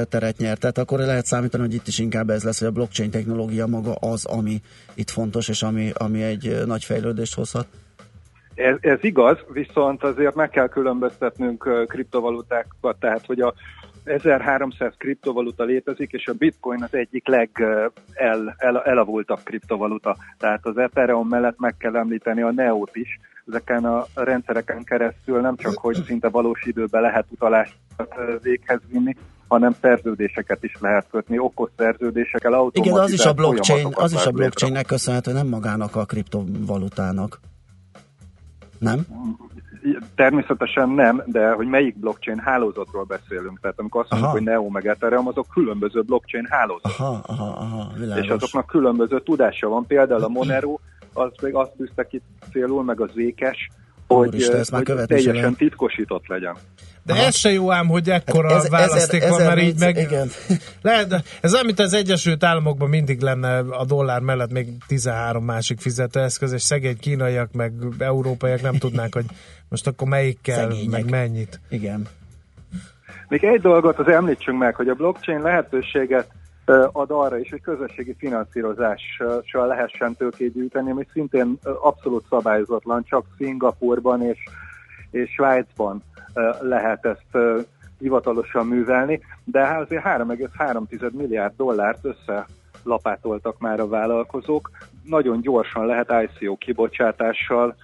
teret 0.09 0.37
nyert. 0.37 0.61
Tehát 0.61 0.79
akkor 0.79 0.99
lehet 0.99 1.27
számítani, 1.27 1.63
hogy 1.63 1.75
itt 1.75 1.87
is 1.87 1.99
inkább 1.99 2.31
ez 2.31 2.45
lesz, 2.45 2.59
hogy 2.59 2.69
a 2.69 2.73
blockchain 2.73 3.11
technológia 3.11 3.67
maga 3.67 3.93
az, 3.93 4.25
ami 4.25 4.61
itt 4.95 5.11
fontos, 5.11 5.49
és 5.49 5.63
ami, 5.63 5.91
ami 5.95 6.23
egy 6.23 6.63
nagy 6.67 6.85
fejlődést 6.85 7.35
hozhat. 7.35 7.67
Ez, 8.55 8.77
ez 8.81 8.99
igaz, 9.01 9.39
viszont 9.53 10.03
azért 10.03 10.35
meg 10.35 10.51
kell 10.51 10.69
különböztetnünk 10.69 11.87
kriptovalutákat, 11.87 12.97
tehát 13.01 13.27
hogy 13.27 13.41
a 13.41 13.55
1300 14.07 14.95
kriptovaluta 14.99 15.65
létezik, 15.65 16.13
és 16.13 16.27
a 16.27 16.33
bitcoin 16.33 16.83
az 16.83 16.95
egyik 16.95 17.29
leg 17.29 17.51
el, 18.13 18.55
el, 18.59 19.07
kriptovaluta. 19.45 20.17
Tehát 20.39 20.67
az 20.67 20.79
Ethereum 20.79 21.29
mellett 21.29 21.59
meg 21.59 21.75
kell 21.79 21.97
említeni 21.97 22.43
a 22.43 22.53
Neot 22.53 22.97
is. 22.97 23.21
Ezeken 23.47 23.85
a 23.85 24.07
rendszereken 24.15 24.85
keresztül 24.85 25.41
nem 25.41 25.57
csak, 25.57 25.79
hogy 25.79 26.05
szinte 26.07 26.29
valós 26.29 26.65
időben 26.65 27.03
lehet 27.03 27.27
utalást 27.31 27.77
véghez 28.43 28.81
vinni, 28.89 29.17
hanem 29.49 29.77
szerződéseket 29.81 30.65
is 30.65 30.77
lehet 30.81 31.07
kötni, 31.11 31.39
okos 31.39 31.71
szerződésekkel, 31.77 32.53
automatizált 32.53 32.87
Igen, 32.87 33.05
az 33.05 33.13
is 33.13 33.25
a 33.25 33.33
blockchain, 33.33 33.89
az 33.91 34.13
is 34.13 34.27
a 34.27 34.31
blockchainnek 34.31 34.87
köszönhető, 34.87 35.33
nem 35.33 35.47
magának 35.47 35.97
a 35.97 36.05
kriptovalutának. 36.05 37.41
Nem? 38.79 39.07
Természetesen 40.15 40.89
nem, 40.89 41.23
de 41.27 41.51
hogy 41.51 41.67
melyik 41.67 41.99
blockchain 41.99 42.39
hálózatról 42.39 43.05
beszélünk. 43.05 43.61
Tehát 43.61 43.79
amikor 43.79 44.01
azt 44.01 44.11
mondjuk, 44.11 44.33
hogy 44.33 44.43
Neo 44.43 44.69
meg 44.69 44.87
Ethereum, 44.87 45.29
azok 45.29 45.47
különböző 45.53 46.03
blockchain 46.03 46.47
hálózatok. 46.51 46.93
Aha, 46.99 47.23
aha, 47.27 47.57
aha, 47.59 48.19
És 48.21 48.29
azoknak 48.29 48.67
különböző 48.67 49.21
tudása 49.21 49.69
van. 49.69 49.87
Például 49.87 50.25
a 50.25 50.29
Monero, 50.29 50.79
az 51.13 51.31
még 51.43 51.55
azt 51.55 51.71
tűzte 51.77 52.07
ki 52.07 52.23
célul, 52.53 52.85
meg 52.85 53.01
az 53.01 53.11
Ékes, 53.15 53.69
hogy, 54.07 54.29
Úristen, 54.29 54.65
hogy 54.71 55.07
teljesen 55.07 55.55
titkosított 55.55 56.27
legyen. 56.27 56.57
De 57.03 57.13
Aha. 57.13 57.23
ez 57.23 57.37
se 57.37 57.53
jó 57.53 57.73
ám, 57.73 57.87
hogy 57.87 58.11
ekkora 58.11 58.53
hát 58.53 58.65
ez, 58.65 58.71
választék 58.71 59.23
ezer, 59.23 59.31
van, 59.31 59.47
mert 59.47 59.61
így 59.61 59.79
meg... 59.79 59.97
Igen. 59.97 60.31
Lehet, 60.83 61.25
ez 61.41 61.53
amit 61.53 61.79
az 61.79 61.93
Egyesült 61.93 62.45
Államokban 62.45 62.89
mindig 62.89 63.21
lenne 63.21 63.59
a 63.59 63.85
dollár 63.85 64.21
mellett 64.21 64.51
még 64.51 64.69
13 64.87 65.45
másik 65.45 65.81
fizetőeszköz, 65.81 66.53
és 66.53 66.63
szegény 66.63 66.99
kínaiak, 66.99 67.53
meg 67.53 67.73
európaiak 67.99 68.63
nem 68.63 68.75
tudnák, 68.75 69.15
hogy 69.15 69.25
most 69.69 69.87
akkor 69.87 70.09
melyikkel, 70.09 70.71
Szegények. 70.71 70.91
meg 70.91 71.11
mennyit. 71.11 71.61
Igen. 71.69 72.07
Még 73.29 73.45
egy 73.45 73.61
dolgot 73.61 73.99
az 73.99 74.09
említsünk 74.09 74.59
meg, 74.59 74.75
hogy 74.75 74.89
a 74.89 74.95
blockchain 74.95 75.43
lehetőséget 75.43 76.31
ad 76.93 77.11
arra 77.11 77.39
is, 77.39 77.51
hogy 77.51 77.61
közösségi 77.61 78.15
finanszírozással 78.19 79.67
lehessen 79.67 80.15
tőkét 80.15 80.53
gyűjteni, 80.53 80.91
ami 80.91 81.07
szintén 81.13 81.59
abszolút 81.63 82.25
szabályozatlan, 82.29 83.05
csak 83.05 83.27
Szingapurban 83.37 84.23
és, 84.23 84.39
és 85.11 85.31
Svájcban 85.31 86.03
lehet 86.61 87.05
ezt 87.05 87.61
hivatalosan 87.99 88.67
művelni, 88.67 89.21
de 89.45 89.61
hát 89.61 89.81
azért 89.81 90.05
3,3 90.05 91.11
milliárd 91.13 91.53
dollárt 91.57 92.05
össze 92.05 92.47
lapátoltak 92.83 93.59
már 93.59 93.81
a 93.81 93.89
vállalkozók. 93.89 94.71
Nagyon 95.07 95.41
gyorsan 95.41 95.87
lehet 95.87 96.13
ICO 96.41 96.57
kibocsátással 96.57 97.77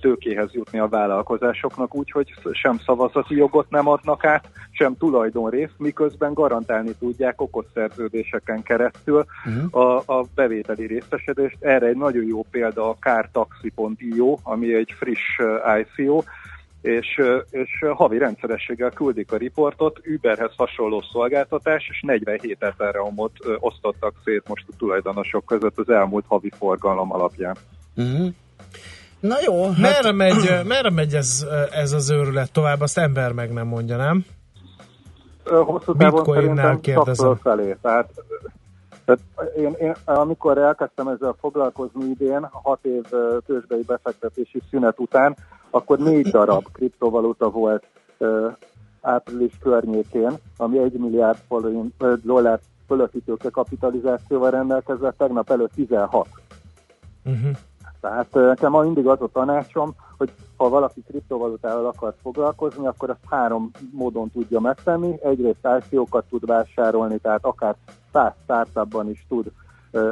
tőkéhez 0.00 0.52
jutni 0.52 0.78
a 0.78 0.88
vállalkozásoknak, 0.88 1.94
úgyhogy 1.94 2.34
sem 2.52 2.78
szavazati 2.78 3.36
jogot 3.36 3.70
nem 3.70 3.88
adnak 3.88 4.24
át, 4.24 4.48
sem 4.70 4.96
tulajdonrészt, 4.96 5.74
miközben 5.78 6.34
garantálni 6.34 6.94
tudják 6.98 7.40
okos 7.40 7.64
szerződéseken 7.74 8.62
keresztül 8.62 9.24
uh-huh. 9.46 9.82
a, 9.82 10.02
a 10.06 10.24
bevételi 10.34 10.86
részesedést. 10.86 11.56
Erre 11.60 11.86
egy 11.86 11.96
nagyon 11.96 12.24
jó 12.26 12.42
példa 12.50 12.88
a 12.88 12.96
cartaxi.io, 13.00 14.36
ami 14.42 14.74
egy 14.74 14.94
friss 14.98 15.38
ICO, 15.80 16.22
és, 16.80 17.20
és 17.50 17.84
havi 17.94 18.18
rendszerességgel 18.18 18.90
küldik 18.90 19.32
a 19.32 19.36
riportot, 19.36 20.00
Uberhez 20.06 20.52
hasonló 20.56 21.02
szolgáltatás, 21.12 21.88
és 21.90 22.00
47 22.06 22.62
Ethereumot 22.62 23.32
osztottak 23.58 24.14
szét 24.24 24.48
most 24.48 24.64
a 24.68 24.72
tulajdonosok 24.78 25.44
között 25.44 25.78
az 25.78 25.88
elmúlt 25.88 26.24
havi 26.28 26.50
forgalom 26.58 27.12
alapján. 27.12 27.56
Uh-huh. 27.96 28.28
Na 29.20 29.36
jó. 29.44 29.64
Hát... 29.64 29.78
Merre 29.78 30.12
megy, 30.12 30.66
merre 30.66 30.90
megy 30.90 31.14
ez, 31.14 31.46
ez 31.70 31.92
az 31.92 32.10
őrület 32.10 32.52
tovább, 32.52 32.80
azt 32.80 32.98
ember 32.98 33.32
meg 33.32 33.52
nem 33.52 33.66
mondja, 33.66 33.96
nem? 33.96 34.24
Hosszú 35.44 35.94
távon 35.96 36.24
szerintem 36.24 36.80
kérdezem. 36.80 37.36
felé. 37.36 37.76
Tehát, 37.82 38.10
tehát 39.08 39.56
én, 39.56 39.72
én, 39.78 39.94
amikor 40.04 40.58
elkezdtem 40.58 41.08
ezzel 41.08 41.34
foglalkozni 41.40 42.04
idén, 42.04 42.48
hat 42.50 42.84
év 42.84 43.04
tőzsdei 43.46 43.82
befektetési 43.82 44.62
szünet 44.70 44.98
után, 45.00 45.36
akkor 45.70 45.98
négy 45.98 46.28
darab 46.28 46.64
kriptovaluta 46.72 47.50
volt 47.50 47.86
uh, 48.18 48.56
április 49.00 49.58
környékén, 49.60 50.32
ami 50.56 50.78
egy 50.78 50.92
milliárd 50.92 51.38
forint, 51.48 52.04
dollár 52.24 52.60
fölötti 52.86 53.22
kapitalizációval 53.50 54.50
rendelkezett, 54.50 55.16
tegnap 55.16 55.50
előtt 55.50 55.72
16. 55.74 56.28
Uh-huh. 57.24 57.50
Tehát 58.00 58.32
nekem 58.32 58.70
ma 58.70 58.82
mindig 58.82 59.06
az 59.06 59.20
a 59.20 59.28
tanácsom, 59.32 59.94
hogy 60.18 60.32
ha 60.56 60.68
valaki 60.68 61.02
kriptovalutával 61.02 61.86
akar 61.86 62.14
foglalkozni, 62.22 62.86
akkor 62.86 63.10
azt 63.10 63.30
három 63.30 63.70
módon 63.92 64.30
tudja 64.30 64.60
megtenni. 64.60 65.18
Egyrészt 65.22 65.68
ICO-kat 65.78 66.24
tud 66.28 66.46
vásárolni, 66.46 67.18
tehát 67.18 67.44
akár 67.44 67.76
100 68.18 68.32
startupban 68.42 69.10
is 69.10 69.26
tud 69.28 69.52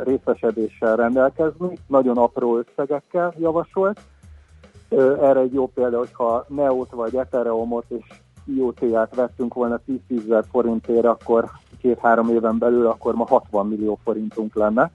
részesedéssel 0.04 0.96
rendelkezni, 0.96 1.78
nagyon 1.86 2.16
apró 2.16 2.58
összegekkel 2.58 3.34
javasolt. 3.38 4.00
Erre 5.20 5.40
egy 5.40 5.52
jó 5.52 5.66
példa, 5.66 5.98
hogyha 5.98 6.44
Neot 6.48 6.90
vagy 6.90 7.16
Ethereumot 7.16 7.84
és 7.88 8.04
IoT-át 8.44 9.14
vettünk 9.14 9.54
volna 9.54 9.80
10 10.08 10.22
ezer 10.24 10.44
forintért, 10.50 11.04
akkor 11.04 11.50
két-három 11.80 12.28
éven 12.28 12.58
belül, 12.58 12.86
akkor 12.86 13.14
ma 13.14 13.26
60 13.26 13.66
millió 13.66 13.98
forintunk 14.04 14.54
lenne. 14.54 14.90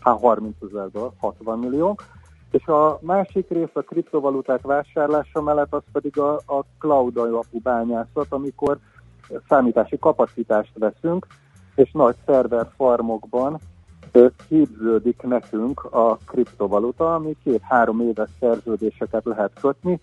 Hát 0.00 0.20
30 0.20 0.54
ezerből 0.70 1.12
60 1.20 1.58
millió. 1.58 1.98
És 2.50 2.66
a 2.66 2.98
másik 3.00 3.48
rész 3.48 3.68
a 3.72 3.80
kriptovaluták 3.80 4.62
vásárlása 4.62 5.40
mellett 5.42 5.72
az 5.74 5.82
pedig 5.92 6.18
a, 6.18 6.34
a 6.34 6.64
cloud 6.78 7.16
alapú 7.16 7.60
bányászat, 7.62 8.26
amikor 8.28 8.78
számítási 9.48 9.98
kapacitást 9.98 10.72
veszünk, 10.78 11.26
és 11.74 11.90
nagy 11.92 12.16
szerver 12.26 12.68
farmokban 12.76 13.60
képződik 14.48 15.22
nekünk 15.22 15.84
a 15.84 16.16
kriptovaluta, 16.26 17.14
ami 17.14 17.36
két-három 17.44 18.00
éves 18.00 18.30
szerződéseket 18.40 19.24
lehet 19.24 19.52
kötni, 19.60 20.00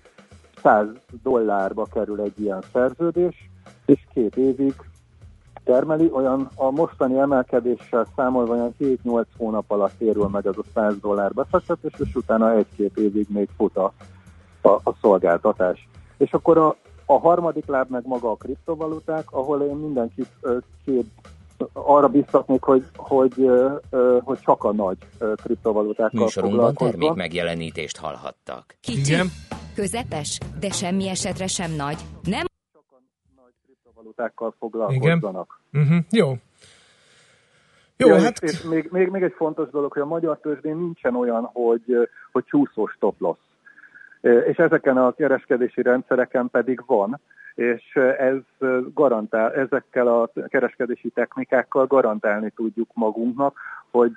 100 0.62 0.86
dollárba 1.24 1.86
kerül 1.94 2.22
egy 2.22 2.40
ilyen 2.42 2.64
szerződés, 2.74 3.50
és 3.86 4.00
két 4.14 4.36
évig 4.36 4.74
termeli, 5.64 6.10
olyan 6.14 6.50
a 6.56 6.72
mostani 6.72 7.18
emelkedéssel 7.18 8.08
számolva 8.16 8.54
olyan 8.54 8.76
7-8 8.80 9.26
hónap 9.38 9.72
alatt 9.72 10.02
érül 10.02 10.28
meg 10.28 10.46
az 10.46 10.58
a 10.58 10.64
100 10.74 11.00
dollár 11.00 11.34
befektetés, 11.34 11.94
és 11.98 12.16
utána 12.16 12.52
egy-két 12.52 12.98
évig 12.98 13.26
még 13.30 13.50
fut 13.58 13.78
a, 13.78 13.94
a, 14.62 14.70
a 14.70 14.96
szolgáltatás. 15.02 15.90
És 16.18 16.32
akkor 16.32 16.58
a, 16.58 16.76
a 17.06 17.20
harmadik 17.20 17.66
láb 17.66 17.90
meg 17.90 18.04
maga 18.06 18.32
a 18.32 18.36
kriptovaluták, 18.36 19.32
ahol 19.32 19.62
én 19.62 19.76
mindenkit 19.76 20.30
két 20.86 21.12
arra 21.74 22.08
biztatnék, 22.08 22.62
hogy, 22.64 22.84
hogy, 22.96 23.50
hogy 24.24 24.40
csak 24.40 24.64
a 24.64 24.74
nagy 24.74 24.98
kriptovalutákkal 25.44 26.22
Műsorunkban 26.22 26.74
termék 26.74 27.14
megjelenítést 27.14 27.98
hallhattak. 27.98 28.76
Kicsi, 28.82 29.14
Igen. 29.14 29.28
közepes, 29.76 30.40
de 30.60 30.70
semmi 30.70 31.10
esetre 31.10 31.48
sem 31.48 31.72
nagy. 31.72 31.98
Nem 32.24 32.46
csak 32.74 32.84
a 32.90 32.98
nagy 33.36 33.54
kriptovalutákkal 33.66 34.54
foglalkozzanak. 34.60 35.60
Igen. 35.72 35.86
Uh-huh. 35.86 36.04
Jó. 36.10 36.34
Jó, 37.98 38.08
ja, 38.08 38.22
hát... 38.22 38.38
És, 38.42 38.52
és 38.52 38.62
még, 38.62 38.90
még, 38.92 39.08
még 39.08 39.24
egy 39.24 39.34
fontos 39.36 39.70
dolog, 39.70 39.92
hogy 39.92 40.02
a 40.02 40.06
magyar 40.06 40.40
tőzsdén 40.42 40.78
nincsen 40.78 41.16
olyan, 41.16 41.50
hogy, 41.54 42.10
hogy 42.32 42.44
csúszós 42.46 42.92
stop 42.92 43.20
loss. 43.20 43.38
És 44.22 44.58
ezeken 44.58 44.98
a 44.98 45.12
kereskedési 45.12 45.82
rendszereken 45.82 46.50
pedig 46.50 46.84
van, 46.86 47.20
és 47.56 47.96
ez 48.18 48.68
garantál, 48.94 49.54
ezekkel 49.54 50.08
a 50.08 50.30
kereskedési 50.48 51.10
technikákkal 51.10 51.86
garantálni 51.86 52.52
tudjuk 52.56 52.90
magunknak, 52.94 53.56
hogy 53.92 54.14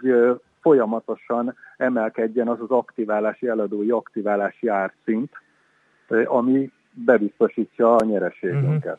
folyamatosan 0.60 1.54
emelkedjen 1.76 2.48
az 2.48 2.60
az 2.60 2.70
aktiválási, 2.70 3.46
eladói 3.48 3.90
aktiválási 3.90 4.68
árszint, 4.68 5.30
ami 6.24 6.70
bebiztosítja 6.92 7.94
a 7.96 8.04
nyereségünket. 8.04 8.98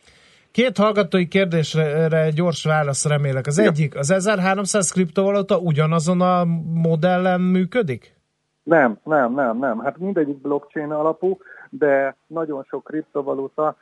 Két 0.52 0.78
hallgatói 0.78 1.28
kérdésre 1.28 2.30
gyors 2.30 2.64
válasz 2.64 3.08
remélek. 3.08 3.48
Az 3.48 3.58
Ja. 3.58 3.64
egyik, 3.70 3.96
az 3.96 4.12
1300 4.12 4.92
kriptovaluta 4.92 5.58
ugyanazon 5.58 6.22
a 6.22 6.46
modellen 6.74 7.42
működik? 7.42 8.14
Nem, 8.64 8.98
nem, 9.04 9.34
nem, 9.34 9.58
nem. 9.58 9.80
Hát 9.80 9.98
mindegyik 9.98 10.38
blockchain 10.38 10.92
alapú, 10.92 11.38
de 11.70 12.16
nagyon 12.28 12.64
sok 12.70 12.84
kriptovaluta 12.84 13.76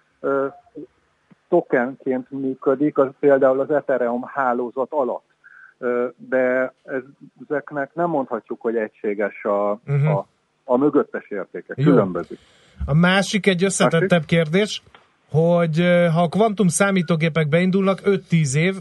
tokenként 1.49 2.31
működik, 2.31 2.97
az 2.97 3.07
például 3.19 3.59
az 3.59 3.71
Ethereum 3.71 4.23
hálózat 4.33 4.91
alatt. 4.91 5.25
De 6.17 6.73
ez, 6.83 7.01
ezeknek 7.49 7.93
nem 7.93 8.09
mondhatjuk, 8.09 8.61
hogy 8.61 8.75
egységes 8.75 9.43
a, 9.43 9.79
Mhm. 9.85 10.07
a, 10.07 10.27
a 10.63 10.77
mögöttes 10.77 11.29
értéke. 11.29 11.73
Jó. 11.77 11.83
Különbözik. 11.83 12.39
A 12.85 12.93
másik 12.93 13.47
egy 13.47 13.63
összetettebb 13.63 14.25
kérdés, 14.25 14.81
hogy 15.31 15.79
ha 16.13 16.21
a 16.21 16.27
kvantum 16.27 16.67
számítógépek 16.67 17.49
beindulnak 17.49 17.99
5-10 18.03 18.55
év, 18.55 18.75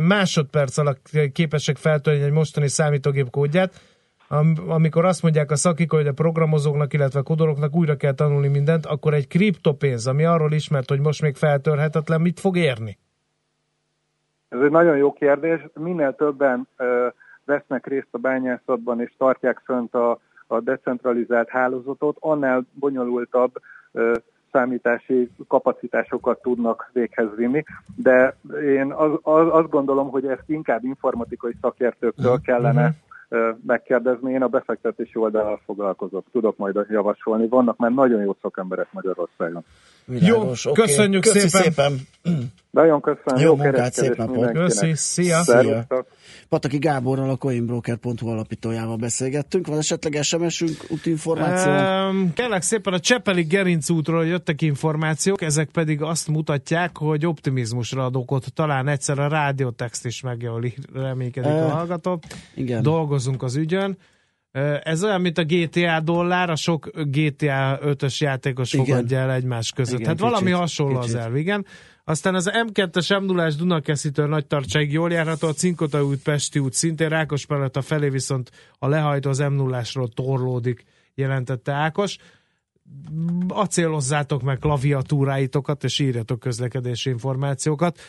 másodperc 0.00 0.78
alatt 0.78 1.10
képesek 1.32 1.76
feltölteni 1.76 2.26
egy 2.26 2.32
mostani 2.32 2.68
számítógép 2.68 3.30
kódját, 3.30 3.80
am- 4.32 4.70
amikor 4.70 5.04
azt 5.04 5.22
mondják 5.22 5.50
a 5.50 5.56
szakik, 5.56 5.90
hogy 5.90 6.06
a 6.06 6.12
programozóknak, 6.12 6.92
illetve 6.92 7.20
a 7.20 7.22
kodolóknak 7.22 7.74
újra 7.74 7.96
kell 7.96 8.14
tanulni 8.14 8.48
mindent, 8.48 8.86
akkor 8.86 9.14
egy 9.14 9.28
kriptopénz, 9.28 10.06
ami 10.06 10.24
arról 10.24 10.52
ismert, 10.52 10.88
hogy 10.88 11.00
most 11.00 11.22
még 11.22 11.34
feltörhetetlen, 11.34 12.20
mit 12.20 12.40
fog 12.40 12.56
érni? 12.56 12.98
Ez 14.48 14.60
egy 14.60 14.70
nagyon 14.70 14.96
jó 14.96 15.12
kérdés. 15.12 15.60
Minél 15.74 16.14
többen 16.14 16.68
ö, 16.76 17.06
vesznek 17.44 17.86
részt 17.86 18.08
a 18.10 18.18
bányászatban 18.18 19.00
és 19.00 19.12
tartják 19.18 19.60
fönt 19.64 19.94
a, 19.94 20.18
a 20.46 20.60
decentralizált 20.60 21.48
hálózatot, 21.48 22.16
annál 22.20 22.64
bonyolultabb 22.72 23.52
ö, 23.92 24.14
számítási 24.52 25.30
kapacitásokat 25.48 26.42
tudnak 26.42 26.90
véghez 26.92 27.28
vinni, 27.36 27.64
de 27.96 28.36
én 28.62 28.92
az, 28.92 29.10
az, 29.22 29.48
azt 29.50 29.68
gondolom, 29.68 30.10
hogy 30.10 30.26
ezt 30.26 30.44
inkább 30.46 30.84
informatikai 30.84 31.56
szakértőktől 31.60 32.40
kellene 32.40 32.84
ö, 32.84 33.10
megkérdezni. 33.66 34.32
Én 34.32 34.42
a 34.42 34.48
befektetési 34.48 35.18
oldalal 35.18 35.60
foglalkozok, 35.64 36.24
tudok 36.32 36.56
majd 36.56 36.86
javasolni. 36.88 37.48
Vannak 37.48 37.76
már 37.76 37.90
nagyon 37.90 38.20
jó 38.20 38.36
szakemberek 38.42 38.86
Magyarországon. 38.90 39.64
Világos, 40.04 40.64
Jó, 40.64 40.70
oké. 40.70 40.82
köszönjük 40.82 41.22
Köszi 41.22 41.48
szépen. 41.48 41.62
szépen. 41.62 42.48
Nagyon 42.72 43.00
köszönöm, 43.00 43.36
Jó 43.36 43.46
jó, 43.46 43.56
munkát, 43.56 43.92
szép 43.92 44.16
napot. 44.16 44.52
Köszi, 44.52 44.92
szia. 44.94 45.42
Szervusztok. 45.42 46.06
Pataki 46.48 46.78
Gáborral, 46.78 47.30
a 47.30 47.36
coinbroker.hu 47.36 48.28
alapítójával 48.28 48.96
beszélgettünk. 48.96 49.66
Van 49.66 49.78
esetleg 49.78 50.22
SMS-ünk, 50.22 50.76
útinformáció? 50.88 51.72
Um, 51.72 52.32
kérlek 52.34 52.62
szépen 52.62 52.92
a 52.92 52.98
Csepeli 53.00 53.42
Gerinc 53.42 53.90
útról 53.90 54.26
jöttek 54.26 54.62
információk, 54.62 55.42
ezek 55.42 55.68
pedig 55.72 56.02
azt 56.02 56.28
mutatják, 56.28 56.96
hogy 56.98 57.26
optimizmusra 57.26 58.04
ad 58.04 58.16
okot. 58.16 58.52
Talán 58.52 58.88
egyszer 58.88 59.18
a 59.18 59.28
rádiótext 59.28 60.04
is 60.06 60.20
megjavul, 60.20 60.72
reménykedik 60.94 61.50
a 61.50 61.54
Eh, 61.54 61.70
hallgató. 61.72 62.20
igen. 62.54 62.82
Dolgozunk 62.82 63.42
az 63.42 63.56
ügyön. 63.56 63.96
Ö, 64.52 64.74
Ez 64.82 65.04
olyan, 65.04 65.20
mint 65.20 65.38
a 65.38 65.44
GTA 65.44 66.00
dollár, 66.00 66.50
a 66.50 66.56
sok 66.56 66.90
GTA 66.94 67.78
5-ös 67.84 68.18
játékos 68.20 68.72
Igen. 68.72 68.86
fogadja 68.86 69.18
el 69.18 69.32
egymás 69.32 69.72
között. 69.72 69.98
Igen, 69.98 70.08
hát 70.08 70.18
valami 70.20 70.44
kicsit, 70.44 70.56
hasonló 70.58 70.98
kicsit. 70.98 71.14
az 71.14 71.20
elv, 71.20 71.36
igen. 71.36 71.66
Aztán 72.04 72.34
az 72.34 72.50
M2-es 72.52 73.20
m 73.20 73.24
0 73.24 73.50
Dunakeszitől 73.50 74.28
nagy 74.28 74.46
tartsáig 74.46 74.92
jól 74.92 75.12
járható, 75.12 75.48
a 75.48 75.52
Cinkota 75.52 76.04
út, 76.04 76.22
Pesti 76.22 76.58
út 76.58 76.72
szintén, 76.72 77.12
a 77.12 77.82
felé 77.82 78.08
viszont 78.08 78.50
a 78.78 78.88
lehajtó 78.88 79.30
az 79.30 79.38
m 79.38 79.52
0 79.52 79.82
torlódik, 80.14 80.84
jelentette 81.14 81.72
Ákos. 81.72 82.16
Acélozzátok 83.48 84.42
meg 84.42 84.58
klaviatúráitokat, 84.58 85.84
és 85.84 85.98
írjatok 85.98 86.40
közlekedési 86.40 87.10
információkat. 87.10 88.00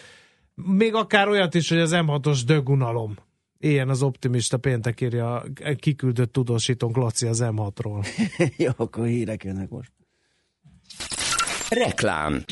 Még 0.55 0.93
akár 0.93 1.27
olyat 1.27 1.53
is, 1.53 1.69
hogy 1.69 1.79
az 1.79 1.91
M6-os 1.93 2.41
dögunalom. 2.45 3.15
Ilyen 3.59 3.89
az 3.89 4.01
optimista 4.01 4.57
péntek 4.57 5.01
írja 5.01 5.43
kiküldött 5.75 6.31
tudósítónk 6.31 6.95
Laci 6.95 7.27
az 7.27 7.43
M6-ról. 7.43 8.07
Jó, 8.57 8.69
akkor 8.75 9.05
hírek 9.05 9.43
jönnek 9.43 9.69
most. 9.69 9.91
Reklám 11.69 12.43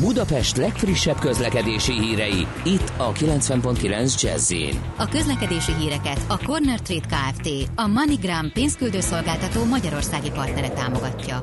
Budapest 0.00 0.56
legfrissebb 0.56 1.18
közlekedési 1.18 1.92
hírei, 1.92 2.46
itt 2.64 2.92
a 2.96 3.12
90.9 3.12 4.22
jazz 4.22 4.52
A 4.96 5.08
közlekedési 5.08 5.72
híreket 5.74 6.20
a 6.28 6.38
Corner 6.44 6.80
Trade 6.80 7.06
Kft. 7.06 7.48
a 7.74 7.86
MoneyGram 7.86 8.52
pénzküldő 8.52 9.00
szolgáltató 9.00 9.64
magyarországi 9.64 10.30
partnere 10.30 10.68
támogatja. 10.68 11.40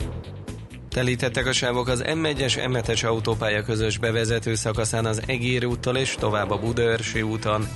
Telítettek 0.89 1.45
a 1.45 1.51
sávok 1.51 1.87
az 1.87 2.03
M1-es 2.05 2.53
M7-es 2.67 3.05
autópálya 3.05 3.63
közös 3.63 3.97
bevezető 3.97 4.55
szakaszán 4.55 5.05
az 5.05 5.21
Egér 5.25 5.65
úttól 5.65 5.95
és 5.95 6.15
tovább 6.19 6.49
a 6.49 6.59
Budaörsi 6.59 7.21
úton, 7.21 7.67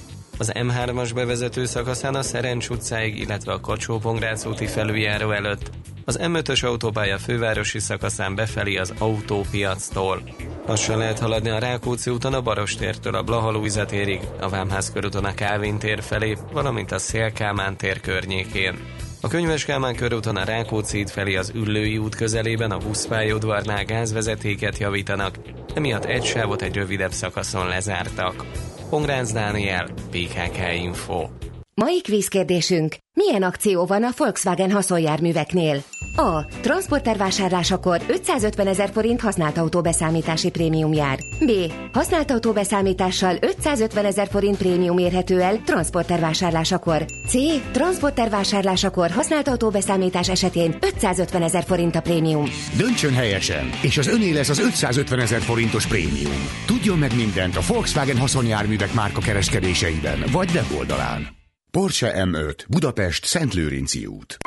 az 0.42 0.52
M3-as 0.54 1.12
bevezető 1.16 1.66
szakaszán 1.66 2.16
a 2.16 2.22
Szerencs 2.22 2.70
utcáig, 2.70 3.20
illetve 3.20 3.52
a 3.52 3.60
kacsó 3.60 4.02
úti 4.46 4.68
felüljáró 4.68 5.32
előtt, 5.32 5.70
az 6.06 6.20
M5-ös 6.22 6.66
autópálya 6.66 7.18
fővárosi 7.18 7.80
szakaszán 7.80 8.36
befelé 8.36 8.78
az 8.78 8.94
autópiactól. 8.98 10.22
Lassan 10.68 10.98
lehet 10.98 11.20
haladni 11.20 11.50
a 11.50 11.60
Rákóczi 11.60 12.10
úton 12.10 12.34
a 12.34 12.42
Barostértől 12.42 13.16
a 13.16 13.24
Blahalújza 13.24 13.86
térig, 13.86 14.22
a 14.40 14.50
Vámház 14.50 14.92
körúton 14.92 15.26
a 15.26 15.34
Kálvin 15.34 15.78
tér 15.78 16.02
felé, 16.02 16.38
valamint 16.52 16.92
a 16.92 17.00
Szélkámán 17.00 17.78
tér 17.78 18.00
környékén. 18.00 18.80
A 19.22 19.28
Könyves 19.28 19.66
Kálmán 19.66 19.96
körúton 19.96 20.36
a 20.36 20.44
Rákóczi 20.44 21.00
út 21.02 21.10
felé 21.10 21.36
az 21.36 21.52
Üllői 21.56 21.98
út 21.98 22.16
közelében 22.16 22.72
a 22.72 22.78
buszpályaudvarnál 22.78 23.86
gázvezetéket 23.86 24.78
javítanak, 24.78 25.36
emiatt 25.76 26.06
egy 26.06 26.24
sávot 26.24 26.62
egy 26.62 26.76
rövidebb 26.76 27.12
szakaszon 27.12 27.68
lezártak. 27.68 28.46
Pongrácz 28.92 29.32
Dániel, 29.32 29.88
PKK 30.12 30.76
Info. 30.84 31.51
Mai 31.84 32.02
kvízkérdésünk. 32.02 32.96
Milyen 33.14 33.44
akció 33.44 33.86
van 33.86 34.04
a 34.04 34.10
Volkswagen 34.18 34.72
haszonjárműveknél? 34.72 35.84
A. 36.16 36.46
Transporter 36.46 37.18
vásárlásakor 37.18 38.02
550 38.08 38.68
ezer 38.68 38.90
forint 38.94 39.22
használt 39.22 39.58
autóbeszámítási 39.58 40.50
prémium 40.50 40.94
jár. 40.94 41.20
B. 41.40 41.52
Használt 41.94 42.32
autóbeszámítással 42.32 43.38
550 43.42 44.06
ezer 44.06 44.28
forint 44.28 44.58
prémium 44.58 44.98
érhető 44.98 45.42
el 45.42 45.62
transporter 45.66 46.20
vásárlásakor. 46.20 47.06
C. 47.28 47.34
Transporter 47.72 48.30
vásárlásakor 48.30 49.10
használt 49.10 49.48
autóbeszámítás 49.48 50.30
esetén 50.30 50.76
550 50.82 51.42
ezer 51.42 51.64
forint 51.64 51.96
a 51.96 52.02
prémium. 52.02 52.46
Döntsön 52.78 53.14
helyesen, 53.14 53.70
és 53.82 53.98
az 53.98 54.08
öné 54.08 54.32
lesz 54.32 54.50
az 54.50 54.60
550 54.60 55.20
ezer 55.20 55.42
forintos 55.42 55.86
prémium. 55.86 56.48
Tudjon 56.66 56.98
meg 56.98 57.16
mindent 57.16 57.56
a 57.56 57.62
Volkswagen 57.68 58.18
haszonjárművek 58.18 58.94
márka 58.94 59.20
kereskedéseiben, 59.20 60.24
vagy 60.32 60.50
weboldalán. 60.54 61.41
Porsche 61.78 62.14
M5, 62.16 62.56
Budapest, 62.70 63.26
Szentlőrinci 63.26 64.06
út. 64.06 64.38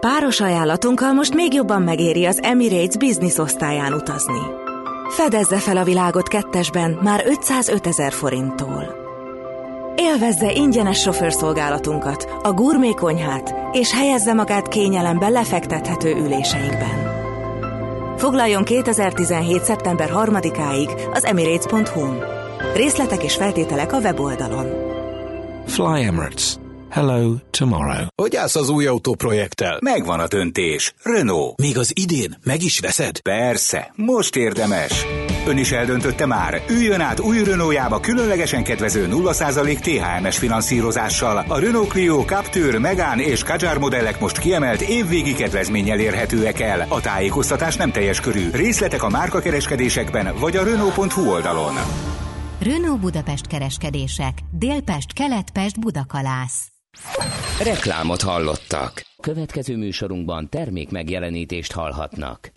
Páros 0.00 0.40
ajánlatunkkal 0.40 1.12
most 1.12 1.34
még 1.34 1.52
jobban 1.52 1.82
megéri 1.82 2.24
az 2.24 2.42
Emirates 2.42 2.96
Business 2.96 3.36
osztályán 3.36 3.92
utazni. 3.92 4.40
Fedezze 5.08 5.58
fel 5.58 5.76
a 5.76 5.84
világot 5.84 6.28
kettesben 6.28 6.98
már 7.02 7.22
505 7.26 7.86
ezer 7.86 8.12
forinttól. 8.12 8.94
Élvezze 9.96 10.52
ingyenes 10.52 11.00
sofőrszolgálatunkat, 11.00 12.28
a 12.42 12.52
gurmé 12.52 12.90
konyhát, 12.90 13.54
és 13.72 13.92
helyezze 13.92 14.32
magát 14.32 14.68
kényelemben 14.68 15.32
lefektethető 15.32 16.10
üléseinkben. 16.10 17.12
Foglaljon 18.16 18.64
2017. 18.64 19.64
szeptember 19.64 20.10
3-áig 20.14 21.10
az 21.12 21.24
emirates.hu-n. 21.24 22.22
Részletek 22.74 23.22
és 23.22 23.34
feltételek 23.34 23.92
a 23.92 23.98
weboldalon. 23.98 24.83
Fly 25.66 26.04
Emirates. 26.04 26.56
Hello 26.90 27.34
tomorrow. 27.50 28.06
Hogy 28.22 28.36
állsz 28.36 28.56
az 28.56 28.68
új 28.68 28.86
autóprojekttel? 28.86 29.78
Megvan 29.80 30.20
a 30.20 30.26
döntés. 30.26 30.94
Renault. 31.02 31.60
Még 31.60 31.78
az 31.78 31.92
idén 31.94 32.36
meg 32.44 32.62
is 32.62 32.80
veszed? 32.80 33.20
Persze, 33.20 33.92
most 33.94 34.36
érdemes. 34.36 35.06
Ön 35.46 35.56
is 35.56 35.72
eldöntötte 35.72 36.26
már. 36.26 36.62
Üljön 36.68 37.00
át 37.00 37.20
új 37.20 37.44
Renaultjába 37.44 38.00
különlegesen 38.00 38.64
kedvező 38.64 39.08
0% 39.10 39.78
THMS 39.78 40.38
finanszírozással. 40.38 41.44
A 41.48 41.58
Renault 41.58 41.88
Clio, 41.88 42.24
Captur, 42.24 42.78
Megane 42.78 43.22
és 43.22 43.42
Kadjar 43.42 43.78
modellek 43.78 44.20
most 44.20 44.38
kiemelt 44.38 44.80
évvégi 44.80 45.34
kedvezménnyel 45.34 45.98
érhetőek 45.98 46.60
el. 46.60 46.86
A 46.88 47.00
tájékoztatás 47.00 47.76
nem 47.76 47.92
teljes 47.92 48.20
körű. 48.20 48.50
Részletek 48.50 49.02
a 49.02 49.08
márkakereskedésekben 49.08 50.34
vagy 50.38 50.56
a 50.56 50.64
Renault.hu 50.64 51.30
oldalon. 51.30 51.74
Renault 52.64 53.00
Budapest 53.00 53.46
kereskedések. 53.46 54.38
Délpest, 54.52 55.12
Keletpest, 55.12 55.80
Budakalász. 55.80 56.68
Reklámot 57.62 58.22
hallottak. 58.22 59.02
Következő 59.22 59.76
műsorunkban 59.76 60.48
termék 60.48 60.90
megjelenítést 60.90 61.72
hallhatnak. 61.72 62.52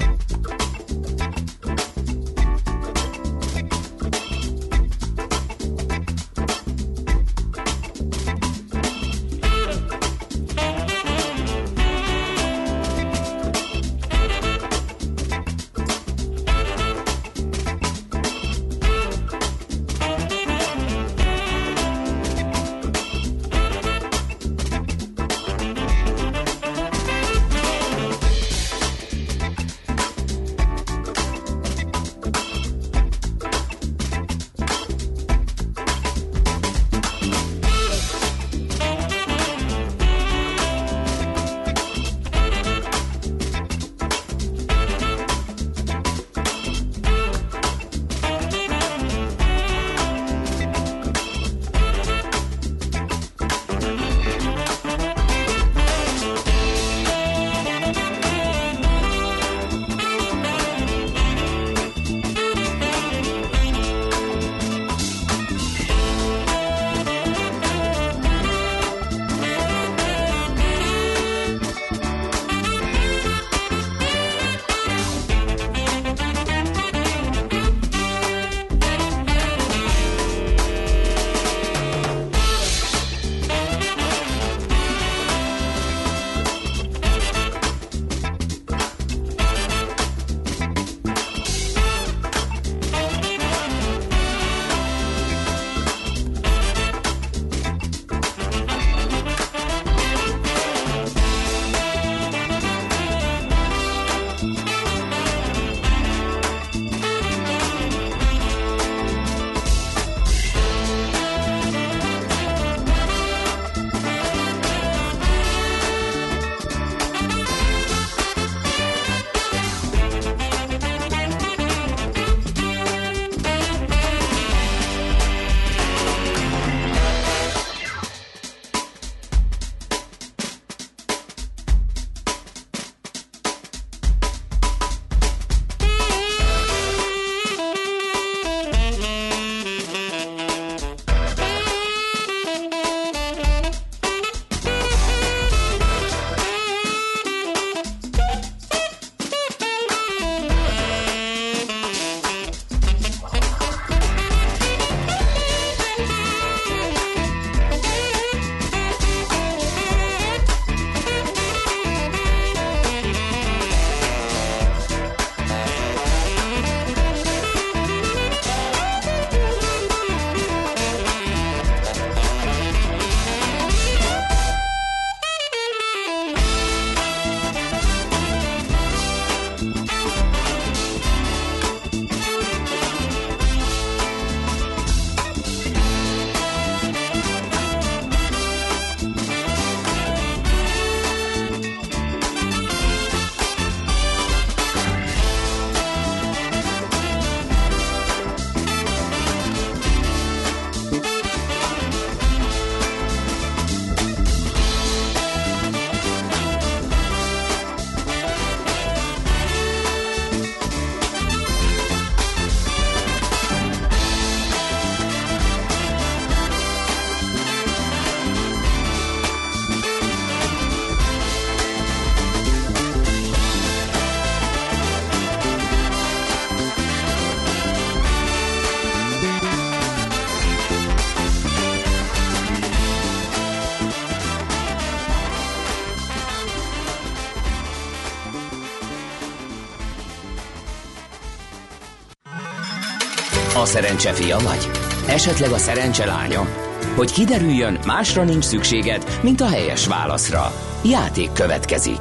Szerencse 243.67 244.13
fia 244.13 244.37
vagy? 244.37 244.69
Esetleg 245.07 245.51
a 245.51 245.57
szerencse 245.57 246.05
lánya? 246.05 246.47
Hogy 246.95 247.11
kiderüljön, 247.11 247.79
másra 247.85 248.23
nincs 248.23 248.43
szükséged, 248.43 249.19
mint 249.23 249.41
a 249.41 249.47
helyes 249.47 249.87
válaszra. 249.87 250.51
Játék 250.83 251.31
következik. 251.31 251.99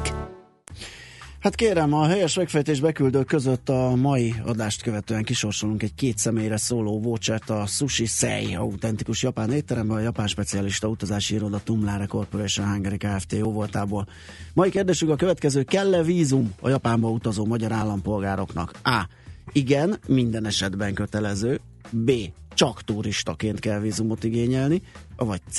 Hát 1.39 1.55
kérem, 1.55 1.93
a 1.93 2.05
helyes 2.07 2.35
megfejtés 2.35 2.79
beküldő 2.79 3.23
között 3.23 3.69
a 3.69 3.95
mai 3.95 4.33
adást 4.45 4.81
követően 4.81 5.23
kisorsolunk 5.23 5.83
egy 5.83 5.95
két 5.95 6.17
személyre 6.17 6.57
szóló 6.57 6.99
vouchert 7.01 7.49
a 7.49 7.65
Sushi 7.65 8.05
Sei 8.05 8.55
autentikus 8.55 9.23
japán 9.23 9.51
étteremben, 9.51 9.97
a 9.97 9.99
japán 9.99 10.27
specialista 10.27 10.87
utazási 10.87 11.35
iroda 11.35 11.59
Tumlare 11.63 12.05
Corporation 12.05 12.67
Hungary 12.67 12.97
Kft. 12.97 13.33
jóvoltából. 13.33 14.07
Mai 14.53 14.69
kérdésünk 14.69 15.11
a 15.11 15.15
következő, 15.15 15.63
kell-e 15.63 16.03
vízum 16.03 16.53
a 16.61 16.69
Japánba 16.69 17.09
utazó 17.09 17.45
magyar 17.45 17.71
állampolgároknak? 17.71 18.71
A. 18.83 19.07
Igen, 19.51 19.99
minden 20.07 20.45
esetben 20.45 20.93
kötelező. 20.93 21.59
B. 21.91 22.11
Csak 22.53 22.83
turistaként 22.83 23.59
kell 23.59 23.79
vízumot 23.79 24.23
igényelni. 24.23 24.81
Vagy 25.15 25.41
C. 25.51 25.57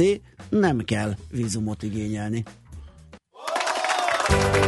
Nem 0.49 0.79
kell 0.79 1.15
vízumot 1.31 1.83
igényelni. 1.83 2.45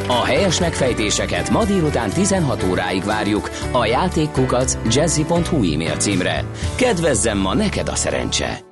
A 0.06 0.24
helyes 0.24 0.60
megfejtéseket 0.60 1.50
ma 1.50 1.64
délután 1.64 2.10
16 2.10 2.62
óráig 2.70 3.04
várjuk 3.04 3.50
a 3.72 3.86
játékkukac 3.86 4.94
jazzy.hu 4.94 5.72
e-mail 5.72 5.96
címre. 5.96 6.44
Kedvezzem 6.76 7.38
ma 7.38 7.54
neked 7.54 7.88
a 7.88 7.94
szerencse! 7.94 8.68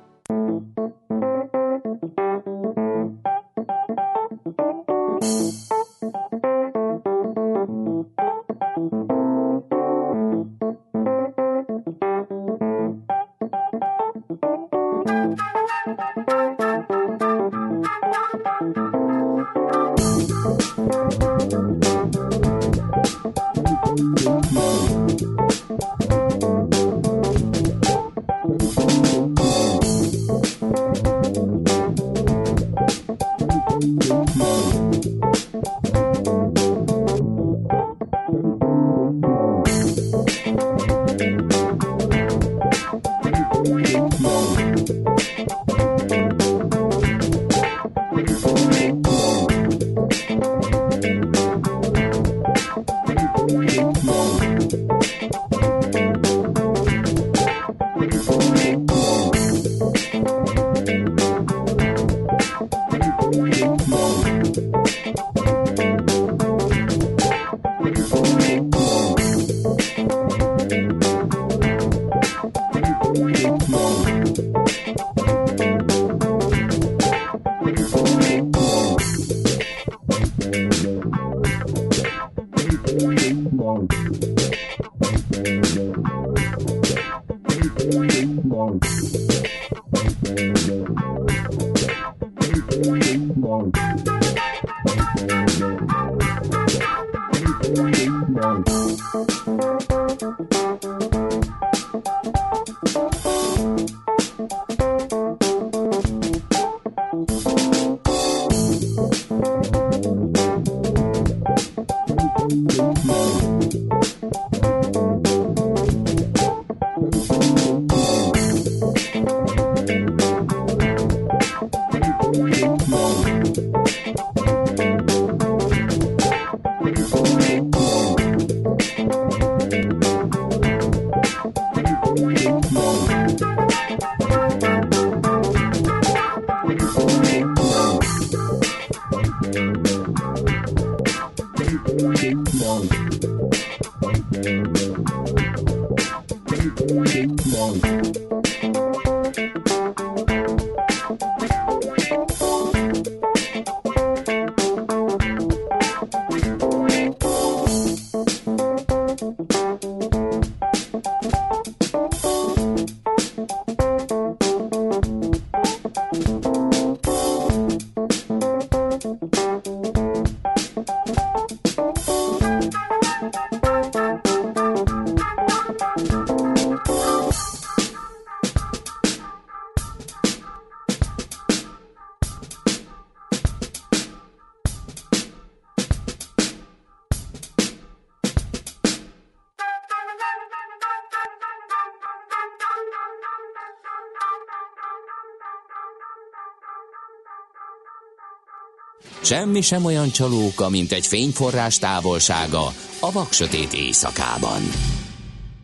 Semmi 199.29 199.61
sem 199.61 199.85
olyan 199.85 200.09
csalóka, 200.09 200.69
mint 200.69 200.91
egy 200.91 201.07
fényforrás 201.07 201.79
távolsága 201.79 202.65
a 202.99 203.11
vaksötét 203.11 203.73
éjszakában. 203.73 204.61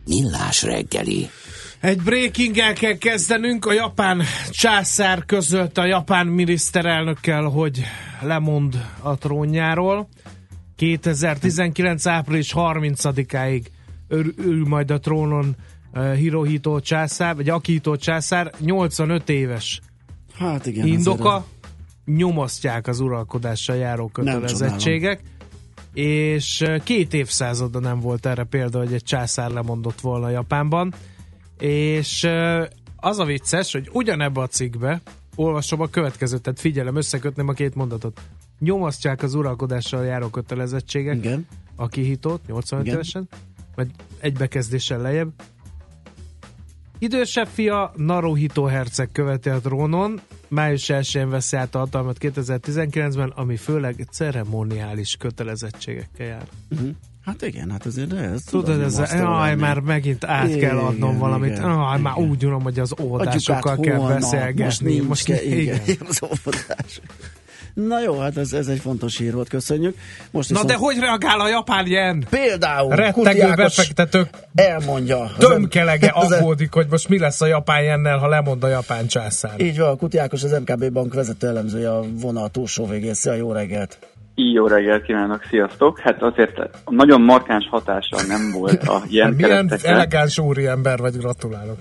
Millás 0.04 0.62
reggeli. 0.62 1.28
Egy 1.80 2.02
breaking 2.02 2.54
kell 2.54 2.98
kezdenünk. 2.98 3.64
A 3.64 3.72
japán 3.72 4.22
császár 4.50 5.24
közölt 5.24 5.78
a 5.78 5.86
japán 5.86 6.26
miniszterelnökkel, 6.26 7.42
hogy 7.42 7.82
lemond 8.20 8.84
a 9.02 9.18
trónjáról. 9.18 10.08
2019. 10.76 12.06
április 12.06 12.52
30-áig 12.56 13.64
ül 14.36 14.66
majd 14.66 14.90
a 14.90 14.98
trónon 14.98 15.56
uh, 15.94 16.14
Hirohito 16.14 16.80
császár, 16.80 17.36
vagy 17.36 17.48
Akihito 17.48 17.96
császár, 17.96 18.52
85 18.60 19.28
éves. 19.28 19.80
Hát 20.38 20.66
igen. 20.66 20.86
Indoka, 20.86 21.46
nyomasztják 22.06 22.86
az 22.86 23.00
uralkodással 23.00 23.76
járó 23.76 24.08
kötelezettségek, 24.08 25.20
és 25.94 26.64
két 26.84 27.14
évszázada 27.14 27.78
nem 27.78 28.00
volt 28.00 28.26
erre 28.26 28.44
példa, 28.44 28.78
hogy 28.78 28.92
egy 28.92 29.02
császár 29.02 29.50
lemondott 29.50 30.00
volna 30.00 30.28
Japánban, 30.28 30.94
és 31.58 32.28
az 32.96 33.18
a 33.18 33.24
vicces, 33.24 33.72
hogy 33.72 33.88
ugyanebbe 33.92 34.40
a 34.40 34.46
cikkbe 34.46 35.00
olvasom 35.34 35.80
a 35.80 35.86
következőt, 35.86 36.42
tehát 36.42 36.60
figyelem, 36.60 36.96
összekötném 36.96 37.48
a 37.48 37.52
két 37.52 37.74
mondatot. 37.74 38.20
Nyomasztják 38.58 39.22
az 39.22 39.34
uralkodással 39.34 40.04
járó 40.04 40.28
kötelezettségek, 40.28 41.16
Igen. 41.16 41.46
aki 41.76 42.02
hitott 42.02 42.46
85 42.46 42.84
Igen. 42.84 42.98
évesen, 42.98 43.28
vagy 43.74 43.90
egy 44.20 44.32
bekezdéssel 44.32 45.00
lejjebb, 45.00 45.32
Idősebb 46.98 47.48
fia 47.52 47.92
Naruhito 47.96 48.64
herceg 48.64 49.08
követi 49.12 49.48
a 49.48 49.60
trónon, 49.60 50.20
május 50.48 50.84
1-én 50.88 51.28
veszi 51.28 51.56
át 51.56 51.74
a 51.74 51.78
hatalmat 51.78 52.16
2019-ben, 52.20 53.32
ami 53.34 53.56
főleg 53.56 54.06
ceremoniális 54.10 55.16
kötelezettségekkel 55.18 56.26
jár. 56.26 56.46
Uh-huh. 56.70 56.88
Hát 57.24 57.42
igen, 57.42 57.70
hát 57.70 57.86
azért 57.86 58.12
ez 58.12 58.42
Tudod, 58.42 58.80
ez, 58.80 59.02
jaj, 59.12 59.54
már 59.54 59.78
megint 59.78 60.24
át 60.24 60.48
igen, 60.48 60.58
kell 60.58 60.78
adnom 60.78 61.08
igen, 61.08 61.20
valamit. 61.20 61.50
Igen, 61.50 61.62
jaj, 61.62 61.88
igen. 61.88 62.00
már 62.00 62.18
úgy 62.18 62.46
unom, 62.46 62.62
hogy 62.62 62.78
az 62.78 62.94
óvodásokkal 63.00 63.76
kell 63.76 63.96
holnap, 63.96 64.20
beszélgetni. 64.20 64.64
Most, 64.64 64.80
nincs 64.80 65.06
most 65.06 65.24
ke, 65.24 65.44
igen, 65.44 65.80
igen. 65.86 66.06
az 66.08 66.22
óvodás. 66.22 67.00
Na 67.84 68.00
jó, 68.00 68.18
hát 68.18 68.36
ez, 68.36 68.52
ez 68.52 68.66
egy 68.66 68.80
fontos 68.80 69.16
hír 69.16 69.32
volt, 69.32 69.48
köszönjük. 69.48 69.96
Most 70.30 70.50
Na 70.50 70.64
de 70.64 70.74
hogy 70.74 70.98
reagál 70.98 71.40
a 71.40 71.48
japán 71.48 71.86
jen? 71.86 72.26
Például 72.30 72.96
Rettegő 72.96 73.54
befektetők 73.54 74.28
elmondja. 74.54 75.30
Tömkelege 75.38 76.08
aggódik, 76.24 76.72
hogy 76.72 76.86
most 76.90 77.08
mi 77.08 77.18
lesz 77.18 77.40
a 77.40 77.46
japán 77.46 77.82
jennel, 77.82 78.18
ha 78.18 78.28
lemond 78.28 78.64
a 78.64 78.68
japán 78.68 79.06
császár. 79.06 79.60
Így 79.60 79.78
van, 79.78 79.96
Kuti 79.96 80.18
Ákos, 80.18 80.42
az 80.42 80.50
MKB 80.50 80.92
bank 80.92 81.14
vezető 81.14 81.46
elemzője 81.48 81.92
a 81.96 82.04
vonal 82.12 82.48
túlsó 82.48 82.86
végén. 82.86 83.14
Szia, 83.14 83.34
jó 83.34 83.52
reggelt! 83.52 83.98
Jó 84.38 84.66
reggelt 84.66 85.02
kívánok, 85.02 85.42
sziasztok! 85.42 85.98
Hát 85.98 86.22
azért 86.22 86.68
nagyon 86.90 87.20
markáns 87.20 87.68
hatása 87.70 88.16
nem 88.28 88.60
volt 88.60 88.82
a 88.82 89.02
ilyen 89.08 89.26
hát 89.26 89.36
Milyen 89.36 89.70
elegáns 89.82 90.38
úri 90.38 90.66
ember 90.66 90.98
vagy, 90.98 91.16
gratulálok! 91.16 91.76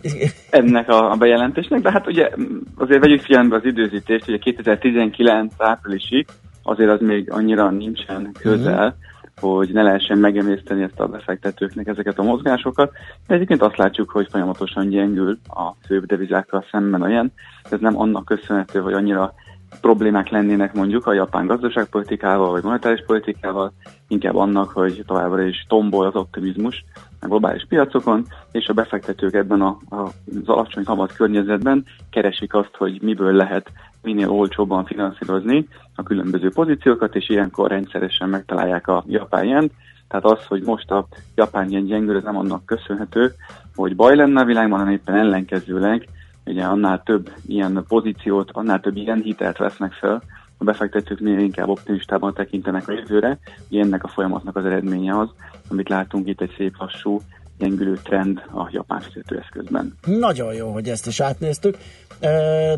Ennek 0.49 0.89
a, 0.89 1.11
a 1.11 1.15
bejelentésnek, 1.15 1.81
de 1.81 1.91
hát 1.91 2.07
ugye 2.07 2.29
azért 2.75 3.01
vegyük 3.01 3.21
figyelembe 3.21 3.55
az 3.55 3.65
időzítést, 3.65 4.27
ugye 4.27 4.37
2019 4.37 5.53
áprilisig 5.57 6.25
azért 6.63 6.89
az 6.89 6.99
még 6.99 7.31
annyira 7.31 7.69
nincsen 7.69 8.31
közel, 8.39 8.95
uh-huh. 9.41 9.51
hogy 9.57 9.69
ne 9.73 9.81
lehessen 9.81 10.17
megemészteni 10.17 10.83
ezt 10.83 10.99
a 10.99 11.07
befektetőknek 11.07 11.87
ezeket 11.87 12.19
a 12.19 12.23
mozgásokat, 12.23 12.91
de 13.27 13.35
egyébként 13.35 13.61
azt 13.61 13.77
látjuk, 13.77 14.09
hogy 14.09 14.27
folyamatosan 14.31 14.89
gyengül 14.89 15.37
a 15.47 15.71
főbb 15.85 16.05
devizákkal 16.05 16.65
szemben 16.71 17.01
olyan. 17.01 17.31
Ez 17.69 17.79
nem 17.79 17.99
annak 17.99 18.25
köszönhető, 18.25 18.79
hogy 18.79 18.93
annyira 18.93 19.33
problémák 19.81 20.29
lennének 20.29 20.73
mondjuk 20.73 21.07
a 21.07 21.13
japán 21.13 21.45
gazdaságpolitikával 21.45 22.51
vagy 22.51 22.63
monetáris 22.63 23.03
politikával, 23.05 23.73
inkább 24.07 24.35
annak, 24.35 24.69
hogy 24.69 25.03
továbbra 25.07 25.41
is 25.41 25.65
tombol 25.67 26.05
az 26.05 26.15
optimizmus 26.15 26.85
a 27.19 27.27
globális 27.27 27.65
piacokon, 27.69 28.25
és 28.51 28.67
a 28.67 28.73
befektetők 28.73 29.33
ebben 29.33 29.61
a, 29.61 29.77
a, 29.89 29.95
az 29.95 30.45
alacsony 30.45 30.83
kamat 30.83 31.13
környezetben 31.13 31.85
keresik 32.09 32.53
azt, 32.53 32.75
hogy 32.77 33.01
miből 33.01 33.33
lehet 33.33 33.71
minél 34.01 34.29
olcsóbban 34.29 34.85
finanszírozni 34.85 35.67
a 35.95 36.03
különböző 36.03 36.49
pozíciókat, 36.49 37.15
és 37.15 37.29
ilyenkor 37.29 37.69
rendszeresen 37.69 38.29
megtalálják 38.29 38.87
a 38.87 39.03
japán 39.07 39.45
jent. 39.45 39.71
Tehát 40.07 40.25
az, 40.25 40.45
hogy 40.45 40.63
most 40.63 40.91
a 40.91 41.07
japán 41.35 41.71
jen 41.71 41.85
gyengül, 41.85 42.17
ez 42.17 42.23
nem 42.23 42.37
annak 42.37 42.65
köszönhető, 42.65 43.33
hogy 43.75 43.95
baj 43.95 44.15
lenne 44.15 44.41
a 44.41 44.45
világban, 44.45 44.79
hanem 44.79 44.93
éppen 44.93 45.15
ellenkezőleg 45.15 46.07
ugye 46.45 46.63
annál 46.63 47.01
több 47.05 47.31
ilyen 47.47 47.85
pozíciót, 47.87 48.49
annál 48.53 48.79
több 48.79 48.95
ilyen 48.95 49.21
hitelt 49.21 49.57
vesznek 49.57 49.93
fel, 49.93 50.23
a 50.57 50.63
befektetők 50.63 51.19
minél 51.19 51.39
inkább 51.39 51.67
optimistában 51.67 52.33
tekintenek 52.33 52.87
a 52.87 52.93
jövőre, 52.93 53.37
ennek 53.71 54.03
a 54.03 54.07
folyamatnak 54.07 54.55
az 54.55 54.65
eredménye 54.65 55.19
az, 55.19 55.29
amit 55.67 55.89
látunk 55.89 56.27
itt 56.27 56.41
egy 56.41 56.53
szép 56.57 56.75
lassú 56.77 57.21
gyengülő 57.57 57.99
trend 58.03 58.43
a 58.51 58.67
japán 58.71 58.99
fizetőeszközben. 59.01 59.97
Nagyon 60.05 60.53
jó, 60.53 60.71
hogy 60.71 60.87
ezt 60.87 61.07
is 61.07 61.19
átnéztük, 61.19 61.77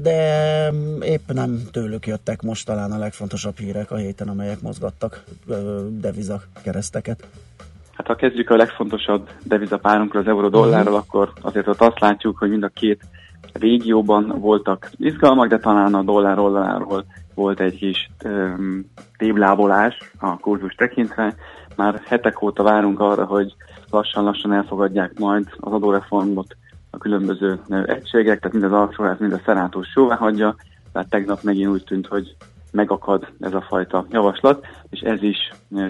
de 0.02 0.70
épp 1.02 1.32
nem 1.34 1.62
tőlük 1.72 2.08
jöttek 2.08 2.42
most 2.42 2.66
talán 2.66 2.92
a 2.92 2.98
legfontosabb 2.98 3.58
hírek 3.58 3.92
a 3.92 3.96
héten, 3.96 4.28
amelyek 4.28 4.62
mozgattak 4.62 5.24
deviza 5.90 6.42
kereszteket. 6.64 7.28
Hát 7.94 8.08
ha 8.08 8.16
kezdjük 8.16 8.50
a 8.50 8.56
legfontosabb 8.56 9.30
devizapárunkra, 9.44 10.20
az 10.20 10.28
euró-dollárral, 10.28 10.94
uh-huh. 10.94 10.98
akkor 10.98 11.34
azért 11.42 11.68
ott 11.68 11.82
azt 11.82 12.00
látjuk, 12.00 12.38
hogy 12.38 12.50
mind 12.50 12.64
a 12.64 12.68
két 12.68 13.02
régióban 13.54 14.34
voltak 14.40 14.90
izgalmak, 14.96 15.48
de 15.48 15.58
talán 15.58 15.94
a 15.94 16.04
dollár 16.04 16.40
oldaláról 16.40 17.06
volt 17.36 17.60
egy 17.60 17.78
kis 17.78 18.10
téblábolás 19.18 20.12
a 20.20 20.38
kurzus 20.38 20.76
tekintve. 20.76 21.36
Már 21.76 22.02
hetek 22.06 22.42
óta 22.42 22.64
várunk 22.64 23.00
arra, 23.00 23.26
hogy 23.26 23.56
lassan-lassan 23.90 24.54
elfogadják 24.54 25.20
majd 25.20 25.48
az 25.58 25.72
adóreformot 25.72 26.56
a 26.90 26.98
különböző 26.98 27.60
egységek, 27.86 28.40
tehát 28.40 28.58
mind 28.58 28.64
az 28.64 28.80
alsóház, 28.80 29.20
mind 29.20 29.34
a 29.34 29.42
szenátus 29.46 29.94
jóvá 29.96 30.16
hagyja, 30.16 30.56
tehát 30.92 31.10
tegnap 31.10 31.42
megint 31.44 31.70
úgy 31.70 31.84
tűnt, 31.84 32.08
hogy 32.08 32.36
megakad 32.72 33.28
ez 33.40 33.54
a 33.54 33.62
fajta 33.62 34.06
javaslat, 34.10 34.66
és 34.90 35.00
ez 35.00 35.24
is 35.24 35.38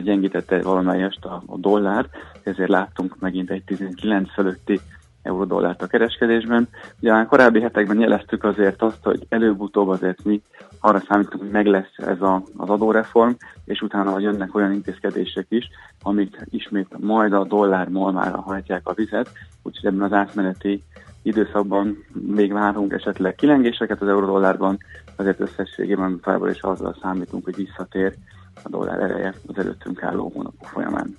gyengítette 0.04 0.62
valamelyest 0.62 1.26
a, 1.26 1.44
a 1.46 1.58
dollár, 1.58 2.06
ezért 2.44 2.70
láttunk 2.70 3.20
megint 3.20 3.52
egy 3.52 3.64
19 3.64 4.34
fölötti 4.34 4.80
euró-dollárt 5.28 5.82
a 5.82 5.88
kereskedésben. 5.88 6.68
Ugye 7.00 7.14
a 7.14 7.26
korábbi 7.26 7.62
hetekben 7.62 8.00
jeleztük 8.00 8.44
azért 8.44 8.82
azt, 8.82 9.04
hogy 9.04 9.26
előbb-utóbb 9.30 9.88
azért 9.88 10.24
mi 10.24 10.42
arra 10.80 11.00
számítunk, 11.08 11.42
hogy 11.42 11.52
meg 11.52 11.66
lesz 11.66 11.98
ez 11.98 12.22
a, 12.22 12.44
az 12.58 12.70
adóreform, 12.70 13.32
és 13.66 13.82
utána 13.82 14.20
jönnek 14.20 14.56
olyan 14.56 14.72
intézkedések 14.72 15.46
is, 15.50 15.70
amik 16.02 16.38
ismét 16.50 16.98
majd 17.00 17.34
a 17.34 17.44
dollár 17.44 17.90
molmára 17.90 18.42
hajtják 18.42 18.82
a 18.84 18.94
vizet, 18.94 19.30
úgyhogy 19.64 19.86
ebben 19.86 20.06
az 20.06 20.14
átmeneti 20.14 20.84
időszakban 21.22 22.06
még 22.14 22.54
várunk 22.54 22.94
esetleg 22.94 23.36
kilengéseket 23.36 24.02
az 24.02 24.08
euró-dollárban, 24.08 24.78
azért 25.16 25.40
összességében 25.40 26.20
továbbra 26.20 26.50
is 26.50 26.62
azzal 26.62 26.96
számítunk, 27.02 27.44
hogy 27.44 27.56
visszatér 27.56 28.16
a 28.64 28.70
dollár 28.70 29.00
ereje 29.00 29.34
az 29.48 29.58
előttünk 29.58 30.04
álló 30.04 30.32
hónapok 30.34 30.68
folyamán. 30.68 31.16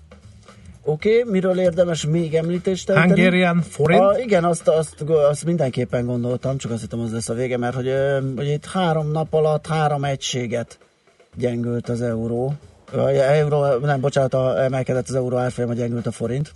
Oké, 0.85 1.19
okay, 1.19 1.33
miről 1.33 1.59
érdemes 1.59 2.07
még 2.07 2.35
említést 2.35 2.87
tenni? 2.87 3.07
Hungarian 3.07 3.61
forint? 3.61 4.03
A, 4.03 4.19
igen, 4.19 4.45
azt, 4.45 4.69
azt, 4.69 5.01
azt 5.01 5.45
mindenképpen 5.45 6.07
gondoltam, 6.07 6.57
csak 6.57 6.71
azt 6.71 6.81
hittem, 6.81 7.01
az 7.01 7.13
lesz 7.13 7.29
a 7.29 7.35
vége, 7.35 7.59
mert 7.59 7.75
hogy, 7.75 7.93
hogy 8.37 8.47
itt 8.47 8.67
három 8.67 9.11
nap 9.11 9.35
alatt 9.35 9.67
három 9.67 10.05
egységet 10.05 10.79
gyengült 11.35 11.89
az 11.89 12.03
euró. 12.03 12.53
A 12.93 12.99
euró, 13.09 13.79
nem, 13.79 14.01
bocsánat, 14.01 14.35
a, 14.35 14.63
emelkedett 14.63 15.09
az 15.09 15.15
euró 15.15 15.37
árfolyama, 15.37 15.75
gyengült 15.75 16.07
a 16.07 16.11
forint. 16.11 16.53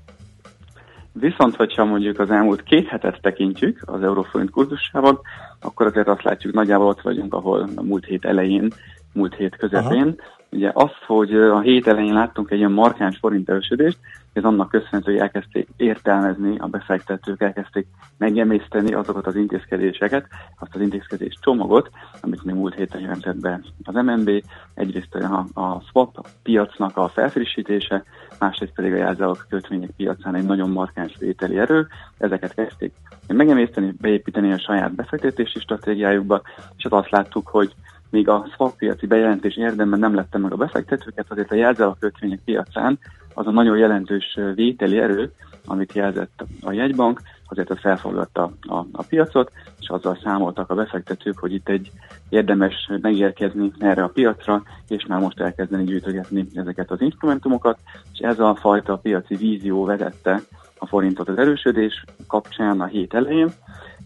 Viszont, 1.13 1.57
hogyha 1.57 1.85
mondjuk 1.85 2.19
az 2.19 2.31
elmúlt 2.31 2.63
két 2.63 2.89
hetet 2.89 3.19
tekintjük 3.21 3.83
az 3.87 4.03
euróforint 4.03 4.51
kurzusával, 4.51 5.21
akkor 5.61 5.87
azért 5.87 6.09
azt 6.09 6.23
látjuk, 6.23 6.55
nagyjából 6.55 6.87
ott 6.87 7.01
vagyunk, 7.01 7.35
ahol 7.35 7.69
a 7.77 7.83
múlt 7.83 8.05
hét 8.05 8.25
elején, 8.25 8.73
múlt 9.13 9.35
hét 9.35 9.57
közepén. 9.57 10.17
Aha. 10.19 10.41
Ugye 10.53 10.71
azt, 10.75 11.03
hogy 11.07 11.35
a 11.35 11.61
hét 11.61 11.87
elején 11.87 12.15
láttunk 12.15 12.51
egy 12.51 12.59
ilyen 12.59 12.73
markáns 12.73 13.19
forint 13.19 13.49
erősödést, 13.49 13.99
ez 14.33 14.45
annak 14.45 14.71
köszönhető, 14.71 15.13
hogy 15.13 15.21
elkezdték 15.21 15.69
értelmezni 15.77 16.59
a 16.59 16.67
befektetők, 16.67 17.43
elkezdték 17.43 17.87
megemészteni 18.19 18.95
azokat 18.95 19.27
az 19.27 19.37
intézkedéseket, 19.37 20.27
azt 20.59 20.75
az 20.75 20.81
intézkedés 20.81 21.39
csomagot, 21.41 21.91
amit 22.21 22.45
még 22.45 22.55
múlt 22.55 22.75
héten 22.75 23.01
jelentett 23.01 23.41
be 23.41 23.61
az 23.85 23.95
MNB, 23.95 24.45
egyrészt 24.75 25.15
a, 25.15 25.47
a 25.61 25.81
swap 25.81 26.29
piacnak 26.43 26.97
a 26.97 27.09
felfrissítése, 27.09 28.05
másrészt 28.39 28.73
pedig 28.73 28.93
a 28.93 28.97
jelzálog 28.97 29.47
kötvények 29.49 29.91
piacán 29.97 30.35
egy 30.35 30.47
nagyon 30.47 30.71
markáns 30.71 31.17
vételi 31.19 31.59
erő, 31.59 31.87
ezeket 32.19 32.55
kezdték 32.55 32.93
megemészteni, 33.27 33.95
beépíteni 34.01 34.53
a 34.53 34.59
saját 34.59 34.95
befektetési 34.95 35.59
stratégiájukba, 35.59 36.43
és 36.77 36.83
hát 36.83 36.93
azt 36.93 37.11
láttuk, 37.11 37.49
hogy 37.49 37.75
míg 38.13 38.29
a 38.29 38.47
swap 38.55 38.77
piaci 38.77 39.07
bejelentés 39.07 39.57
érdemben 39.57 39.99
nem 39.99 40.15
lette 40.15 40.39
meg 40.39 40.53
a 40.53 40.57
befektetőket, 40.57 41.27
azért 41.29 41.51
a 41.51 41.55
jelzálog 41.55 41.99
kötvények 41.99 42.41
piacán 42.45 42.99
az 43.35 43.47
a 43.47 43.51
nagyon 43.51 43.79
jelentős 43.79 44.39
vételi 44.55 44.99
erő, 44.99 45.33
amit 45.67 45.93
jelzett 45.93 46.45
a 46.63 46.73
jegybank, 46.73 47.21
azért 47.47 47.71
az 47.71 47.79
felfogadta 47.79 48.53
a, 48.61 48.77
a 48.93 49.03
piacot, 49.09 49.53
és 49.81 49.89
azzal 49.89 50.19
számoltak 50.23 50.71
a 50.71 50.75
befektetők, 50.75 51.39
hogy 51.39 51.53
itt 51.53 51.69
egy 51.69 51.91
érdemes 52.29 52.91
megérkezni 53.01 53.73
erre 53.79 54.03
a 54.03 54.09
piacra, 54.09 54.63
és 54.89 55.07
már 55.07 55.21
most 55.21 55.41
elkezdeni 55.41 55.85
gyűjtögetni 55.85 56.47
ezeket 56.55 56.91
az 56.91 57.01
instrumentumokat, 57.01 57.79
és 58.13 58.19
ez 58.19 58.39
a 58.39 58.55
fajta 58.55 58.97
piaci 58.97 59.35
vízió 59.35 59.85
vezette 59.85 60.41
a 60.79 60.87
forintot 60.87 61.29
az 61.29 61.39
erősödés 61.39 62.05
kapcsán 62.27 62.81
a 62.81 62.87
hét 62.87 63.15
elején, 63.15 63.53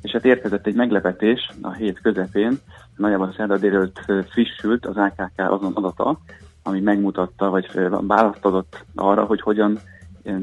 és 0.03 0.11
hát 0.11 0.24
érkezett 0.24 0.66
egy 0.66 0.74
meglepetés 0.74 1.51
a 1.62 1.73
hét 1.73 2.01
közepén, 2.01 2.59
nagyjából 2.97 3.35
szerda 3.36 3.59
délőtt 3.59 4.01
frissült 4.31 4.86
az 4.86 4.97
AKK 4.97 5.32
azon 5.36 5.73
adata, 5.74 6.18
ami 6.62 6.81
megmutatta, 6.81 7.51
vagy 7.51 7.70
választ 8.01 8.44
adott 8.44 8.85
arra, 8.94 9.24
hogy 9.24 9.40
hogyan 9.40 9.78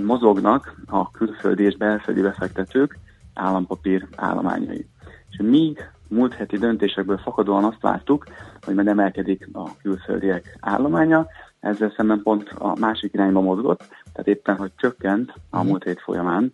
mozognak 0.04 0.76
a 0.86 1.12
külföldi 1.12 1.64
és 1.64 1.78
belföldi 1.78 2.22
befektetők 2.22 2.98
állampapír 3.34 4.08
állományai. 4.16 4.88
És 5.30 5.38
míg 5.44 5.90
múlt 6.10 6.34
heti 6.34 6.58
döntésekből 6.58 7.18
fakadóan 7.18 7.64
azt 7.64 7.82
láttuk, 7.82 8.26
hogy 8.62 8.76
meg 8.76 8.88
emelkedik 8.88 9.50
a 9.54 9.78
külföldiek 9.82 10.58
állománya, 10.60 11.28
ezzel 11.60 11.94
szemben 11.96 12.22
pont 12.24 12.50
a 12.58 12.76
másik 12.80 13.14
irányba 13.14 13.42
mozgott, 13.42 13.88
tehát 14.12 14.28
éppen, 14.28 14.56
hogy 14.56 14.72
csökkent 14.76 15.34
a 15.50 15.58
mhm. 15.58 15.68
múlt 15.68 15.84
hét 15.84 16.02
folyamán 16.02 16.50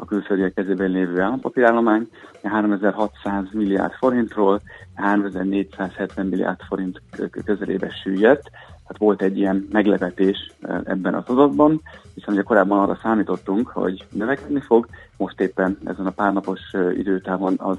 a 0.00 0.04
külföldiek 0.04 0.54
kezében 0.54 0.90
lévő 0.90 1.20
állampapírállomány 1.20 2.08
3600 2.42 3.44
milliárd 3.52 3.92
forintról 3.92 4.60
3470 4.94 6.26
milliárd 6.26 6.60
forint 6.68 7.02
közelébe 7.44 7.90
süllyedt, 7.90 8.50
tehát 8.90 8.98
volt 8.98 9.22
egy 9.22 9.38
ilyen 9.38 9.68
meglepetés 9.72 10.50
ebben 10.84 11.14
az 11.14 11.24
adatban, 11.26 11.80
hiszen 12.14 12.34
ugye 12.34 12.42
korábban 12.42 12.78
arra 12.78 12.98
számítottunk, 13.02 13.68
hogy 13.68 14.06
növekedni 14.10 14.60
fog, 14.60 14.86
most 15.16 15.40
éppen 15.40 15.78
ezen 15.84 16.06
a 16.06 16.10
párnapos 16.10 16.60
időtávon 16.96 17.54
az 17.58 17.78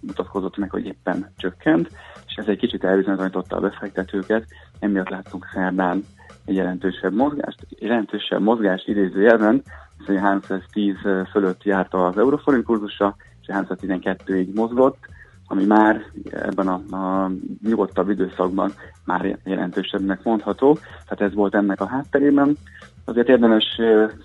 mutatkozott 0.00 0.56
meg, 0.56 0.70
hogy 0.70 0.86
éppen 0.86 1.32
csökkent, 1.36 1.88
és 2.26 2.34
ez 2.34 2.46
egy 2.46 2.58
kicsit 2.58 2.84
elbizonyította 2.84 3.56
a 3.56 3.60
befektetőket, 3.60 4.44
emiatt 4.78 5.08
láttunk 5.08 5.46
szerdán 5.52 6.04
egy 6.48 6.54
jelentősebb 6.54 7.14
mozgást, 7.14 7.66
jelentősebb 7.78 8.40
mozgás 8.40 8.86
idézőjelben, 8.86 9.62
hiszen 9.98 10.18
310 10.18 10.94
fölött 11.30 11.62
járta 11.62 12.06
az 12.06 12.18
euroforint 12.18 12.64
kurzusa, 12.64 13.16
és 13.40 13.48
312-ig 13.52 14.54
mozgott, 14.54 14.98
ami 15.46 15.64
már 15.64 16.02
ebben 16.30 16.68
a, 16.68 16.96
a 16.96 17.30
nyugodtabb 17.62 18.10
időszakban 18.10 18.72
már 19.04 19.38
jelentősebbnek 19.44 20.22
mondható. 20.22 20.78
Tehát 21.04 21.20
ez 21.20 21.34
volt 21.34 21.54
ennek 21.54 21.80
a 21.80 21.86
hátterében. 21.86 22.56
Azért 23.04 23.28
érdemes 23.28 23.64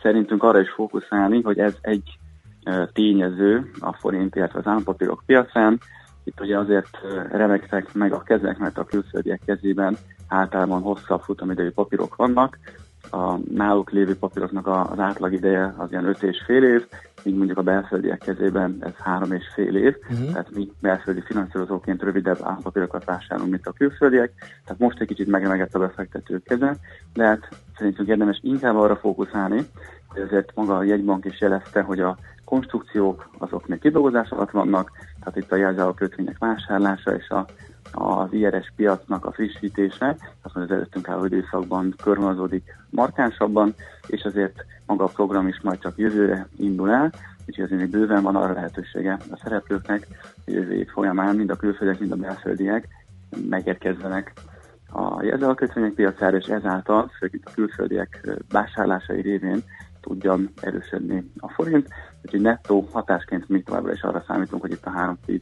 szerintünk 0.01 0.43
arra 0.43 0.59
is 0.59 0.71
fókuszálni, 0.71 1.41
hogy 1.41 1.59
ez 1.59 1.75
egy 1.81 2.17
tényező 2.93 3.71
a 3.79 3.93
forint, 3.93 4.35
illetve 4.35 4.59
az 4.59 4.67
állampapírok 4.67 5.23
piacán. 5.25 5.79
Itt 6.23 6.41
ugye 6.41 6.57
azért 6.57 6.97
remektek 7.31 7.93
meg 7.93 8.13
a 8.13 8.23
kezek, 8.23 8.57
mert 8.57 8.77
a 8.77 8.85
külföldiek 8.85 9.41
kezében 9.45 9.97
általában 10.27 10.81
hosszabb 10.81 11.21
futamidejű 11.21 11.71
papírok 11.71 12.15
vannak, 12.15 12.57
a 13.11 13.37
náluk 13.53 13.91
lévő 13.91 14.15
papíroknak 14.15 14.67
az 14.67 14.99
átlag 14.99 15.33
ideje 15.33 15.73
az 15.77 15.91
ilyen 15.91 16.05
5 16.05 16.23
és 16.23 16.43
fél 16.45 16.63
év, 16.63 16.87
míg 17.23 17.35
mondjuk 17.35 17.57
a 17.57 17.61
belföldiek 17.61 18.17
kezében 18.17 18.77
ez 18.79 18.93
3 18.97 19.31
és 19.31 19.43
fél 19.53 19.75
év, 19.75 19.95
uh-huh. 20.09 20.31
tehát 20.31 20.55
mi 20.55 20.71
belföldi 20.81 21.21
finanszírozóként 21.21 22.01
rövidebb 22.01 22.39
állampapírokat 22.41 23.05
vásárolunk, 23.05 23.51
mint 23.51 23.67
a 23.67 23.71
külföldiek, 23.71 24.31
tehát 24.65 24.81
most 24.81 24.99
egy 24.99 25.07
kicsit 25.07 25.27
megremegett 25.27 25.75
a 25.75 25.79
befektetők 25.79 26.43
keze, 26.43 26.77
de 27.13 27.25
hát 27.25 27.47
szerintünk 27.77 28.07
érdemes 28.07 28.39
inkább 28.41 28.75
arra 28.75 28.95
fókuszálni, 28.95 29.65
hogy 30.07 30.21
azért 30.21 30.51
maga 30.55 30.77
a 30.77 30.83
jegybank 30.83 31.25
is 31.25 31.41
jelezte, 31.41 31.81
hogy 31.81 31.99
a 31.99 32.17
konstrukciók 32.53 33.29
azok 33.37 33.67
még 33.67 33.79
kidolgozás 33.79 34.29
alatt 34.29 34.51
vannak, 34.51 34.91
tehát 35.19 35.37
itt 35.37 35.51
a 35.51 35.55
jelzáló 35.55 35.91
kötvények 35.91 36.37
vásárlása 36.37 37.15
és 37.15 37.29
a 37.29 37.45
az 37.91 38.33
IRS 38.33 38.73
piacnak 38.75 39.25
a 39.25 39.31
frissítése, 39.31 40.15
azt 40.41 40.55
mondja, 40.55 40.61
az 40.61 40.71
előttünk 40.71 41.09
álló 41.09 41.25
időszakban 41.25 41.93
körvonalazódik 42.03 42.75
markánsabban, 42.89 43.75
és 44.07 44.23
azért 44.23 44.65
maga 44.85 45.03
a 45.03 45.07
program 45.07 45.47
is 45.47 45.59
majd 45.61 45.79
csak 45.79 45.97
jövőre 45.97 46.47
indul 46.57 46.91
el, 46.91 47.11
úgyhogy 47.47 47.63
azért 47.63 47.79
még 47.79 47.89
bőven 47.89 48.23
van 48.23 48.35
arra 48.35 48.53
lehetősége 48.53 49.17
a 49.31 49.39
szereplőknek, 49.43 50.07
hogy 50.45 50.53
jövő 50.53 50.73
év 50.73 50.87
folyamán 50.87 51.35
mind 51.35 51.49
a 51.49 51.55
külföldiek, 51.55 51.99
mind 51.99 52.11
a 52.11 52.15
belföldiek 52.15 52.87
megérkezzenek 53.49 54.33
a 54.91 55.23
jelzálogkötvények 55.23 55.93
piacára, 55.93 56.37
és 56.37 56.45
ezáltal, 56.45 57.11
főleg 57.17 57.41
a 57.43 57.51
külföldiek 57.53 58.27
vásárlásai 58.51 59.21
révén 59.21 59.63
tudjon 60.03 60.49
erősödni 60.61 61.31
a 61.37 61.49
forint, 61.49 61.87
úgyhogy 62.21 62.41
nettó 62.41 62.87
hatásként 62.91 63.49
mi 63.49 63.61
továbbra 63.61 63.91
is 63.91 64.01
arra 64.01 64.23
számítunk, 64.27 64.61
hogy 64.61 64.71
itt 64.71 64.85
a 64.85 64.89
310 64.89 65.41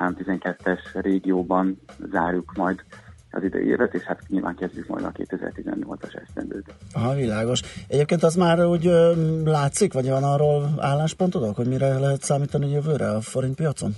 312-es 0.00 0.78
régióban 0.92 1.80
zárjuk 2.10 2.52
majd 2.56 2.84
az 3.30 3.42
idei 3.42 3.66
évet, 3.66 3.94
és 3.94 4.02
hát 4.02 4.20
nyilván 4.28 4.54
kezdjük 4.54 4.86
majd 4.86 5.04
a 5.04 5.12
2018-as 5.12 6.22
esztendőt. 6.22 6.74
Aha, 6.92 7.14
világos. 7.14 7.62
Egyébként 7.88 8.22
az 8.22 8.34
már 8.34 8.64
úgy 8.64 8.86
ö, 8.86 9.12
látszik, 9.44 9.92
vagy 9.92 10.08
van 10.08 10.22
arról 10.22 10.68
álláspontodok, 10.78 11.56
hogy 11.56 11.66
mire 11.66 11.98
lehet 11.98 12.22
számítani 12.22 12.70
jövőre 12.70 13.10
a 13.10 13.20
forint 13.20 13.54
piacon? 13.54 13.90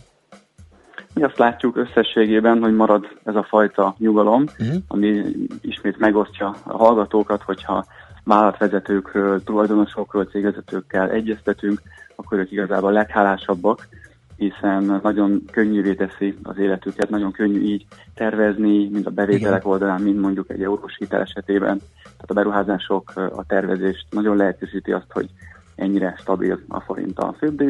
Mi 1.14 1.22
azt 1.22 1.38
látjuk 1.38 1.76
összességében, 1.76 2.60
hogy 2.60 2.74
marad 2.74 3.06
ez 3.24 3.34
a 3.34 3.46
fajta 3.48 3.94
nyugalom, 3.98 4.42
uh-huh. 4.42 4.76
ami 4.88 5.22
ismét 5.60 5.98
megosztja 5.98 6.54
a 6.62 6.76
hallgatókat, 6.76 7.42
hogyha 7.42 7.84
vállalatvezetőkről, 8.24 9.42
tulajdonosokról, 9.42 10.24
cégvezetőkkel 10.24 11.10
egyeztetünk, 11.10 11.80
akkor 12.16 12.38
ők 12.38 12.52
igazából 12.52 12.92
leghálásabbak, 12.92 13.88
hiszen 14.36 15.00
nagyon 15.02 15.42
könnyűvé 15.50 15.94
teszi 15.94 16.38
az 16.42 16.58
életüket, 16.58 17.10
nagyon 17.10 17.32
könnyű 17.32 17.60
így 17.60 17.86
tervezni, 18.14 18.88
mind 18.88 19.06
a 19.06 19.10
bevételek 19.10 19.60
Igen. 19.60 19.72
oldalán, 19.72 20.00
mind 20.00 20.18
mondjuk 20.18 20.50
egy 20.50 20.62
eurós 20.62 20.96
hitel 20.98 21.20
esetében. 21.20 21.78
Tehát 22.02 22.30
a 22.30 22.34
beruházások, 22.34 23.12
a 23.16 23.44
tervezést 23.46 24.06
nagyon 24.10 24.36
lehetősíti 24.36 24.92
azt, 24.92 25.12
hogy 25.12 25.30
ennyire 25.74 26.14
stabil 26.18 26.60
a 26.68 26.80
forint 26.80 27.18
a 27.18 27.34
főbb 27.38 27.62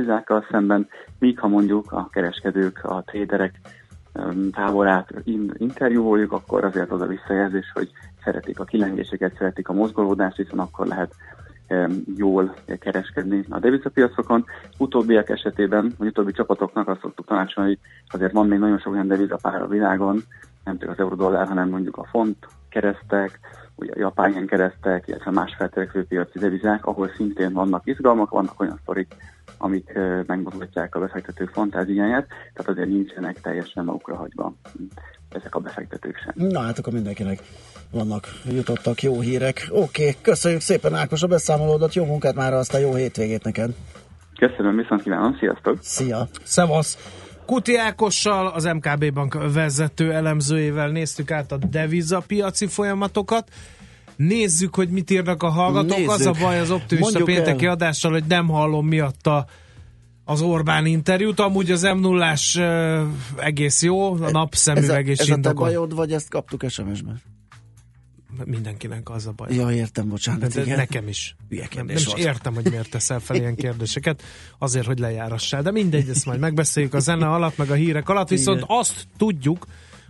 szemben, 0.50 0.88
míg 1.18 1.38
ha 1.38 1.48
mondjuk 1.48 1.92
a 1.92 2.08
kereskedők, 2.12 2.84
a 2.84 3.02
tréderek 3.06 3.60
távolát 4.52 5.14
interjúoljuk, 5.56 6.32
akkor 6.32 6.64
azért 6.64 6.90
az 6.90 7.00
a 7.00 7.06
visszajelzés, 7.06 7.70
hogy 7.74 7.90
szeretik 8.24 8.60
a 8.60 8.64
kilengéseket, 8.64 9.36
szeretik 9.38 9.68
a 9.68 9.72
mozgolódást, 9.72 10.36
hiszen 10.36 10.58
akkor 10.58 10.86
lehet 10.86 11.14
jól 12.16 12.54
kereskedni 12.78 13.44
a 13.48 13.58
devizapiacokon. 13.58 14.44
Utóbbiak 14.78 15.28
esetében, 15.28 15.92
vagy 15.98 16.06
utóbbi 16.08 16.32
csapatoknak 16.32 16.88
azt 16.88 17.00
szoktuk 17.00 17.26
tanácsolni, 17.26 17.70
hogy 17.70 17.78
azért 18.08 18.32
van 18.32 18.46
még 18.46 18.58
nagyon 18.58 18.78
sok 18.78 18.92
olyan 18.92 19.08
devizapár 19.08 19.62
a 19.62 19.68
világon, 19.68 20.22
nem 20.64 20.78
csak 20.78 20.90
az 20.90 20.98
euró-dollár, 20.98 21.48
hanem 21.48 21.68
mondjuk 21.68 21.96
a 21.96 22.04
font 22.04 22.36
keresztek, 22.68 23.38
ugye 23.82 23.92
a 23.92 23.98
japán 23.98 24.46
keresztek, 24.46 25.04
illetve 25.06 25.30
más 25.30 25.54
feltörekvő 25.58 26.04
piaci 26.04 26.38
devizák, 26.38 26.86
ahol 26.86 27.10
szintén 27.16 27.52
vannak 27.52 27.82
izgalmak, 27.84 28.30
vannak 28.30 28.60
olyan 28.60 28.78
sztorik, 28.82 29.14
amik 29.58 29.98
megmozgatják 30.26 30.94
a 30.94 31.00
befektetők 31.00 31.48
fantáziáját, 31.48 32.26
tehát 32.26 32.70
azért 32.70 32.88
nincsenek 32.88 33.40
teljesen 33.40 33.84
magukra 33.84 34.16
hagyva 34.16 34.54
ezek 35.28 35.54
a 35.54 35.60
befektetők 35.60 36.16
sem. 36.16 36.48
Na 36.48 36.60
hát 36.60 36.78
akkor 36.78 36.92
mindenkinek 36.92 37.38
vannak, 37.90 38.24
jutottak 38.44 39.02
jó 39.02 39.20
hírek. 39.20 39.66
Oké, 39.70 39.80
okay, 39.80 40.16
köszönjük 40.22 40.60
szépen 40.60 40.94
Ákos 40.94 41.22
a 41.22 41.26
beszámolódat, 41.26 41.94
jó 41.94 42.04
munkát 42.04 42.34
már, 42.34 42.52
azt 42.52 42.74
a 42.74 42.78
jó 42.78 42.94
hétvégét 42.94 43.44
neked. 43.44 43.70
Köszönöm, 44.38 44.76
viszont 44.76 45.02
kívánom, 45.02 45.36
sziasztok! 45.38 45.78
Szia! 45.80 46.28
Szevasz! 46.42 47.20
Kuti 47.46 47.76
Ákossal, 47.76 48.46
az 48.46 48.64
MKB 48.64 49.12
Bank 49.12 49.52
vezető 49.52 50.12
elemzőjével 50.12 50.88
néztük 50.88 51.30
át 51.30 51.52
a 51.52 51.56
devizapiaci 51.56 52.66
folyamatokat. 52.66 53.50
Nézzük, 54.16 54.74
hogy 54.74 54.88
mit 54.88 55.10
írnak 55.10 55.42
a 55.42 55.48
hallgatók. 55.48 55.96
Nézzük. 55.96 56.10
Az 56.10 56.26
a 56.26 56.34
baj 56.40 56.58
az 56.58 56.70
optimista 56.70 57.18
Mondjuk 57.18 57.36
pénteki 57.36 57.64
el. 57.64 57.70
adással, 57.70 58.12
hogy 58.12 58.24
nem 58.28 58.48
hallom 58.48 58.86
miatta 58.86 59.46
az 60.24 60.40
Orbán 60.40 60.86
interjút. 60.86 61.40
Amúgy 61.40 61.70
az 61.70 61.82
m 61.82 61.98
0 61.98 62.34
egész 63.36 63.82
jó, 63.82 64.12
a 64.12 64.30
napszemüveg 64.30 65.10
Ez 65.10 65.18
a, 65.18 65.22
ez 65.22 65.28
a 65.28 65.40
te 65.40 65.52
bajod, 65.52 65.94
vagy 65.94 66.12
ezt 66.12 66.28
kaptuk 66.28 66.64
SMS-ben? 66.68 67.22
Mindenkinek 68.44 69.10
az 69.10 69.26
a 69.26 69.32
baj. 69.32 69.54
Ja, 69.54 69.70
értem, 69.70 70.08
bocsánat. 70.08 70.52
De, 70.52 70.64
de 70.64 70.76
nekem 70.76 71.08
is. 71.08 71.36
Nem, 71.48 71.86
nem 71.86 71.96
is 71.96 72.12
értem, 72.16 72.54
hogy 72.54 72.70
miért 72.70 72.90
teszel 72.90 73.20
fel 73.20 73.36
ilyen 73.36 73.54
kérdéseket, 73.54 74.22
azért, 74.58 74.86
hogy 74.86 74.98
lejárassál. 74.98 75.62
De 75.62 75.70
mindegy, 75.70 76.08
ezt 76.08 76.26
majd 76.26 76.40
megbeszéljük 76.40 76.94
a 76.94 76.98
zene 76.98 77.28
alatt, 77.28 77.56
meg 77.56 77.70
a 77.70 77.74
hírek 77.74 78.08
alatt, 78.08 78.28
viszont 78.28 78.58
Igen. 78.58 78.76
azt 78.78 79.06
tudjuk, 79.16 79.66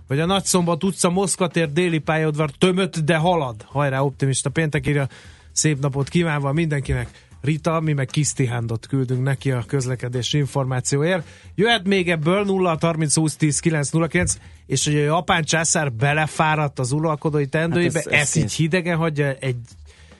hogy 0.06 0.20
a 0.20 0.26
Nagyszombat 0.26 0.84
utca 0.84 1.10
Moszkvatér 1.10 1.72
déli 1.72 1.98
pályaudvar 1.98 2.50
tömött, 2.50 2.98
de 2.98 3.16
halad. 3.16 3.62
Hajrá, 3.62 4.00
optimista 4.00 4.50
péntek 4.50 4.86
írja. 4.86 5.08
Szép 5.52 5.80
napot 5.80 6.08
kívánva 6.08 6.52
mindenkinek. 6.52 7.30
Rita, 7.42 7.80
mi 7.80 7.92
meg 7.92 8.06
Kisztihándot 8.06 8.86
küldünk 8.86 9.22
neki 9.22 9.50
a 9.50 9.64
közlekedési 9.66 10.38
információért. 10.38 11.26
Jöhet 11.54 11.86
még 11.86 12.10
ebből 12.10 12.44
0 12.44 12.76
30 12.80 13.14
20 13.14 13.36
10 13.36 13.58
9 13.60 13.90
09, 13.90 14.34
és 14.66 14.84
hogy 14.84 14.96
a 14.96 14.98
japán 14.98 15.42
császár 15.42 15.92
belefáradt 15.92 16.78
az 16.78 16.92
uralkodói 16.92 17.46
tendőibe, 17.46 17.98
hát 17.98 18.06
ez, 18.06 18.20
ez, 18.20 18.36
ez 18.36 18.36
így 18.36 18.52
hidegen 18.52 18.96
hagyja 18.96 19.32
egy 19.32 19.56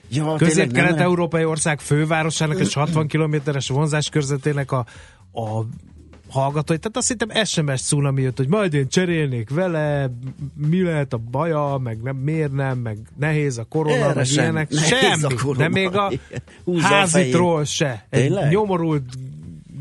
ja, 0.09 0.35
közép-kelet-európai 0.35 1.45
ország 1.45 1.79
fővárosának 1.79 2.59
és 2.59 2.73
60 2.73 3.07
kilométeres 3.07 3.67
vonzás 3.67 4.09
körzetének 4.09 4.71
a, 4.71 4.85
a 5.31 5.65
hallgatói, 6.33 6.77
tehát 6.77 6.97
azt 6.97 7.07
hittem 7.07 7.45
SMS 7.45 7.81
cunami 7.81 8.21
jött, 8.21 8.37
hogy 8.37 8.47
majd 8.47 8.73
én 8.73 8.87
cserélnék 8.87 9.49
vele, 9.49 10.11
mi 10.67 10.81
lehet 10.81 11.13
a 11.13 11.17
baja, 11.17 11.77
meg 11.83 12.01
nem, 12.01 12.15
miért 12.15 12.51
nem, 12.51 12.77
meg 12.77 12.97
nehéz 13.19 13.57
a 13.57 13.63
korona, 13.63 13.95
Erre 13.95 14.13
meg 14.13 14.25
sem. 14.25 14.43
ilyenek. 14.43 14.71
Semmi, 14.73 15.53
de 15.57 15.69
még 15.69 15.95
a 15.95 16.11
házitról 16.79 17.63
se. 17.65 18.05
Egy 18.09 18.21
Tényleg? 18.21 18.51
nyomorult 18.51 19.03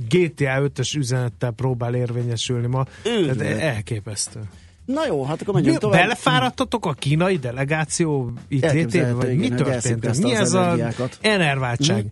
GTA 0.09 0.71
5-ös 0.75 0.97
üzenettel 0.97 1.51
próbál 1.51 1.95
érvényesülni 1.95 2.67
ma. 2.67 2.87
Tehát 3.03 3.41
elképesztő. 3.41 4.41
Na 4.85 5.07
jó, 5.07 5.25
hát 5.25 5.43
akkor 5.43 5.55
menjünk 5.55 5.79
tovább. 5.79 6.01
Belefáradtatok 6.01 6.87
a 6.87 6.93
kínai 6.93 7.37
delegáció 7.37 8.33
itt 8.49 8.73
létén? 8.73 9.17
Vagy 9.17 9.37
mi 9.37 9.49
történt? 9.49 10.23
Mi 10.23 10.35
ez 10.35 10.53
az 10.53 10.89
enerváltság? 11.21 12.01
Hm? 12.01 12.07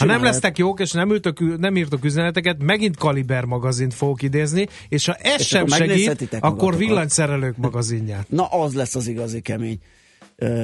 Ha 0.00 0.06
nem 0.06 0.22
lesztek 0.22 0.58
jók, 0.58 0.80
és 0.80 0.92
nem, 0.92 1.10
ültök, 1.10 1.58
nem 1.58 1.76
írtok 1.76 2.04
üzeneteket, 2.04 2.62
megint 2.62 2.96
Kaliber 2.96 3.44
magazint 3.44 3.94
fogok 3.94 4.22
idézni, 4.22 4.66
és 4.88 5.06
ha 5.06 5.14
ez 5.14 5.40
és 5.40 5.46
sem 5.46 5.66
segít, 5.66 6.36
akkor 6.40 6.76
villanyszerelők 6.76 7.56
magazinját. 7.56 8.30
Na, 8.30 8.46
az 8.46 8.74
lesz 8.74 8.94
az 8.94 9.06
igazi 9.06 9.40
kemény 9.40 9.78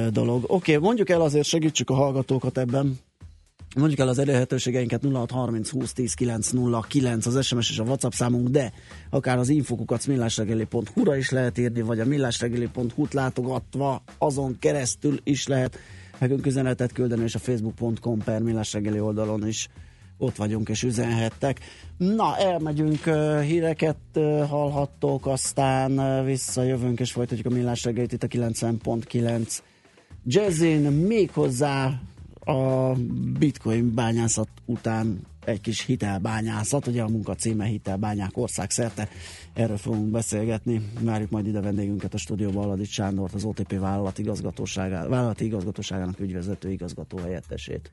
dolog. 0.09 0.43
Oké, 0.47 0.75
okay, 0.75 0.83
mondjuk 0.87 1.09
el 1.09 1.21
azért, 1.21 1.45
segítsük 1.45 1.89
a 1.89 1.93
hallgatókat 1.93 2.57
ebben. 2.57 2.99
Mondjuk 3.75 3.99
el 3.99 4.07
az 4.07 4.19
elérhetőségeinket 4.19 5.03
0630 5.03 5.69
20 5.69 5.93
10 5.93 6.13
909 6.13 7.25
az 7.25 7.45
SMS 7.45 7.69
és 7.69 7.79
a 7.79 7.83
WhatsApp 7.83 8.11
számunk, 8.11 8.47
de 8.47 8.71
akár 9.09 9.37
az 9.37 9.49
infokukat 9.49 10.07
millásregeli.hu-ra 10.07 11.17
is 11.17 11.29
lehet 11.29 11.57
írni, 11.57 11.81
vagy 11.81 11.99
a 11.99 12.05
millásregeli.hu-t 12.05 13.13
látogatva 13.13 14.03
azon 14.17 14.57
keresztül 14.59 15.19
is 15.23 15.47
lehet 15.47 15.79
nekünk 16.19 16.45
üzenetet 16.45 16.91
küldeni, 16.91 17.23
és 17.23 17.35
a 17.35 17.39
facebook.com 17.39 18.19
per 18.23 18.41
reggeli 18.71 18.99
oldalon 18.99 19.47
is 19.47 19.69
ott 20.17 20.35
vagyunk 20.35 20.69
és 20.69 20.83
üzenhettek. 20.83 21.59
Na, 21.97 22.37
elmegyünk, 22.37 23.03
híreket 23.41 23.97
hallhattok, 24.47 25.27
aztán 25.27 26.25
visszajövünk 26.25 26.99
és 26.99 27.11
folytatjuk 27.11 27.53
a 27.53 27.55
millás 27.55 27.83
reggelit 27.83 28.13
itt 28.13 28.23
a 28.23 28.27
90.9 28.27 29.59
Jazzin, 30.25 30.81
méghozzá 30.81 32.01
a 32.39 32.93
bitcoin 33.39 33.93
bányászat 33.93 34.49
után 34.65 35.19
egy 35.47 35.61
kis 35.61 35.85
hitelbányászat, 35.85 36.87
ugye 36.87 37.01
a 37.01 37.07
munka 37.07 37.35
címe 37.35 37.65
hitelbányák 37.65 38.37
ország 38.37 38.71
szerte. 38.71 39.09
Erről 39.53 39.77
fogunk 39.77 40.11
beszélgetni. 40.11 40.81
Várjuk 41.01 41.29
majd 41.29 41.47
ide 41.47 41.61
vendégünket 41.61 42.13
a 42.13 42.17
stúdióba, 42.17 42.61
Aladics 42.61 42.91
Sándort, 42.91 43.33
az 43.33 43.43
OTP 43.43 43.79
vállalat 43.79 44.17
igazgatóságának, 44.17 45.09
vállalati 45.09 45.45
igazgatóságának 45.45 46.19
ügyvezető 46.19 46.71
igazgató 46.71 47.17
helyettesét. 47.17 47.91